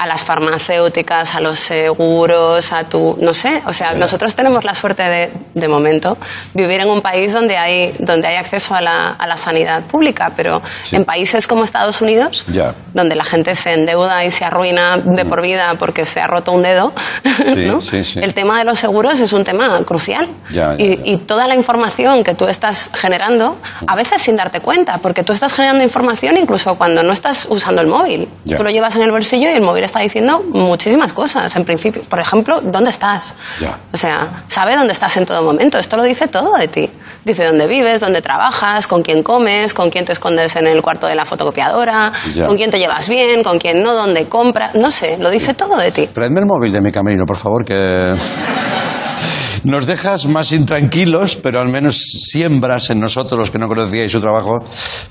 A 0.03 0.07
las 0.07 0.25
farmacéuticas, 0.25 1.35
a 1.37 1.41
los 1.41 1.59
seguros, 1.59 2.73
a 2.73 2.85
tu. 2.85 3.17
No 3.21 3.33
sé, 3.33 3.63
o 3.67 3.73
sea, 3.73 3.93
nosotros 3.95 4.35
tenemos 4.35 4.65
la 4.65 4.75
suerte 4.75 5.03
de, 5.05 5.31
de 5.55 5.69
momento, 5.69 6.17
vivir 6.55 6.81
en 6.81 6.89
un 6.89 7.01
país 7.03 7.33
donde 7.33 7.57
hay, 7.57 7.95
donde 8.01 8.27
hay 8.27 8.37
acceso 8.37 8.75
a 8.75 8.81
la, 8.81 9.11
a 9.11 9.27
la 9.27 9.37
sanidad 9.37 9.83
pública, 9.85 10.33
pero 10.35 10.61
Sí. 10.83 10.97
en 10.97 11.05
países 11.05 11.47
como 11.47 11.63
Estados 11.63 12.01
Unidos, 12.03 12.45
Ya. 12.49 12.75
donde 12.93 13.15
la 13.15 13.25
gente 13.25 13.55
se 13.55 13.73
endeuda 13.75 14.25
y 14.25 14.31
se 14.31 14.45
arruina 14.45 14.97
de 14.99 15.25
por 15.25 15.41
vida 15.41 15.75
porque 15.79 16.05
se 16.05 16.21
ha 16.21 16.27
roto 16.27 16.51
un 16.53 16.63
dedo, 16.63 16.93
Sí, 17.55 17.67
¿no? 17.71 17.81
sí, 17.81 18.19
el 18.21 18.35
tema 18.35 18.59
de 18.59 18.65
los 18.65 18.79
seguros 18.81 19.21
es 19.21 19.33
un 19.33 19.45
tema 19.45 19.81
crucial. 19.85 20.29
Ya, 20.51 20.75
ya, 20.77 20.85
y, 20.85 21.01
y 21.05 21.17
toda 21.19 21.47
la 21.47 21.55
información 21.55 22.25
que 22.25 22.35
tú 22.35 22.47
estás 22.49 22.91
generando, 22.95 23.57
a 23.87 23.95
veces 23.95 24.21
sin 24.23 24.37
darte 24.37 24.61
cuenta, 24.61 24.99
porque 24.99 25.23
tú 25.23 25.33
estás 25.33 25.53
generando 25.55 25.85
información 25.85 26.37
incluso 26.37 26.75
cuando 26.75 27.03
no 27.03 27.13
estás 27.13 27.47
usando 27.49 27.81
el 27.83 27.87
móvil. 27.89 28.29
Tú 28.57 28.63
lo 28.65 28.71
llevas 28.71 28.97
en 28.97 29.03
el 29.03 29.13
bolsillo 29.13 29.49
y 29.49 29.53
el 29.53 29.63
móvil 29.63 29.85
está 29.85 29.92
diciendo 30.01 30.43
muchísimas 30.53 31.13
cosas, 31.13 31.55
en 31.57 31.65
principio. 31.65 32.03
Por 32.09 32.19
ejemplo, 32.21 32.61
¿dónde 32.63 32.91
estás? 32.91 33.35
Ya. 33.61 33.79
O 33.93 33.97
sea, 33.97 34.45
sabe 34.47 34.77
dónde 34.77 34.93
estás 34.93 35.17
en 35.17 35.27
todo 35.27 35.43
momento. 35.43 35.79
Esto 35.79 35.97
lo 35.97 36.03
dice 36.03 36.27
todo 36.29 36.53
de 36.59 36.69
ti. 36.69 36.89
Dice 37.25 37.45
dónde 37.45 37.67
vives, 37.67 38.01
dónde 38.01 38.21
trabajas, 38.21 38.87
con 38.89 39.03
quién 39.03 39.23
comes, 39.23 39.75
con 39.75 39.91
quién 39.91 40.05
te 40.05 40.13
escondes 40.13 40.57
en 40.57 40.67
el 40.67 40.83
cuarto 40.83 41.07
de 41.07 41.15
la 41.15 41.25
fotocopiadora, 41.25 42.11
Ya. 42.35 42.47
con 42.47 42.57
quién 42.57 42.71
te 42.71 42.79
llevas 42.79 43.09
bien, 43.09 43.43
con 43.45 43.59
quién 43.59 43.83
no, 43.83 43.95
dónde 43.95 44.27
compras. 44.27 44.75
No 44.75 44.91
sé, 44.91 45.19
lo 45.19 45.31
dice 45.31 45.55
todo 45.55 45.77
de 45.77 45.93
ti. 45.93 46.07
Traedme 46.09 46.41
el 46.41 46.47
móvil 46.47 46.73
de 46.73 46.81
mi 46.81 46.91
camerino, 46.91 47.25
por 47.25 47.37
favor, 47.37 47.65
que... 47.65 48.15
Nos 49.65 49.87
dejas 49.87 50.27
más 50.27 50.53
intranquilos, 50.53 51.37
pero 51.37 51.61
al 51.61 51.69
menos 51.69 51.97
siembras 51.97 52.91
en 52.91 53.01
nosotros, 53.01 53.39
los 53.39 53.51
que 53.51 53.59
no 53.59 53.69
conocíais 53.69 54.11
su 54.11 54.21
trabajo, 54.21 54.59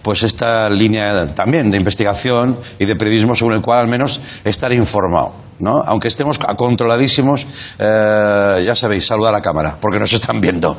pues 0.02 0.24
esta 0.24 0.70
línea 0.70 1.28
también 1.28 1.72
de 1.72 1.78
investigación 1.78 2.58
y 2.78 2.86
de 2.86 2.95
periodismo 2.95 3.34
según 3.34 3.54
el 3.54 3.62
cual 3.62 3.80
al 3.80 3.88
menos 3.88 4.20
estar 4.43 4.74
informado. 4.74 5.52
¿no? 5.62 5.82
Aunque 5.86 6.08
estemos 6.08 6.39
controladísimos, 6.39 7.45
eh, 7.80 8.64
ya 8.66 8.76
sabéis, 8.76 9.06
saludar 9.06 9.34
a 9.34 9.38
la 9.38 9.43
cámara, 9.43 9.78
porque 9.80 9.99
nos 9.99 10.12
están 10.12 10.41
viendo. 10.41 10.76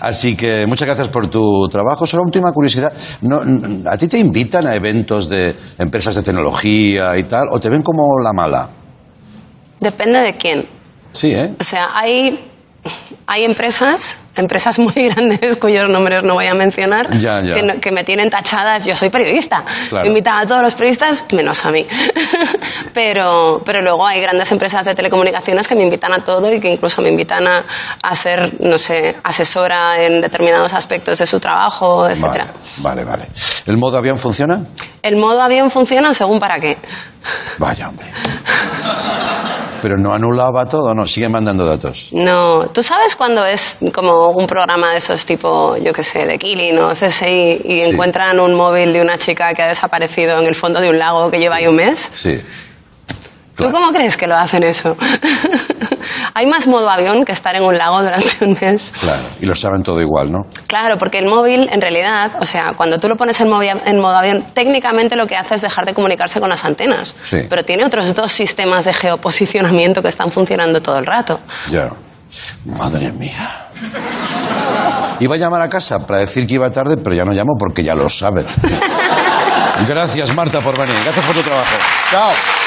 Así 0.00 0.36
que 0.36 0.66
muchas 0.66 0.86
gracias 0.86 1.08
por 1.08 1.28
tu 1.28 1.68
trabajo. 1.68 2.06
Solo 2.06 2.22
última 2.24 2.52
curiosidad, 2.52 2.92
¿no, 3.22 3.40
¿a 3.86 3.96
ti 3.96 4.08
te 4.08 4.18
invitan 4.18 4.66
a 4.66 4.74
eventos 4.74 5.28
de 5.28 5.56
empresas 5.78 6.14
de 6.14 6.22
tecnología 6.22 7.16
y 7.16 7.24
tal, 7.24 7.46
o 7.50 7.58
te 7.58 7.70
ven 7.70 7.82
como 7.82 8.02
la 8.22 8.32
mala? 8.32 8.68
Depende 9.80 10.20
de 10.20 10.36
quién. 10.36 10.66
Sí, 11.12 11.32
¿eh? 11.32 11.54
O 11.58 11.64
sea, 11.64 11.88
hay, 11.94 12.38
hay 13.26 13.44
empresas, 13.44 14.18
empresas 14.34 14.78
muy 14.78 14.92
grandes 15.08 15.56
cuyos 15.56 15.88
nombres 15.88 16.22
no 16.24 16.34
voy 16.34 16.46
a 16.46 16.54
mencionar, 16.54 17.10
Ya, 17.18 17.40
ya. 17.40 17.54
Que, 17.54 17.62
no- 17.62 17.80
que 17.80 17.90
me 17.92 18.04
tienen 18.04 18.30
tachadas. 18.30 18.84
Yo 18.84 18.94
soy 18.96 19.10
periodista. 19.10 19.64
Claro. 19.88 20.06
Invitan 20.06 20.38
a 20.38 20.46
todos 20.46 20.62
los 20.62 20.74
periodistas, 20.74 21.24
menos 21.32 21.64
a 21.64 21.70
mí. 21.70 21.86
pero, 22.94 23.60
pero 23.64 23.82
luego 23.82 24.06
hay 24.06 24.20
grandes 24.20 24.50
empresas 24.52 24.84
de 24.84 24.94
telecomunicaciones 24.94 25.66
que 25.68 25.74
me 25.74 25.82
invitan 25.84 26.12
a 26.12 26.22
todo 26.24 26.52
y 26.52 26.60
que 26.60 26.70
incluso 26.72 27.02
me 27.02 27.08
invitan 27.10 27.46
a, 27.46 27.64
a 28.02 28.14
ser, 28.14 28.60
no 28.60 28.78
sé, 28.78 29.16
asesora 29.22 30.02
en 30.02 30.20
determinados 30.20 30.72
aspectos 30.74 31.18
de 31.18 31.26
su 31.26 31.38
trabajo, 31.40 32.02
Vale, 32.02 32.14
etcétera. 32.14 32.46
vale, 32.78 33.04
vale. 33.04 33.26
¿El 33.66 33.76
modo 33.76 33.98
avión 33.98 34.16
funciona? 34.18 34.60
El 35.02 35.16
modo 35.16 35.40
avión 35.42 35.70
funciona 35.70 36.12
según 36.14 36.38
para 36.40 36.58
qué. 36.60 36.76
Vaya, 37.58 37.88
hombre. 37.88 38.06
Pero 39.82 39.96
no 39.96 40.12
anulaba 40.12 40.66
todo, 40.66 40.94
no, 40.94 41.06
sigue 41.06 41.28
mandando 41.28 41.66
datos. 41.66 42.10
No, 42.12 42.66
¿tú 42.68 42.82
sabes 42.82 43.16
cuando 43.16 43.44
es 43.44 43.78
como 43.92 44.30
un 44.30 44.46
programa 44.46 44.92
de 44.92 44.98
esos 44.98 45.24
tipo, 45.24 45.76
yo 45.76 45.92
qué 45.92 46.02
sé, 46.02 46.26
de 46.26 46.38
Killing 46.38 46.78
o 46.78 46.90
CSI 46.90 47.62
y 47.64 47.80
encuentran 47.80 48.38
un 48.40 48.54
móvil 48.54 48.92
de 48.92 49.00
una 49.00 49.18
chica 49.18 49.52
que 49.54 49.62
ha 49.62 49.68
desaparecido 49.68 50.38
en 50.38 50.46
el 50.46 50.54
fondo 50.54 50.80
de 50.80 50.90
un 50.90 50.98
lago 50.98 51.30
que 51.30 51.38
lleva 51.38 51.56
ahí 51.56 51.66
un 51.66 51.76
mes? 51.76 52.10
Sí. 52.14 52.40
¿Tú 53.56 53.70
cómo 53.70 53.90
crees 53.90 54.16
que 54.16 54.26
lo 54.26 54.36
hacen 54.36 54.62
eso? 54.62 54.96
Hay 56.34 56.46
más 56.46 56.66
modo 56.66 56.90
avión 56.90 57.24
que 57.24 57.32
estar 57.32 57.54
en 57.56 57.64
un 57.64 57.76
lago 57.76 58.02
durante 58.02 58.44
un 58.44 58.56
mes. 58.60 58.92
Claro, 59.00 59.22
y 59.40 59.46
lo 59.46 59.54
saben 59.54 59.82
todo 59.82 60.00
igual, 60.00 60.30
¿no? 60.30 60.46
Claro, 60.66 60.98
porque 60.98 61.18
el 61.18 61.26
móvil, 61.26 61.68
en 61.72 61.80
realidad, 61.80 62.32
o 62.40 62.44
sea, 62.44 62.74
cuando 62.76 62.98
tú 62.98 63.08
lo 63.08 63.16
pones 63.16 63.40
en, 63.40 63.48
en 63.86 64.00
modo 64.00 64.16
avión, 64.16 64.44
técnicamente 64.52 65.16
lo 65.16 65.26
que 65.26 65.36
hace 65.36 65.54
es 65.54 65.62
dejar 65.62 65.86
de 65.86 65.94
comunicarse 65.94 66.38
con 66.38 66.50
las 66.50 66.64
antenas. 66.64 67.16
Sí. 67.24 67.38
Pero 67.48 67.64
tiene 67.64 67.86
otros 67.86 68.14
dos 68.14 68.30
sistemas 68.30 68.84
de 68.84 68.92
geoposicionamiento 68.92 70.02
que 70.02 70.08
están 70.08 70.30
funcionando 70.30 70.80
todo 70.82 70.98
el 70.98 71.06
rato. 71.06 71.40
Ya. 71.70 71.90
Madre 72.66 73.12
mía. 73.12 73.68
Iba 75.20 75.34
a 75.36 75.38
llamar 75.38 75.62
a 75.62 75.70
casa 75.70 76.06
para 76.06 76.18
decir 76.18 76.46
que 76.46 76.54
iba 76.54 76.70
tarde, 76.70 76.96
pero 76.98 77.16
ya 77.16 77.24
no 77.24 77.32
llamo 77.32 77.54
porque 77.58 77.82
ya 77.82 77.94
lo 77.94 78.08
saben. 78.10 78.46
Gracias, 79.88 80.34
Marta, 80.34 80.60
por 80.60 80.76
venir. 80.76 80.94
Gracias 81.04 81.24
por 81.24 81.34
tu 81.34 81.42
trabajo. 81.42 81.76
Chao. 82.10 82.65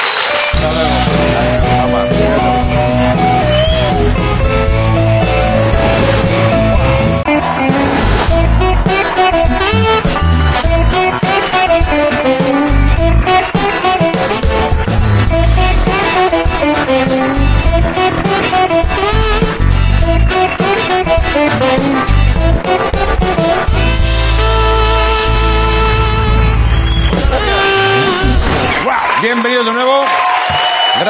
Bienvenidos 29.21 29.65
de 29.65 29.73
nuevo. 29.73 30.05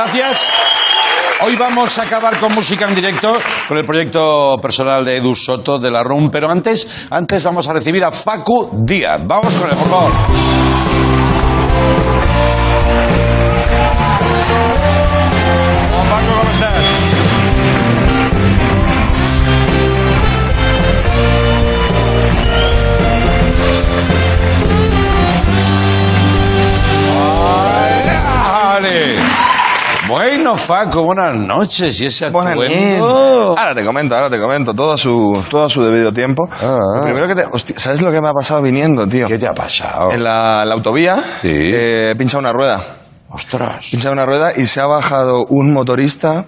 Gracias. 0.01 0.49
Hoy 1.41 1.57
vamos 1.57 1.97
a 1.97 2.03
acabar 2.03 2.37
con 2.37 2.55
música 2.55 2.87
en 2.87 2.95
directo, 2.95 3.37
con 3.67 3.77
el 3.77 3.83
proyecto 3.83 4.57
personal 4.61 5.03
de 5.03 5.17
Edu 5.17 5.35
Soto 5.35 5.77
de 5.77 5.91
la 5.91 6.03
RUM, 6.03 6.29
pero 6.29 6.49
antes, 6.49 6.87
antes 7.09 7.43
vamos 7.43 7.67
a 7.67 7.73
recibir 7.73 8.05
a 8.05 8.09
Facu 8.09 8.69
Díaz. 8.85 9.19
Vamos 9.25 9.53
con 9.55 9.69
él, 9.69 9.75
por 9.75 9.89
favor. 9.89 10.11
Hola, 15.91 16.09
Paco, 16.09 16.31
¿cómo 16.37 16.51
estás? 16.51 16.73
Vale. 28.79 29.48
Bueno, 30.09 30.55
Faco, 30.57 31.03
buenas 31.03 31.35
noches. 31.35 32.01
¿Y 32.01 32.07
ese 32.07 32.31
Buenas 32.31 32.53
atuendo? 32.53 33.55
Ahora 33.55 33.75
te 33.75 33.85
comento, 33.85 34.15
ahora 34.15 34.27
te 34.29 34.39
comento, 34.39 34.73
todo 34.73 34.93
a 34.93 34.97
su, 34.97 35.43
todo 35.51 35.65
a 35.65 35.69
su 35.69 35.83
debido 35.83 36.11
tiempo. 36.11 36.49
Lo 36.61 37.03
primero 37.03 37.27
que 37.27 37.35
te, 37.35 37.43
hostia, 37.51 37.77
¿sabes 37.77 38.01
lo 38.01 38.11
que 38.11 38.19
me 38.19 38.27
ha 38.27 38.33
pasado 38.33 38.59
viniendo, 38.63 39.05
tío? 39.07 39.27
¿Qué 39.27 39.37
te 39.37 39.45
ha 39.47 39.53
pasado? 39.53 40.11
En 40.11 40.23
la, 40.23 40.65
la 40.65 40.73
autovía 40.73 41.15
Sí. 41.41 41.47
eh, 41.51 42.09
he 42.11 42.15
pinchado 42.15 42.39
una 42.39 42.51
rueda. 42.51 42.83
Ostras. 43.29 43.85
He 43.87 43.91
pinchado 43.91 44.13
una 44.13 44.25
rueda 44.25 44.51
y 44.57 44.65
se 44.65 44.81
ha 44.81 44.87
bajado 44.87 45.45
un 45.47 45.71
motorista 45.73 46.45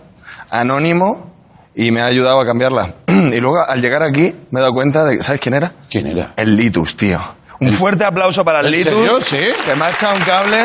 anónimo 0.49 1.32
y 1.76 1.91
me 1.91 2.01
ha 2.01 2.05
ayudado 2.05 2.41
a 2.41 2.45
cambiarla. 2.45 2.95
y 3.07 3.39
luego 3.39 3.57
al 3.68 3.80
llegar 3.80 4.01
aquí 4.01 4.34
me 4.49 4.59
he 4.59 4.62
dado 4.62 4.74
cuenta 4.74 5.05
de, 5.05 5.22
¿sabes 5.22 5.39
quién 5.39 5.53
era? 5.53 5.74
¿Quién 5.88 6.07
era? 6.07 6.34
El 6.36 6.55
Litus, 6.55 6.97
tío. 6.97 7.20
Un 7.59 7.72
fuerte 7.72 8.03
aplauso 8.03 8.43
para 8.43 8.62
el 8.62 8.66
¿En 8.68 8.72
Litus. 8.72 8.93
serio? 8.93 9.22
Sí. 9.22 9.62
Que 9.68 9.76
me 9.76 9.86
ha 9.86 9.91
echado 9.91 10.16
un 10.16 10.24
cable. 10.24 10.64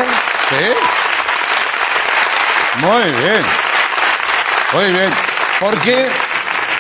Muy 2.81 3.05
bien. 3.05 3.43
Muy 4.73 4.93
bien. 4.93 5.11
Porque 5.61 6.09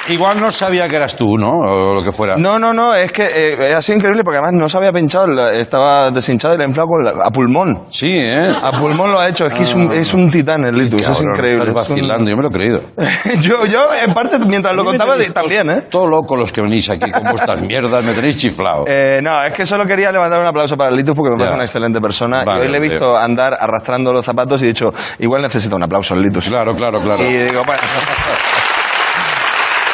igual 0.09 0.41
no 0.41 0.51
sabía 0.51 0.89
que 0.89 0.97
eras 0.97 1.17
tú, 1.17 1.37
¿no? 1.37 1.51
O 1.51 1.95
lo 1.95 2.03
que 2.03 2.13
fuera. 2.13 2.35
No, 2.37 2.59
no, 2.59 2.73
no, 2.73 2.95
es 2.95 3.13
que 3.13 3.27
eh, 3.33 3.75
ha 3.75 3.83
sido 3.83 3.99
increíble 3.99 4.23
porque 4.25 4.39
además 4.39 4.55
no 4.61 4.69
se 4.69 4.77
había 4.77 4.93
pinchado, 4.93 5.27
estaba 5.51 6.11
deshinchado 6.11 6.55
y 6.55 6.59
le 6.59 6.65
ha 6.65 6.69
inflado 6.69 6.89
con 6.89 7.05
la- 7.05 7.27
a 7.27 7.31
pulmón. 7.31 7.85
Sí, 7.91 8.17
¿eh? 8.19 8.51
A 8.63 8.73
pulmón 8.73 9.11
lo 9.13 9.19
ha 9.21 9.29
hecho, 9.29 9.47
es 9.47 9.53
que 9.55 9.63
es, 9.63 9.75
un, 9.75 9.93
es 9.93 10.13
un 10.15 10.31
titán 10.31 10.65
el 10.65 10.77
Litus, 10.77 11.01
es 11.03 11.09
Cabrón, 11.09 11.25
increíble. 11.35 11.65
Estás 11.65 11.85
es 11.85 11.91
un- 11.91 11.97
vacilando, 11.97 12.31
yo 12.31 12.37
me 12.37 12.43
lo 12.43 12.49
he 12.49 12.53
creído. 12.53 12.81
yo, 13.41 13.67
yo, 13.67 13.87
en 14.05 14.13
parte, 14.15 14.39
mientras 14.47 14.75
lo 14.75 14.83
A 14.83 14.85
mí 14.85 14.91
me 14.93 14.99
contaba, 14.99 15.13
tenéis 15.13 15.29
di- 15.29 15.35
también, 15.35 15.71
¿eh? 15.71 15.83
Todo 15.91 16.07
loco 16.09 16.37
los 16.37 16.53
que 16.53 16.63
venís 16.63 16.89
aquí 16.91 17.11
con 17.11 17.25
vuestras 17.25 17.61
mierdas, 17.67 18.05
me 18.05 18.13
tenéis 18.13 18.37
chiflado. 18.39 18.85
Eh, 18.87 19.21
no, 19.23 19.45
es 19.45 19.53
que 19.55 19.67
solo 19.67 19.85
quería 19.87 20.13
levantar 20.13 20.41
un 20.41 20.47
aplauso 20.47 20.77
para 20.77 20.91
el 20.91 20.97
Litus 20.97 21.15
porque 21.15 21.31
me 21.33 21.37
parece 21.39 21.55
una 21.55 21.65
excelente 21.65 22.01
persona. 22.01 22.45
Vale, 22.45 22.61
y 22.61 22.63
hoy 22.63 22.69
le 22.69 22.75
he 22.75 22.81
hombre. 22.81 22.91
visto 22.91 23.17
andar 23.17 23.57
arrastrando 23.59 24.13
los 24.13 24.25
zapatos 24.25 24.61
y 24.63 24.65
he 24.65 24.69
dicho, 24.69 24.87
igual 25.19 25.43
necesita 25.43 25.77
un 25.77 25.83
aplauso 25.83 26.15
el 26.15 26.21
Litus. 26.23 26.49
Claro, 26.49 26.73
claro, 26.75 27.01
claro. 27.01 27.23
Y 27.25 27.33
digo, 27.33 27.63
bueno, 27.67 27.83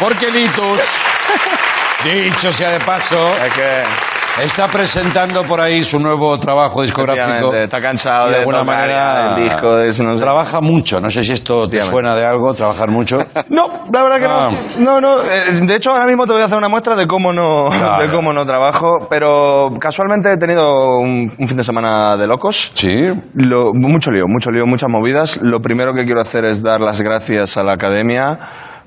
Porque 0.03 0.31
Litus, 0.31 0.81
dicho 2.05 2.53
sea 2.53 2.71
de 2.71 2.81
paso, 2.81 3.33
es 3.37 3.53
que 3.55 4.43
está 4.45 4.67
presentando 4.67 5.43
por 5.45 5.61
ahí 5.61 5.85
su 5.85 6.01
nuevo 6.01 6.39
trabajo 6.41 6.83
discográfico. 6.83 7.55
está 7.55 7.79
cansado 7.81 8.25
de, 8.27 8.31
de 8.33 8.39
alguna 8.39 8.61
tocar 8.61 8.77
manera 8.79 9.35
el 9.37 9.45
disco. 9.45 9.77
de 9.77 9.89
eso, 9.89 10.03
no 10.03 10.15
sé. 10.17 10.23
Trabaja 10.23 10.61
mucho, 10.63 11.01
no 11.01 11.11
sé 11.11 11.23
si 11.23 11.33
esto 11.33 11.69
te 11.69 11.83
suena 11.83 12.17
de 12.17 12.25
algo, 12.27 12.53
trabajar 12.55 12.89
mucho. 12.91 13.19
No, 13.51 13.85
la 13.93 14.03
verdad 14.03 14.19
que 14.19 14.27
Ah. 14.27 14.51
no. 14.79 15.01
No, 15.01 15.01
no. 15.01 15.23
eh, 15.23 15.61
De 15.63 15.77
hecho, 15.77 15.91
ahora 15.91 16.07
mismo 16.07 16.27
te 16.27 16.33
voy 16.33 16.41
a 16.43 16.47
hacer 16.47 16.57
una 16.57 16.69
muestra 16.71 16.97
de 16.97 17.07
cómo 17.07 17.33
no, 17.33 17.67
Claro. 17.69 18.03
de 18.03 18.11
cómo 18.11 18.33
no 18.33 18.47
trabajo. 18.47 19.07
Pero 19.11 19.69
casualmente 19.79 20.33
he 20.33 20.37
tenido 20.39 20.99
un, 20.99 21.31
un 21.39 21.49
fin 21.49 21.57
de 21.59 21.63
semana 21.65 22.17
de 22.17 22.27
locos. 22.27 22.73
Sí. 22.75 23.11
Lo- 23.35 23.73
mucho 23.75 24.11
lío, 24.11 24.25
mucho 24.27 24.51
lío, 24.51 24.65
muchas 24.67 24.89
movidas. 24.89 25.39
Lo 25.43 25.61
primero 25.61 25.93
que 25.93 26.05
quiero 26.07 26.23
hacer 26.23 26.45
es 26.47 26.63
dar 26.63 26.81
las 26.81 27.01
gracias 27.03 27.57
a 27.59 27.63
la 27.63 27.75
academia 27.75 28.39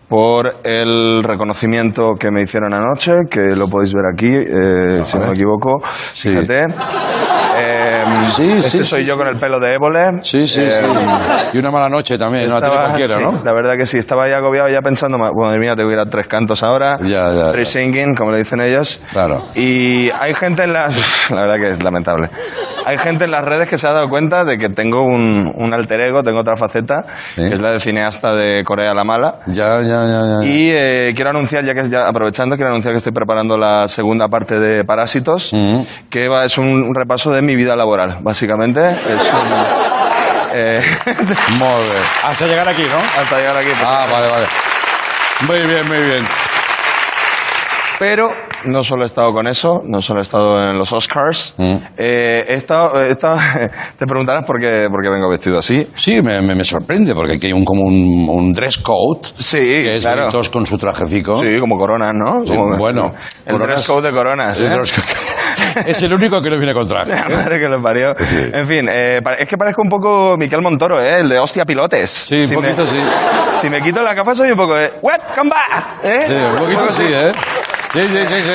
por 0.07 0.57
el 0.63 1.23
reconocimiento 1.23 2.13
que 2.19 2.29
me 2.31 2.41
hicieron 2.41 2.73
anoche, 2.73 3.21
que 3.29 3.55
lo 3.55 3.67
podéis 3.67 3.93
ver 3.93 4.03
aquí, 4.13 4.27
eh, 4.33 5.01
si 5.03 5.17
no 5.17 5.27
me 5.27 5.33
equivoco. 5.33 5.81
Sí. 6.13 6.29
Fíjate. 6.29 6.65
Eh, 7.57 7.91
Sí, 8.29 8.49
este 8.57 8.69
sí, 8.69 8.85
soy 8.85 9.01
sí, 9.01 9.07
yo 9.07 9.17
con 9.17 9.27
el 9.27 9.37
pelo 9.37 9.59
de 9.59 9.75
ébole. 9.75 10.19
Sí, 10.23 10.47
sí, 10.47 10.61
Eh, 10.63 10.69
sí. 10.69 10.85
Y 11.53 11.57
una 11.59 11.69
mala 11.71 11.89
noche 11.89 12.17
también, 12.17 12.45
no 12.49 12.59
la 12.59 12.65
estaba- 12.67 12.85
cualquiera, 12.87 13.19
¿no? 13.19 13.31
La 13.43 13.53
verdad 13.53 13.75
que 13.77 13.85
sí, 13.85 13.97
estaba 13.97 14.27
ya 14.27 14.37
agobiado, 14.37 14.67
ya 14.69 14.81
pensando, 14.81 15.17
madre 15.17 15.59
mía, 15.59 15.75
tengo 15.75 15.89
que 15.89 15.95
ir 15.95 15.99
a 15.99 16.05
tres 16.05 16.27
cantos 16.27 16.63
ahora. 16.63 16.97
Ya, 17.01 17.31
ya, 17.33 17.51
Three 17.51 17.63
ya. 17.63 17.69
singing, 17.69 18.15
como 18.15 18.31
le 18.31 18.39
dicen 18.39 18.61
ellos. 18.61 19.01
Claro. 19.11 19.43
Y 19.55 20.09
hay 20.19 20.33
gente 20.33 20.63
en 20.63 20.73
las... 20.73 20.95
La 21.31 21.41
verdad 21.41 21.55
que 21.63 21.71
es 21.71 21.83
lamentable. 21.83 22.29
Hay 22.85 22.97
gente 22.97 23.25
en 23.25 23.31
las 23.31 23.43
redes 23.43 23.67
que 23.69 23.77
se 23.77 23.87
ha 23.87 23.91
dado 23.93 24.07
cuenta 24.09 24.43
de 24.43 24.57
que 24.57 24.69
tengo 24.69 25.01
un, 25.01 25.51
un 25.55 25.73
alter 25.73 26.01
ego, 26.01 26.21
tengo 26.23 26.39
otra 26.39 26.55
faceta, 26.57 27.03
que 27.35 27.47
es 27.47 27.59
la 27.61 27.71
de 27.71 27.79
cineasta 27.79 28.35
de 28.35 28.63
Corea 28.63 28.93
la 28.93 29.03
Mala. 29.03 29.39
Ya, 29.47 29.79
ya, 29.81 29.94
ya, 30.03 30.39
ya. 30.41 30.47
Y 30.47 30.71
eh, 30.71 31.13
quiero 31.15 31.29
anunciar, 31.31 31.63
ya 31.65 31.73
que 31.73 31.89
ya 31.89 32.01
aprovechando, 32.07 32.55
quiero 32.55 32.71
anunciar 32.71 32.93
que 32.93 32.97
estoy 32.97 33.13
preparando 33.13 33.57
la 33.57 33.87
segunda 33.87 34.27
parte 34.27 34.59
de 34.59 34.83
Parásitos, 34.83 35.51
Mm. 35.53 35.81
que 36.09 36.27
va, 36.27 36.45
es 36.45 36.57
un, 36.57 36.93
repaso 36.93 37.31
de 37.31 37.41
mi 37.41 37.55
vida 37.55 37.75
laboral, 37.75 38.17
básicamente. 38.21 38.81
Es 38.89 39.21
un, 39.21 39.47
eh, 40.53 40.81
Muy 41.59 41.83
bien. 41.83 42.03
Hasta 42.23 42.47
llegar 42.47 42.67
aquí, 42.67 42.83
¿no? 42.83 43.21
hasta 43.21 43.37
llegar 43.37 43.57
aquí. 43.57 43.69
pues. 43.69 43.87
Ah, 43.87 44.05
vale, 44.11 44.27
vale. 44.27 44.45
Muy 45.47 45.59
bien, 45.67 45.87
muy 45.87 46.01
bien. 46.03 46.25
Pero 47.99 48.27
no 48.65 48.83
solo 48.83 49.03
he 49.03 49.05
estado 49.05 49.31
con 49.31 49.47
eso, 49.47 49.81
no 49.85 50.01
solo 50.01 50.19
he 50.19 50.23
estado 50.23 50.57
en 50.57 50.77
los 50.77 50.91
Oscars. 50.93 51.53
Mm. 51.57 51.75
eh, 51.97 52.45
he 52.47 52.53
estado, 52.53 53.03
he 53.03 53.09
estado- 53.11 53.37
te 53.97 54.05
preguntarás 54.05 54.43
por 54.45 54.59
qué, 54.59 54.85
por 54.89 55.03
qué 55.03 55.09
vengo 55.11 55.29
vestido 55.29 55.59
así. 55.59 55.87
Sí, 55.95 56.21
me, 56.21 56.41
me, 56.41 56.55
me 56.55 56.63
sorprende 56.63 57.13
porque 57.13 57.33
aquí 57.33 57.47
hay 57.47 57.53
un, 57.53 57.65
como 57.65 57.83
un, 57.83 58.27
un 58.29 58.51
dress 58.53 58.77
code. 58.79 59.21
Sí, 59.37 59.57
que 59.57 59.95
es 59.97 60.03
claro. 60.03 60.29
con 60.51 60.65
su 60.65 60.77
trajecico. 60.77 61.37
Sí, 61.37 61.59
como 61.59 61.77
coronas, 61.77 62.11
¿no? 62.13 62.45
Sí, 62.45 62.55
Como- 62.55 62.77
bueno, 62.77 63.13
El 63.45 63.53
coronas- 63.53 63.75
dress 63.75 63.87
code 63.87 64.07
de 64.09 64.13
coronas, 64.15 64.59
El 64.59 64.71
¿eh? 64.71 64.75
code. 64.75 64.89
es 65.85 66.01
el 66.03 66.13
único 66.13 66.41
que 66.41 66.49
no 66.49 66.57
viene 66.57 66.73
con 66.73 66.87
traje. 66.87 67.11
La 67.29 67.29
madre 67.35 67.59
que 67.59 67.67
lo 67.67 67.81
parió. 67.81 68.09
Sí. 68.19 68.37
En 68.53 68.65
fin, 68.65 68.87
eh, 68.91 69.19
es 69.39 69.47
que 69.49 69.57
parezco 69.57 69.81
un 69.83 69.89
poco 69.89 70.35
Miquel 70.37 70.61
Montoro, 70.61 71.01
¿eh? 71.01 71.19
El 71.19 71.29
de 71.29 71.39
hostia 71.39 71.65
pilotes. 71.65 72.09
Sí, 72.09 72.41
un 72.41 72.47
Si 72.47 72.55
poquito 72.55 72.81
me- 72.81 72.87
sí. 72.87 72.97
Si 73.53 73.69
me 73.69 73.81
quito 73.81 74.01
la 74.01 74.15
capa 74.15 74.35
soy 74.35 74.51
un 74.51 74.57
poco 74.57 74.75
de... 74.75 74.91
¡Welcome 75.01 75.49
back! 75.49 75.85
¿eh? 76.03 76.23
Sí, 76.27 76.33
un 76.33 76.57
poquito 76.59 76.89
sí, 76.89 77.03
¿eh? 77.07 77.31
Sí, 77.95 78.01
sí, 78.09 78.27
sí, 78.27 78.43
sí. 78.43 78.51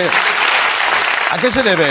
¿A 1.31 1.39
qué 1.39 1.51
se 1.51 1.63
debe 1.63 1.91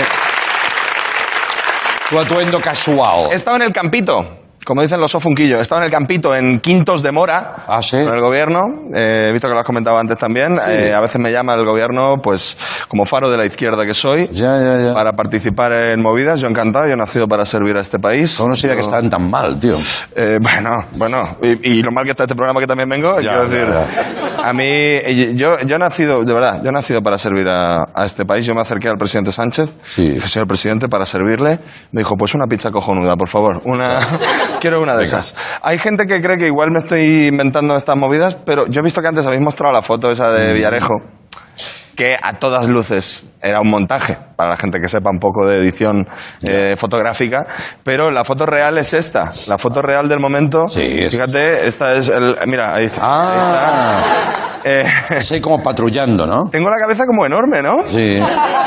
tu 2.08 2.20
atuendo 2.20 2.60
casual? 2.60 3.32
He 3.32 3.34
estado 3.34 3.56
en 3.56 3.62
el 3.62 3.72
campito, 3.72 4.39
como 4.70 4.82
dicen 4.82 5.00
los 5.00 5.10
sofunquillos, 5.10 5.58
he 5.58 5.62
estado 5.62 5.80
en 5.80 5.86
el 5.86 5.90
campito 5.90 6.32
en 6.32 6.60
Quintos 6.60 7.02
de 7.02 7.10
Mora, 7.10 7.64
Ah, 7.66 7.82
sí. 7.82 7.96
con 8.04 8.14
el 8.14 8.20
gobierno. 8.20 8.60
Eh, 8.94 9.26
he 9.28 9.32
visto 9.32 9.48
que 9.48 9.54
lo 9.54 9.58
has 9.58 9.66
comentado 9.66 9.98
antes 9.98 10.16
también. 10.16 10.56
Sí. 10.60 10.70
Eh, 10.70 10.94
a 10.94 11.00
veces 11.00 11.20
me 11.20 11.32
llama 11.32 11.54
el 11.54 11.64
gobierno, 11.64 12.14
pues, 12.22 12.56
como 12.86 13.04
faro 13.04 13.28
de 13.32 13.36
la 13.36 13.46
izquierda 13.46 13.84
que 13.84 13.94
soy, 13.94 14.28
Ya, 14.30 14.56
ya, 14.62 14.78
ya. 14.78 14.94
para 14.94 15.14
participar 15.14 15.72
en 15.72 16.00
movidas. 16.00 16.40
Yo 16.40 16.46
encantado, 16.46 16.86
yo 16.86 16.92
he 16.92 16.96
nacido 16.96 17.26
para 17.26 17.44
servir 17.44 17.76
a 17.76 17.80
este 17.80 17.98
país. 17.98 18.36
¿Cómo 18.36 18.50
no 18.50 18.54
sabía 18.54 18.76
que 18.76 18.82
estaban 18.82 19.10
tan 19.10 19.28
mal, 19.28 19.58
tío? 19.58 19.74
Eh, 20.14 20.38
bueno, 20.40 20.84
bueno, 20.92 21.22
y, 21.42 21.78
y 21.78 21.82
lo 21.82 21.90
mal 21.90 22.04
que 22.04 22.12
está 22.12 22.22
este 22.22 22.36
programa 22.36 22.60
que 22.60 22.68
también 22.68 22.88
vengo, 22.88 23.16
quiero 23.16 23.48
decir, 23.48 23.66
a 24.44 24.52
mí, 24.52 25.34
yo, 25.34 25.58
yo 25.66 25.74
he 25.74 25.78
nacido, 25.78 26.22
de 26.22 26.32
verdad, 26.32 26.60
yo 26.62 26.68
he 26.68 26.72
nacido 26.72 27.02
para 27.02 27.18
servir 27.18 27.48
a, 27.48 27.86
a 27.92 28.04
este 28.06 28.24
país. 28.24 28.46
Yo 28.46 28.54
me 28.54 28.60
acerqué 28.60 28.88
al 28.88 28.96
presidente 28.96 29.32
Sánchez, 29.32 29.74
Sí. 29.84 30.10
dije, 30.10 30.28
señor 30.28 30.46
presidente, 30.46 30.88
para 30.88 31.04
servirle, 31.04 31.58
me 31.92 32.02
dijo, 32.02 32.16
pues 32.16 32.34
una 32.34 32.46
pizza 32.46 32.70
cojonuda, 32.70 33.14
por 33.16 33.28
favor, 33.28 33.60
una, 33.64 33.98
quiero 34.60 34.80
una 34.80 34.96
de 34.96 35.04
esas. 35.04 35.34
Hay 35.62 35.78
gente 35.78 36.06
que 36.06 36.20
cree 36.20 36.36
que 36.38 36.46
igual 36.46 36.70
me 36.70 36.78
estoy 36.80 37.26
inventando 37.28 37.74
estas 37.74 37.96
movidas, 37.96 38.36
pero 38.46 38.66
yo 38.68 38.80
he 38.80 38.82
visto 38.84 39.00
que 39.00 39.08
antes 39.08 39.26
habéis 39.26 39.42
mostrado 39.42 39.72
la 39.72 39.82
foto 39.82 40.10
esa 40.10 40.28
Mm. 40.28 40.32
de 40.34 40.52
Villarejo, 40.54 40.94
que 41.96 42.14
a 42.14 42.38
todas 42.38 42.68
luces 42.68 43.26
era 43.42 43.60
un 43.60 43.68
montaje, 43.68 44.16
para 44.36 44.50
la 44.50 44.56
gente 44.56 44.78
que 44.80 44.88
sepa 44.88 45.10
un 45.10 45.18
poco 45.18 45.46
de 45.46 45.56
edición 45.58 46.06
eh, 46.42 46.74
fotográfica, 46.76 47.44
pero 47.82 48.10
la 48.10 48.24
foto 48.24 48.46
real 48.46 48.78
es 48.78 48.94
esta, 48.94 49.32
la 49.48 49.58
foto 49.58 49.82
real 49.82 50.08
del 50.08 50.18
momento. 50.20 50.68
Sí, 50.68 51.00
es- 51.00 51.12
Fíjate, 51.12 51.66
esta 51.66 51.92
es 51.94 52.08
el... 52.08 52.34
Mira, 52.46 52.74
ahí 52.74 52.84
está. 52.86 53.00
Ah. 53.04 53.98
ahí 53.98 54.28
está. 54.30 54.49
Eh, 54.64 54.84
ahí 55.30 55.40
como 55.40 55.62
patrullando, 55.62 56.26
¿no? 56.26 56.42
tengo 56.50 56.68
la 56.68 56.76
cabeza 56.80 57.06
como 57.06 57.24
enorme, 57.24 57.62
¿no? 57.62 57.82
Sí. 57.86 58.20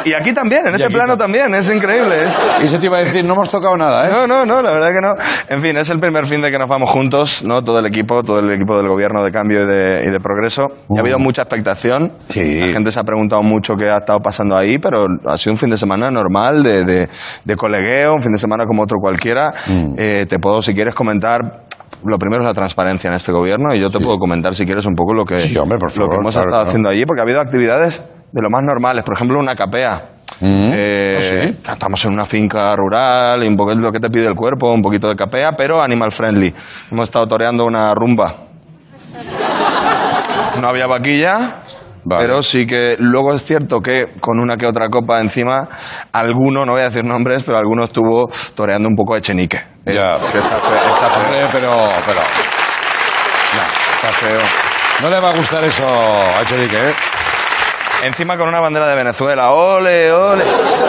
Y 0.05 0.13
aquí 0.13 0.33
también, 0.33 0.67
en 0.67 0.73
este 0.73 0.85
aquí 0.85 0.93
plano 0.93 1.17
también. 1.17 1.43
también, 1.45 1.61
es 1.61 1.69
increíble. 1.75 2.23
Es... 2.25 2.41
Y 2.63 2.67
se 2.67 2.79
te 2.79 2.87
iba 2.87 2.97
a 2.97 3.01
decir, 3.01 3.23
no 3.25 3.33
hemos 3.33 3.49
tocado 3.49 3.77
nada, 3.77 4.07
¿eh? 4.07 4.11
No, 4.11 4.27
no, 4.27 4.45
no, 4.45 4.61
la 4.61 4.71
verdad 4.71 4.89
que 4.89 5.01
no. 5.01 5.13
En 5.49 5.61
fin, 5.61 5.77
es 5.77 5.89
el 5.89 5.99
primer 5.99 6.25
fin 6.25 6.41
de 6.41 6.51
que 6.51 6.57
nos 6.57 6.67
vamos 6.67 6.89
juntos, 6.89 7.43
¿no? 7.43 7.61
Todo 7.61 7.79
el 7.79 7.85
equipo, 7.85 8.23
todo 8.23 8.39
el 8.39 8.51
equipo 8.51 8.75
del 8.77 8.87
gobierno 8.87 9.23
de 9.23 9.31
cambio 9.31 9.63
y 9.63 9.65
de, 9.65 9.97
y 10.07 10.11
de 10.11 10.19
progreso. 10.19 10.63
Y 10.89 10.97
ha 10.97 11.01
habido 11.01 11.19
mucha 11.19 11.43
expectación. 11.43 12.13
Sí. 12.29 12.59
La 12.59 12.67
gente 12.67 12.91
se 12.91 12.99
ha 12.99 13.03
preguntado 13.03 13.43
mucho 13.43 13.75
qué 13.75 13.89
ha 13.89 13.97
estado 13.97 14.19
pasando 14.19 14.57
ahí, 14.57 14.77
pero 14.77 15.05
ha 15.27 15.37
sido 15.37 15.53
un 15.53 15.59
fin 15.59 15.69
de 15.69 15.77
semana 15.77 16.09
normal, 16.11 16.63
de, 16.63 16.83
de, 16.83 17.09
de 17.43 17.55
colegueo, 17.55 18.13
un 18.15 18.21
fin 18.21 18.31
de 18.31 18.39
semana 18.39 18.65
como 18.65 18.83
otro 18.83 18.97
cualquiera. 18.99 19.51
Eh, 19.97 20.25
te 20.27 20.39
puedo, 20.39 20.61
si 20.61 20.73
quieres, 20.73 20.95
comentar. 20.95 21.39
Lo 22.05 22.17
primero 22.17 22.43
es 22.43 22.47
la 22.47 22.53
transparencia 22.53 23.07
en 23.07 23.15
este 23.15 23.31
gobierno 23.31 23.73
y 23.73 23.79
yo 23.79 23.87
te 23.87 23.99
puedo 23.99 24.17
comentar, 24.17 24.53
si 24.53 24.65
quieres, 24.65 24.85
un 24.85 24.95
poco 24.95 25.13
lo 25.13 25.25
que, 25.25 25.37
Sí, 25.37 25.57
hombre, 25.57 25.77
por 25.79 25.89
lo 25.89 25.93
que 25.93 26.11
favor, 26.11 26.15
hemos 26.21 26.33
claro, 26.33 26.47
estado 26.47 26.63
haciendo 26.63 26.89
allí, 26.89 27.03
porque 27.05 27.21
ha 27.21 27.23
habido 27.23 27.41
actividades 27.41 28.03
de 28.31 28.41
lo 28.41 28.49
más 28.49 28.65
normales. 28.65 29.03
Por 29.03 29.15
ejemplo, 29.15 29.39
una 29.39 29.55
capea. 29.55 30.09
Mm. 30.39 30.71
Eh, 30.75 31.13
¿Ah, 31.15 31.21
sí? 31.21 31.57
Estamos 31.71 32.03
en 32.05 32.13
una 32.13 32.25
finca 32.25 32.75
rural, 32.75 33.43
y 33.43 33.47
un 33.47 33.55
poco 33.55 33.71
es 33.71 33.77
lo 33.77 33.91
que 33.91 33.99
te 33.99 34.09
pide 34.09 34.25
el 34.25 34.35
cuerpo, 34.35 34.71
un 34.73 34.81
poquito 34.81 35.07
de 35.07 35.15
capea, 35.15 35.51
pero 35.57 35.81
animal 35.81 36.11
friendly. 36.11 36.53
Hemos 36.91 37.05
estado 37.05 37.27
toreando 37.27 37.65
una 37.65 37.93
rumba. 37.93 38.33
No 40.59 40.67
había 40.67 40.87
vaquilla, 40.87 41.55
Vale. 42.05 42.21
pero 42.23 42.43
sí 42.43 42.65
que 42.65 42.95
luego 42.99 43.33
es 43.33 43.43
cierto 43.45 43.79
que 43.79 44.07
con 44.19 44.39
una 44.39 44.57
que 44.57 44.65
otra 44.65 44.89
copa 44.89 45.21
encima, 45.21 45.67
alguno, 46.11 46.65
no 46.65 46.73
voy 46.73 46.81
a 46.81 46.85
decir 46.85 47.05
nombres, 47.05 47.43
pero 47.43 47.57
alguno 47.57 47.83
estuvo 47.85 48.29
toreando 48.55 48.89
un 48.89 48.95
poco 48.95 49.15
de 49.15 49.21
chenique. 49.21 49.57
Eh, 49.85 49.93
Ya. 49.93 50.17
que 50.31 50.37
está 50.37 50.57
fe- 50.57 50.91
está 50.93 51.09
feo. 51.09 51.23
Hombre, 51.25 51.47
pero, 51.51 51.71
pero... 52.05 52.19
Está 53.95 54.11
feo. 54.19 54.39
No 55.01 55.09
le 55.09 55.19
va 55.19 55.29
a 55.29 55.33
gustar 55.33 55.63
eso 55.63 55.85
a 55.87 56.41
Echenique, 56.41 56.75
¿eh? 56.75 56.93
Encima 58.05 58.37
con 58.37 58.49
una 58.49 58.59
bandera 58.59 58.87
de 58.87 58.95
Venezuela, 58.95 59.51
ole, 59.51 60.11
ole. 60.11 60.43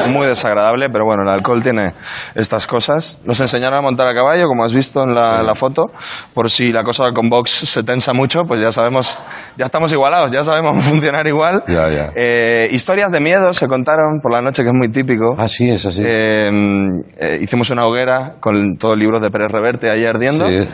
Muy 0.08 0.26
desagradable, 0.26 0.88
pero 0.90 1.04
bueno, 1.04 1.22
el 1.22 1.28
alcohol 1.28 1.62
tiene 1.62 1.92
estas 2.34 2.66
cosas. 2.66 3.20
Nos 3.24 3.38
enseñaron 3.38 3.78
a 3.78 3.82
montar 3.82 4.08
a 4.08 4.14
caballo, 4.14 4.46
como 4.48 4.64
has 4.64 4.74
visto 4.74 5.04
en 5.04 5.14
la, 5.14 5.42
la 5.42 5.54
foto. 5.54 5.84
Por 6.34 6.50
si 6.50 6.72
la 6.72 6.82
cosa 6.82 7.04
con 7.14 7.28
Vox 7.30 7.50
se 7.50 7.84
tensa 7.84 8.12
mucho, 8.12 8.40
pues 8.46 8.60
ya 8.60 8.72
sabemos, 8.72 9.16
ya 9.56 9.66
estamos 9.66 9.92
igualados, 9.92 10.32
ya 10.32 10.42
sabemos 10.42 10.82
funcionar 10.88 11.26
igual. 11.26 11.62
Ya, 11.68 11.88
ya. 11.88 12.10
Eh, 12.16 12.68
historias 12.72 13.12
de 13.12 13.20
miedo 13.20 13.52
se 13.52 13.66
contaron 13.66 14.20
por 14.20 14.32
la 14.32 14.42
noche, 14.42 14.62
que 14.62 14.68
es 14.70 14.74
muy 14.74 14.90
típico. 14.90 15.34
Así 15.38 15.70
es, 15.70 15.86
así. 15.86 16.02
Eh, 16.04 16.50
eh, 17.18 17.38
hicimos 17.40 17.70
una 17.70 17.86
hoguera 17.86 18.34
con 18.40 18.76
todos 18.76 18.96
los 18.96 19.00
libros 19.00 19.22
de 19.22 19.30
Pérez 19.30 19.52
Reverte 19.52 19.88
ahí 19.88 20.04
ardiendo. 20.04 20.48
Sí. 20.48 20.68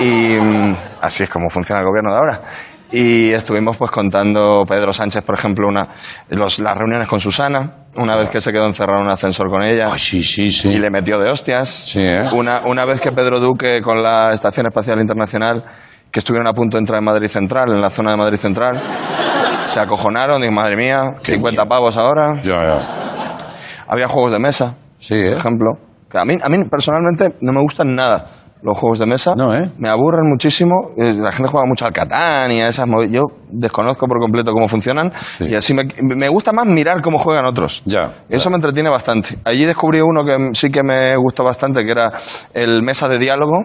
Y 0.00 0.36
mm, 0.36 0.76
así 1.00 1.24
es 1.24 1.30
como 1.30 1.48
funciona 1.48 1.80
el 1.80 1.86
gobierno 1.86 2.10
de 2.10 2.16
ahora. 2.16 2.40
Y 2.90 3.34
estuvimos 3.34 3.76
pues 3.76 3.90
contando 3.90 4.62
Pedro 4.66 4.92
Sánchez, 4.94 5.22
por 5.22 5.34
ejemplo, 5.38 5.68
una, 5.68 5.88
los- 6.30 6.58
las 6.60 6.74
reuniones 6.74 7.06
con 7.08 7.20
Susana. 7.20 7.84
una 7.96 8.16
vez 8.16 8.30
que 8.30 8.40
se 8.40 8.50
quedó 8.52 8.64
encerrado 8.66 9.00
en 9.00 9.06
un 9.06 9.12
ascensor 9.12 9.50
con 9.50 9.62
ella. 9.62 9.84
Ay, 9.92 9.98
sí, 9.98 10.22
sí, 10.22 10.50
sí. 10.50 10.68
Y 10.70 10.78
le 10.78 10.88
metió 10.90 11.18
de 11.18 11.28
hostias. 11.30 11.68
Sí, 11.68 12.00
¿eh? 12.00 12.24
una, 12.32 12.60
una 12.64 12.84
vez 12.86 13.00
que 13.00 13.12
Pedro 13.12 13.40
Duque 13.40 13.80
con 13.82 14.02
la 14.02 14.32
Estación 14.32 14.66
Espacial 14.66 15.00
Internacional, 15.00 15.64
que 16.10 16.20
estuvieron 16.20 16.46
a 16.46 16.52
punto 16.54 16.76
de 16.76 16.80
entrar 16.82 17.00
en 17.00 17.04
Madrid 17.04 17.28
Central, 17.28 17.70
en 17.72 17.80
la 17.80 17.90
zona 17.90 18.12
de 18.12 18.16
Madrid 18.16 18.38
Central, 18.38 18.80
se 19.66 19.80
acojonaron, 19.80 20.40
digo, 20.40 20.52
madre 20.54 20.76
mía, 20.76 20.98
50 21.22 21.64
pavos 21.66 21.96
ahora. 21.98 22.40
Ya, 22.42 22.54
ya. 22.54 23.36
Había 23.88 24.08
juegos 24.08 24.32
de 24.32 24.38
mesa, 24.38 24.74
Sí, 24.98 25.14
por 25.14 25.32
¿eh? 25.32 25.36
ejemplo. 25.36 25.66
Que 26.10 26.18
a, 26.18 26.24
mí, 26.24 26.36
a 26.42 26.48
mí 26.48 26.64
personalmente 26.70 27.36
no 27.42 27.52
me 27.52 27.60
gustan 27.60 27.94
nada 27.94 28.24
los 28.62 28.78
juegos 28.78 28.98
de 28.98 29.06
mesa. 29.06 29.32
No, 29.36 29.54
¿eh? 29.54 29.70
Me 29.78 29.88
aburren 29.88 30.28
muchísimo. 30.28 30.90
Eh, 30.96 31.14
La 31.14 31.32
gente 31.32 31.50
juega 31.50 31.66
mucho 31.66 31.86
al 31.86 31.92
Catán 31.92 32.50
y 32.50 32.60
a 32.60 32.68
esas... 32.68 32.88
Yo 33.10 33.22
desconozco 33.50 34.06
por 34.06 34.18
completo 34.20 34.52
cómo 34.52 34.68
funcionan 34.68 35.12
y 35.40 35.54
así 35.54 35.74
me, 35.74 35.84
me 36.02 36.28
gusta 36.28 36.52
más 36.52 36.66
mirar 36.66 37.00
cómo 37.02 37.18
juegan 37.18 37.46
otros. 37.46 37.82
Ya. 37.84 38.12
Eso 38.28 38.50
me 38.50 38.56
entretiene 38.56 38.90
bastante. 38.90 39.38
Allí 39.44 39.64
descubrí 39.64 40.00
uno 40.00 40.22
que 40.24 40.54
sí 40.54 40.70
que 40.70 40.82
me 40.82 41.16
gustó 41.16 41.44
bastante, 41.44 41.84
que 41.84 41.92
era 41.92 42.10
el 42.54 42.82
Mesa 42.82 43.08
de 43.08 43.18
Diálogo. 43.18 43.62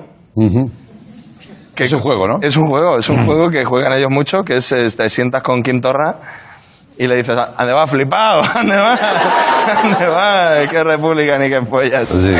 Que 1.75 1.85
Es 1.85 1.93
un 1.93 1.99
juego, 1.99 2.27
¿no? 2.27 2.35
Es 2.41 2.55
un 2.55 2.67
juego, 2.67 2.97
es 2.97 3.09
un 3.09 3.25
juego 3.25 3.49
que 3.49 3.65
juegan 3.65 3.93
ellos 3.93 4.09
mucho, 4.11 4.43
que 4.45 4.57
es, 4.57 4.71
es, 4.71 4.95
te 4.95 5.09
sientas 5.09 5.41
con 5.41 5.63
Kim 5.63 5.81
Torra 5.81 6.19
y 6.97 7.07
le 7.07 7.15
dices, 7.17 7.35
¿a 7.37 7.53
dónde 7.57 7.73
va, 7.73 7.87
flipado? 7.87 8.41
¿A 8.43 8.53
dónde 8.53 8.77
va? 8.77 8.93
¿A 8.93 9.81
dónde 9.81 10.07
va? 10.07 10.67
¿Qué 10.69 10.83
república 10.83 11.37
ni 11.37 11.49
qué 11.49 11.59
pollas? 11.69 12.09
Sí. 12.09 12.33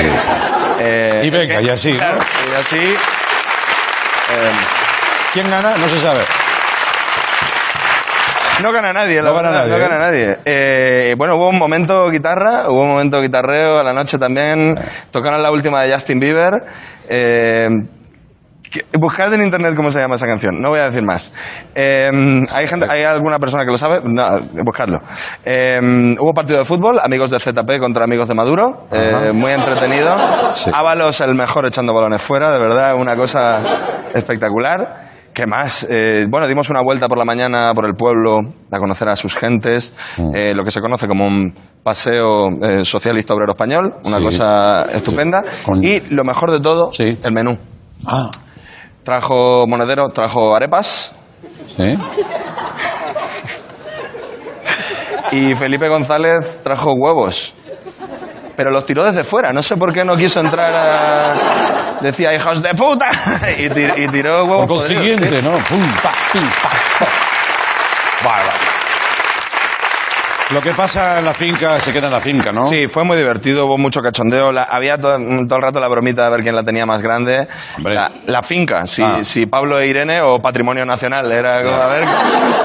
Eh, 0.86 1.22
Y 1.24 1.30
venga, 1.30 1.62
y 1.62 1.70
así, 1.70 1.92
y 1.92 2.60
así... 2.60 2.78
eh, 2.78 4.52
¿Quién 5.34 5.50
gana? 5.50 5.76
No 5.78 5.88
se 5.88 5.98
sabe. 5.98 6.20
no 8.62 8.72
gana 8.72 8.94
nadie, 8.94 9.22
la 9.22 9.30
No 9.30 9.36
gana 9.36 9.50
verdad, 9.50 9.62
nadie, 9.68 9.72
no 9.72 9.78
¿eh? 9.78 9.80
gana 9.90 10.00
nadie. 10.00 10.38
Eh, 10.46 11.16
bueno, 11.18 11.36
hubo 11.36 11.50
un 11.50 11.58
momento 11.58 12.08
guitarra, 12.10 12.66
hubo 12.70 12.82
un 12.82 12.88
momento 12.90 13.22
guitarreo 13.22 13.78
a 13.80 13.84
la 13.84 13.94
noche 13.94 14.18
también. 14.18 14.76
Tocaron 15.12 15.42
la 15.42 15.52
última 15.52 15.82
de 15.84 15.92
Justin 15.94 16.20
Bieber. 16.20 16.52
Buscad 19.00 19.34
en 19.34 19.44
internet 19.44 19.74
cómo 19.76 19.92
se 19.92 20.00
llama 20.00 20.16
esa 20.16 20.26
canción, 20.26 20.60
no 20.60 20.70
voy 20.70 20.80
a 20.80 20.86
decir 20.86 21.04
más. 21.04 21.32
Eh, 21.76 22.10
¿hay, 22.54 22.68
gente, 22.68 22.88
¿Hay 22.90 23.04
alguna 23.04 23.38
persona 23.40 23.64
que 23.66 23.72
lo 23.72 23.78
sabe? 23.78 24.00
No, 24.04 24.40
buscadlo. 24.66 25.00
Eh, 25.46 26.16
hubo 26.20 26.34
partido 26.34 26.60
de 26.60 26.66
fútbol, 26.66 27.00
amigos 27.02 27.30
de 27.30 27.40
ZP 27.40 27.80
contra 27.80 28.06
amigos 28.06 28.28
de 28.28 28.34
Maduro, 28.36 28.86
eh, 28.92 29.32
muy 29.34 29.52
entretenido. 29.52 30.16
Sí. 30.54 30.72
Ábalos 30.74 31.22
el 31.22 31.36
mejor 31.36 31.66
echando 31.66 31.94
balones 31.94 32.22
fuera, 32.22 32.52
de 32.52 32.60
verdad, 32.60 32.96
una 32.96 33.16
cosa 33.16 33.60
espectacular. 34.14 35.12
¿Qué 35.34 35.48
más? 35.48 35.88
Eh, 35.90 36.28
bueno, 36.30 36.48
dimos 36.48 36.70
una 36.70 36.82
vuelta 36.82 37.08
por 37.08 37.18
la 37.18 37.26
mañana 37.26 37.72
por 37.74 37.86
el 37.88 37.96
pueblo 37.96 38.34
a 38.72 38.78
conocer 38.78 39.10
a 39.10 39.16
sus 39.16 39.36
gentes, 39.36 39.92
Mm. 40.18 40.36
eh, 40.36 40.54
lo 40.56 40.64
que 40.64 40.70
se 40.70 40.80
conoce 40.80 41.08
como 41.08 41.26
un 41.28 41.54
paseo 41.82 42.50
eh, 42.62 42.86
socialista 42.86 43.34
obrero 43.34 43.54
español, 43.54 43.96
una 44.06 44.20
Sí. 44.20 44.24
cosa 44.26 44.84
estupenda. 44.94 45.42
Con- 45.66 45.84
Y 45.84 46.02
lo 46.12 46.24
mejor 46.24 46.52
de 46.52 46.60
todo, 46.60 46.92
Sí. 46.92 47.18
el 47.24 47.34
menú. 47.34 47.58
Ah, 48.06 48.30
Trajo 49.04 49.66
Monedero, 49.68 50.10
trajo 50.14 50.56
arepas 50.56 51.12
¿sí? 51.76 51.98
y 55.32 55.56
Felipe 55.56 55.90
González 55.90 56.62
trajo 56.64 56.94
huevos. 56.94 57.54
Pero 58.56 58.70
los 58.72 58.86
tiró 58.86 59.04
desde 59.04 59.24
fuera, 59.24 59.52
no 59.52 59.64
sé 59.64 59.76
por 59.76 59.92
qué 59.94 60.06
no 60.06 60.16
quiso 60.16 60.40
entrar 60.40 60.74
a... 60.76 61.34
Decía, 62.02 62.34
hijos 62.36 62.62
de 62.62 62.70
puta, 62.76 63.10
y, 63.58 63.68
tir- 63.70 63.94
y 63.98 64.08
tiró 64.10 64.44
huevos. 64.46 64.68
Por 64.68 64.78
consiguiente. 64.78 65.42
¿no? 65.42 65.50
Pum, 65.52 65.92
pa, 66.04 66.12
pim, 66.32 66.44
pa, 66.62 66.70
pa. 67.00 67.08
Vale, 68.30 68.44
vale. 68.48 68.60
Lo 70.54 70.62
que 70.62 70.72
pasa 70.72 71.20
en 71.20 71.26
la 71.26 71.34
finca 71.34 71.80
se 71.80 71.92
queda 71.92 72.08
en 72.08 72.14
la 72.14 72.22
finca, 72.22 72.52
¿no? 72.52 72.68
Sí, 72.68 72.88
fue 72.88 73.04
muy 73.04 73.18
divertido, 73.18 73.66
hubo 73.66 73.78
mucho 73.78 74.02
cachondeo. 74.02 74.52
La- 74.52 74.64
había 74.64 74.98
to- 74.98 75.10
todo 75.12 75.56
el 75.58 75.62
rato 75.62 75.80
la 75.80 75.88
bromita 75.90 76.24
de 76.26 76.30
ver 76.30 76.42
quién 76.42 76.56
la 76.56 76.64
tenía 76.64 76.86
más 76.86 77.02
grande. 77.02 77.48
La, 77.84 78.12
la 78.28 78.42
finca, 78.44 78.86
si, 78.86 79.02
Ah. 79.02 79.24
si 79.24 79.46
Pablo 79.48 79.80
e 79.80 79.88
Irene 79.88 80.22
o 80.22 80.40
Patrimonio 80.40 80.86
Nacional. 80.86 81.32
Era 81.32 81.64
como, 81.64 81.76
a 81.76 81.88
ver, 81.88 82.04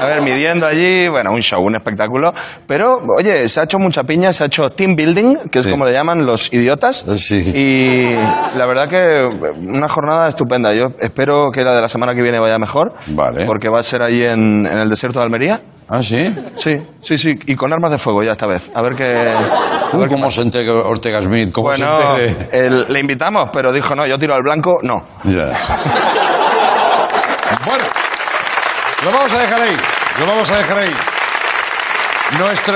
a 0.01 0.05
ver, 0.05 0.21
midiendo 0.21 0.67
allí. 0.67 1.07
Bueno, 1.09 1.31
un 1.31 1.41
show, 1.41 1.61
un 1.63 1.75
espectáculo. 1.75 2.31
Pero, 2.67 2.99
oye, 3.17 3.49
se 3.49 3.59
ha 3.59 3.63
hecho 3.63 3.79
mucha 3.79 4.03
piña, 4.03 4.31
se 4.33 4.43
ha 4.43 4.47
hecho 4.47 4.69
team 4.69 4.95
building, 4.95 5.49
que 5.51 5.59
es 5.59 5.65
Sí. 5.65 5.71
como 5.71 5.85
le 5.85 5.91
llaman 5.93 6.25
los 6.25 6.53
idiotas. 6.53 7.05
Sí. 7.17 7.51
Y 7.55 8.57
la 8.57 8.65
verdad 8.67 8.87
que 8.87 9.27
una 9.57 9.87
jornada 9.87 10.29
estupenda. 10.29 10.73
Yo 10.73 10.87
espero 10.99 11.49
que 11.51 11.63
la 11.63 11.73
de 11.75 11.81
la 11.81 11.89
semana 11.89 12.13
que 12.13 12.21
viene 12.21 12.39
vaya 12.39 12.57
mejor. 12.59 12.93
Vale. 13.07 13.45
Porque 13.45 13.67
va 13.69 13.79
a 13.79 13.83
ser 13.83 14.03
allí 14.03 14.23
en, 14.23 14.67
en 14.67 14.77
el 14.77 14.89
desierto 14.89 15.19
de 15.19 15.25
Almería. 15.25 15.61
Ah, 15.89 16.03
sí. 16.03 16.33
Sí, 16.55 16.79
sí, 17.01 17.17
sí. 17.17 17.33
Y 17.47 17.55
con 17.55 17.73
armas 17.73 17.91
de 17.91 17.97
fuego 17.97 18.21
ya 18.23 18.33
esta 18.33 18.45
vez. 18.47 18.71
A 18.75 18.81
ver 18.81 18.93
qué... 18.95 19.33
a 19.91 19.95
Uh, 19.97 20.03
qué 20.03 20.07
¿Cómo 20.07 20.29
se 20.29 20.41
entera 20.41 20.71
Ortega 20.73 21.19
Smith? 21.21 21.51
¿Cómo 21.51 21.69
bueno, 21.69 22.15
se 22.15 22.47
el- 22.51 22.85
le 22.93 22.99
invitamos, 22.99 23.45
pero 23.51 23.71
dijo, 23.73 23.95
no, 23.95 24.05
yo 24.05 24.17
tiro 24.19 24.35
al 24.35 24.43
blanco, 24.43 24.77
no. 24.83 24.97
Ya. 25.23 25.45
bueno, 27.65 27.83
lo 29.03 29.11
vamos 29.11 29.33
a 29.33 29.39
dejar 29.39 29.61
ahí. 29.61 29.77
Lo 30.19 30.25
vamos 30.27 30.51
a 30.51 30.57
dejar 30.57 30.77
ahí. 30.77 30.93
Nuestro 32.37 32.75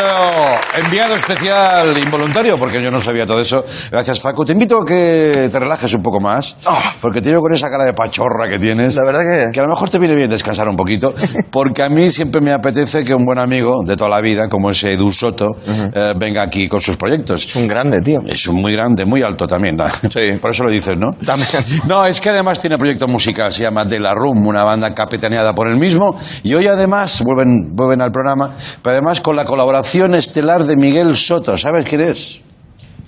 enviado 0.84 1.16
especial 1.16 1.96
involuntario, 1.98 2.58
porque 2.58 2.82
yo 2.82 2.90
no 2.90 3.00
sabía 3.00 3.26
todo 3.26 3.40
eso. 3.40 3.64
Gracias, 3.92 4.20
Facu. 4.20 4.44
Te 4.44 4.54
invito 4.54 4.80
a 4.82 4.86
que 4.86 5.48
te 5.52 5.60
relajes 5.60 5.94
un 5.94 6.02
poco 6.02 6.20
más, 6.20 6.58
porque 7.00 7.22
te 7.22 7.30
veo 7.30 7.40
con 7.40 7.54
esa 7.54 7.70
cara 7.70 7.84
de 7.84 7.94
pachorra 7.94 8.50
que 8.50 8.58
tienes. 8.58 8.96
La 8.96 9.04
verdad 9.06 9.22
que... 9.22 9.52
Que 9.52 9.60
a 9.60 9.64
lo 9.64 9.70
mejor 9.70 9.90
te 9.90 10.00
viene 10.00 10.16
bien 10.16 10.30
descansar 10.30 10.68
un 10.68 10.76
poquito, 10.76 11.14
porque 11.52 11.84
a 11.84 11.90
mí 11.90 12.10
siempre 12.10 12.42
me 12.42 12.52
apetece 12.52 13.04
que 13.04 13.14
un 13.14 13.26
buen 13.26 13.38
amigo 13.38 13.84
de 13.86 13.96
toda 13.96 14.10
la 14.10 14.22
vida, 14.22 14.50
como 14.50 14.72
ese 14.72 14.94
Edu 14.94 15.12
Soto, 15.12 15.52
eh, 15.94 16.14
venga 16.18 16.42
aquí 16.42 16.68
con 16.68 16.82
sus 16.82 16.98
proyectos. 16.98 17.46
Es 17.46 17.56
un 17.56 17.68
grande, 17.68 18.02
tío. 18.02 18.20
Es 18.26 18.48
un 18.48 18.62
muy 18.62 18.74
grande, 18.74 19.06
muy 19.06 19.22
alto 19.22 19.46
también. 19.46 19.78
¿no? 19.78 19.88
Sí. 19.88 20.38
Por 20.42 20.52
eso 20.52 20.64
lo 20.64 20.72
dices, 20.72 20.96
¿no? 20.98 21.12
También. 21.26 21.64
No, 21.86 22.06
es 22.06 22.22
que 22.22 22.30
además 22.30 22.60
tiene 22.60 22.78
proyecto 22.78 23.08
musical, 23.08 23.52
se 23.52 23.64
llama 23.64 23.86
De 23.86 24.00
La 24.00 24.14
Room, 24.14 24.48
una 24.48 24.64
banda 24.64 24.94
capitaneada 24.94 25.54
por 25.54 25.68
él 25.68 25.78
mismo. 25.78 26.16
Y 26.44 26.54
hoy 26.54 26.66
además 26.68 27.22
vuelven, 27.24 27.76
vuelven 27.76 28.02
al 28.02 28.12
programa, 28.12 28.52
pero 28.82 28.96
además 28.96 29.22
con 29.22 29.36
la 29.36 29.43
colaboración 29.46 30.16
estelar 30.16 30.64
de 30.64 30.76
Miguel 30.76 31.16
Soto. 31.16 31.58
¿Sabes 31.58 31.86
quién 31.88 32.02
es? 32.02 32.42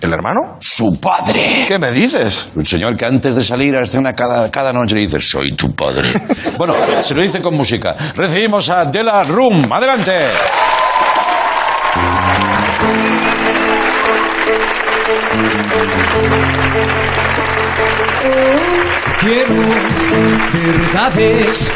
¿El 0.02 0.12
hermano? 0.14 0.58
Su 0.60 1.00
padre. 1.00 1.66
¿Qué 1.68 1.80
me 1.80 1.92
dices? 1.92 2.48
Un 2.56 2.66
señor 2.66 2.98
que 2.98 3.06
antes 3.06 3.36
de 3.36 3.44
salir 3.44 3.76
a 3.76 3.80
la 3.80 3.86
escena 3.86 4.14
cada, 4.14 4.52
cada 4.52 4.74
noche 4.74 4.96
le 4.96 5.02
dice, 5.02 5.20
soy 5.20 5.54
tu 5.54 5.74
padre. 5.74 6.14
bueno, 6.58 6.76
se 7.02 7.14
lo 7.14 7.22
dice 7.22 7.42
con 7.42 7.56
música. 7.56 7.96
Recibimos 8.16 8.70
a 8.70 8.86
De 8.86 9.04
La 9.04 9.24
Room. 9.24 9.72
Adelante. 9.72 10.12
Quiero 19.20 19.56
verdades 20.54 21.72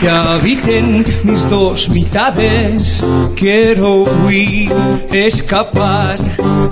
que 0.00 0.08
habiten 0.08 1.04
mis 1.22 1.48
dos 1.48 1.88
mitades. 1.90 3.04
Quiero 3.36 4.04
huir, 4.04 4.72
escapar 5.12 6.16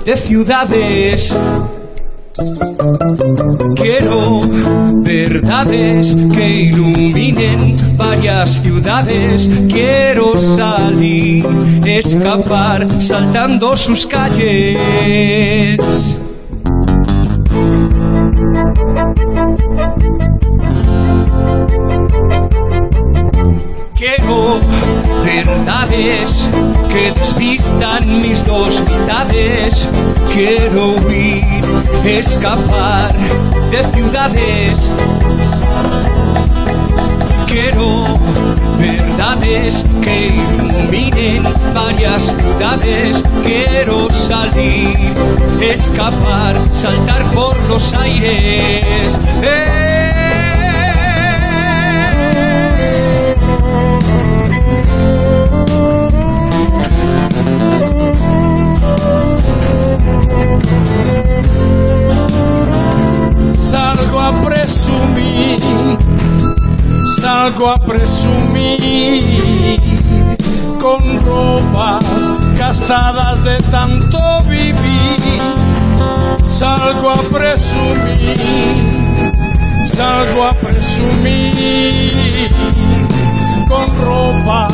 de 0.03 0.17
ciudades. 0.17 1.37
Quiero 3.75 4.39
verdades 5.03 6.15
que 6.33 6.49
iluminen 6.49 7.75
varias 7.95 8.63
ciudades. 8.63 9.47
Quiero 9.69 10.35
salir, 10.57 11.45
escapar, 11.85 12.87
saltando 12.99 13.77
sus 13.77 14.07
calles. 14.07 15.77
Quiero 24.03 24.59
verdades 25.23 26.49
que 26.91 27.13
despistan 27.17 28.21
mis 28.21 28.43
dos 28.43 28.81
mitades. 28.81 29.87
Quiero 30.33 30.95
huir, 30.95 31.63
escapar 32.03 33.15
de 33.71 33.81
ciudades. 33.93 34.77
Quiero 37.47 38.03
verdades 38.77 39.85
que 40.01 40.35
iluminen 40.35 41.43
varias 41.73 42.23
ciudades. 42.23 43.23
Quiero 43.41 44.09
salir, 44.09 45.13
escapar, 45.61 46.57
saltar 46.73 47.23
por 47.31 47.57
los 47.69 47.93
aires. 47.93 49.17
¡Eh! 49.43 49.92
Salgo 63.73 64.19
a 64.19 64.31
presumir, 64.33 65.59
salgo 67.17 67.69
a 67.71 67.79
presumir 67.79 68.79
con 70.79 71.01
ropas 71.25 72.05
gastadas 72.55 73.43
de 73.43 73.57
tanto 73.71 74.19
salgo 76.45 77.09
a 77.09 77.15
presumir, 77.15 78.37
salgo 79.87 80.43
a 80.43 80.53
presumir 80.53 82.51
con 83.67 83.87
ropa 84.05 84.67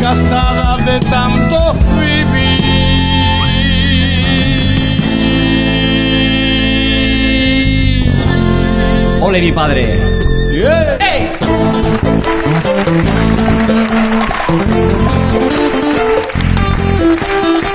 gastada 0.00 0.76
de 0.84 1.00
tanto 1.00 1.74
vivir. 1.98 2.45
Ole 9.26 9.40
mi 9.40 9.50
padre. 9.50 9.82
¡Ey! 11.00 11.32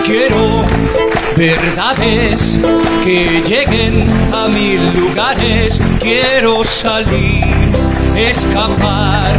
Quiero 0.05 0.61
verdades 1.35 2.57
que 3.03 3.43
lleguen 3.45 4.09
a 4.33 4.47
mil 4.47 4.97
lugares. 4.97 5.77
Quiero 5.99 6.63
salir, 6.63 7.43
escapar 8.15 9.33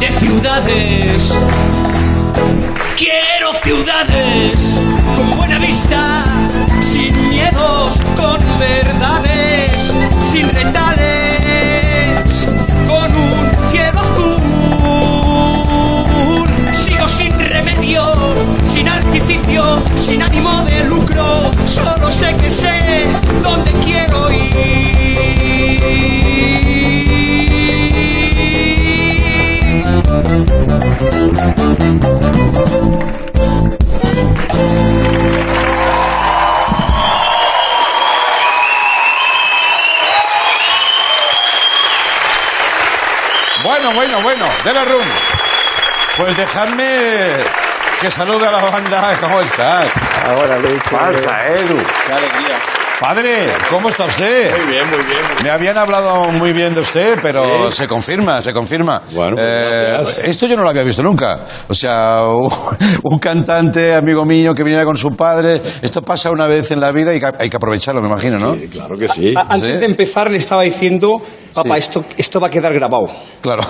de 0.00 0.10
ciudades. 0.10 1.34
Quiero 2.96 3.52
ciudades 3.62 4.78
con 5.14 5.36
buena 5.36 5.58
vista, 5.58 6.24
sin 6.82 7.28
miedos, 7.28 7.98
con 8.16 8.38
verdades, 8.58 9.92
sin 10.32 10.48
retales, 10.48 10.97
sin 20.08 20.22
ánimo 20.22 20.62
de 20.62 20.84
lucro. 20.84 21.50
Solo 21.66 22.10
sé 22.10 22.34
que 22.36 22.50
sé 22.50 23.04
dónde 23.42 23.72
quiero 23.84 24.28
Bueno, 43.62 43.92
bueno, 43.92 44.22
bueno, 44.22 44.46
de 44.64 44.72
la 44.72 44.84
room. 44.84 45.06
Pues 46.16 46.36
dejadme 46.36 47.67
que 48.00 48.10
salude 48.10 48.46
a 48.46 48.52
la 48.52 48.70
banda. 48.70 49.16
¿Cómo 49.20 49.40
estás? 49.40 49.90
Ahora 50.28 50.58
le 50.58 50.76
pasa, 50.90 51.48
Edu? 51.48 51.78
Qué 52.06 52.12
alegría. 52.12 52.58
Padre, 53.00 53.46
¿cómo 53.70 53.90
está 53.90 54.06
usted? 54.06 54.50
Muy 54.58 54.72
bien, 54.74 54.90
muy 54.90 54.98
bien. 55.04 55.20
Me 55.44 55.50
habían 55.50 55.78
hablado 55.78 56.32
muy 56.32 56.52
bien 56.52 56.74
de 56.74 56.80
usted, 56.80 57.16
pero 57.22 57.70
se 57.70 57.86
confirma, 57.86 58.42
se 58.42 58.52
confirma. 58.52 59.02
Bueno, 59.12 59.36
pues 59.36 59.46
Eh, 59.46 59.86
gracias. 59.92 60.18
esto 60.28 60.46
yo 60.48 60.56
no 60.56 60.64
lo 60.64 60.70
había 60.70 60.82
visto 60.82 61.00
nunca. 61.04 61.44
O 61.68 61.74
sea, 61.74 62.24
un, 62.34 62.50
un 63.04 63.18
cantante, 63.20 63.94
amigo 63.94 64.24
mío, 64.24 64.52
que 64.52 64.64
viniera 64.64 64.84
con 64.84 64.96
su 64.96 65.10
padre. 65.10 65.60
Esto 65.80 66.02
pasa 66.02 66.32
una 66.32 66.48
vez 66.48 66.72
en 66.72 66.80
la 66.80 66.90
vida 66.90 67.14
y 67.14 67.20
que 67.20 67.26
hay 67.38 67.48
que 67.48 67.56
aprovecharlo, 67.56 68.00
me 68.02 68.08
imagino, 68.08 68.36
¿no? 68.36 68.56
claro 68.68 68.96
que 68.98 69.06
sí. 69.06 69.32
A- 69.36 69.52
Antes 69.54 69.74
Sí. 69.74 69.80
de 69.80 69.86
empezar 69.86 70.28
le 70.28 70.38
estaba 70.38 70.62
diciendo, 70.62 71.18
papá, 71.54 71.74
Sí. 71.74 71.78
esto, 71.78 72.04
esto 72.16 72.40
va 72.40 72.48
a 72.48 72.50
quedar 72.50 72.74
grabado. 72.74 73.04
Claro. 73.40 73.62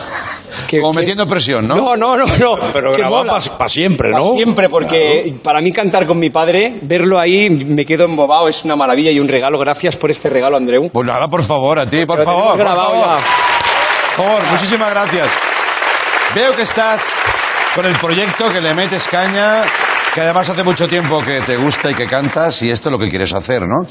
Como 0.71 0.95
metiendo 0.95 1.27
presión, 1.27 1.69
¿no? 1.69 1.77
No, 1.77 1.97
no, 1.97 2.17
no, 2.17 2.25
no. 2.39 2.57
Pero 2.73 2.93
Que 2.93 3.03
grabado 3.03 3.27
para 3.59 3.69
siempre, 3.69 4.11
Pa' 4.11 4.19
¿no? 4.21 4.33
siempre, 4.33 4.71
porque 4.71 5.35
para 5.43 5.61
mí 5.61 5.71
cantar 5.71 6.07
con 6.07 6.19
mi 6.19 6.31
padre, 6.31 6.77
verlo 6.83 7.19
ahí, 7.19 7.51
me 7.51 7.85
quedo 7.85 8.05
embobado, 8.07 8.49
es 8.49 8.65
una 8.65 8.75
maravilla 8.75 9.11
y 9.19 9.21
un 9.21 9.29
regalo. 9.29 9.59
Gracias 9.59 9.97
por 9.97 10.11
este 10.11 10.31
regalo, 10.31 10.57
Andreu. 10.57 10.91
Pues 10.91 11.07
nada, 11.07 11.29
por 11.29 11.43
favor, 11.43 11.79
a 11.79 11.87
ti, 11.87 12.07
por 12.07 12.23
favor, 12.25 12.57
por 12.57 12.67
favor. 12.67 13.19
Por 14.17 14.27
favor, 14.27 14.43
muchísimas 14.51 14.91
gracias. 14.91 15.29
Veo 16.35 16.55
que 16.57 16.63
estás 16.63 17.21
con 17.75 17.85
el 17.87 17.95
proyecto, 17.97 18.53
que 18.53 18.61
le 18.61 18.75
metes 18.75 19.07
caña, 19.09 19.63
que 20.15 20.21
además 20.21 20.49
hace 20.49 20.65
mucho 20.65 20.89
tiempo 20.89 21.23
que 21.23 21.41
te 21.43 21.57
gusta 21.57 21.91
y 21.91 21.95
que 21.95 22.07
cantas, 22.07 22.63
y 22.63 22.71
esto 22.71 22.89
es 22.89 22.93
lo 22.93 22.99
que 22.99 23.09
quieres 23.09 23.33
hacer, 23.33 23.63
¿no? 23.63 23.87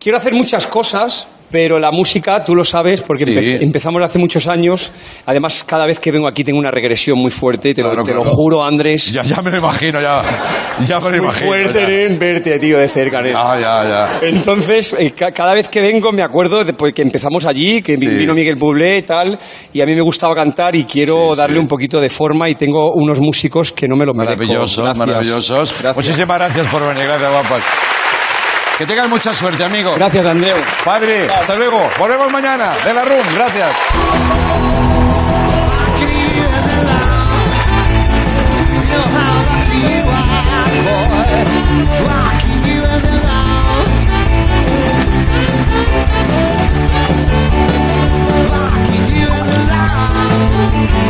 Quiero 0.00 0.18
hacer 0.18 0.34
muchas 0.34 0.66
cosas, 0.66 1.28
pero 1.50 1.78
la 1.78 1.90
música, 1.90 2.42
tú 2.44 2.54
lo 2.54 2.64
sabes, 2.64 3.02
porque 3.02 3.24
Sí. 3.24 3.32
empe- 3.34 3.62
empezamos 3.62 4.02
hace 4.02 4.18
muchos 4.18 4.46
años. 4.46 4.92
Además, 5.26 5.64
cada 5.66 5.86
vez 5.86 5.98
que 5.98 6.10
vengo 6.12 6.28
aquí 6.28 6.44
tengo 6.44 6.58
una 6.58 6.70
regresión 6.70 7.18
muy 7.18 7.30
fuerte, 7.30 7.74
te, 7.74 7.82
lo- 7.82 7.88
Claro, 7.90 8.04
te 8.04 8.14
lo 8.14 8.20
claro. 8.22 8.36
juro, 8.36 8.64
Andrés. 8.64 9.12
Ya, 9.12 9.22
ya 9.22 9.40
me 9.42 9.50
lo 9.50 9.58
imagino, 9.58 10.00
ya. 10.00 10.22
Ya 10.86 11.00
me 11.00 11.04
lo 11.06 11.10
muy 11.10 11.18
imagino. 11.26 11.46
fuerte, 11.48 11.80
ya. 11.80 11.88
nen, 11.88 12.18
verte, 12.18 12.58
tío, 12.58 12.78
de 12.78 12.88
cerca, 12.88 13.22
nen. 13.22 13.34
Ah, 13.36 13.58
ya, 13.60 13.84
ya. 14.20 14.28
Entonces, 14.28 14.94
eh, 14.98 15.12
ca- 15.16 15.32
cada 15.32 15.54
vez 15.54 15.68
que 15.68 15.80
vengo 15.80 16.12
me 16.12 16.22
acuerdo 16.22 16.64
de 16.64 16.72
pues, 16.74 16.94
que 16.94 17.02
empezamos 17.02 17.46
allí, 17.46 17.82
que 17.82 17.96
Sí. 17.96 18.06
vino 18.06 18.34
Miguel 18.34 18.56
Bublé 18.58 18.98
y 18.98 19.02
tal, 19.02 19.38
y 19.72 19.80
a 19.80 19.86
mí 19.86 19.94
me 19.94 20.02
gustaba 20.02 20.34
cantar 20.34 20.76
y 20.76 20.84
quiero 20.84 21.32
Sí, 21.32 21.38
darle 21.38 21.58
un 21.58 21.66
poquito 21.68 22.00
de 22.00 22.08
forma 22.08 22.48
y 22.48 22.54
tengo 22.54 22.92
unos 22.94 23.20
músicos 23.20 23.72
que 23.72 23.88
no 23.88 23.96
me 23.96 24.04
lo 24.06 24.12
merezco. 24.14 24.42
Maravillosos, 24.42 24.84
Gracias. 24.84 25.06
maravillosos. 25.06 25.70
Gracias. 25.72 25.96
Muchísimas 25.96 26.38
gracias 26.38 26.66
por 26.68 26.80
venir, 26.86 27.04
gracias, 27.04 27.30
guapas. 27.32 27.97
Que 28.78 28.86
tengan 28.86 29.10
mucha 29.10 29.34
suerte, 29.34 29.64
amigo. 29.64 29.96
Gracias, 29.96 30.24
Andreu. 30.24 30.56
Padre, 30.84 31.26
hasta 31.26 31.56
luego. 31.56 31.90
Volvemos 31.98 32.30
mañana. 32.30 32.76
De 32.84 32.94
la 32.94 33.04
RUM, 33.04 33.34
gracias. 33.34 34.77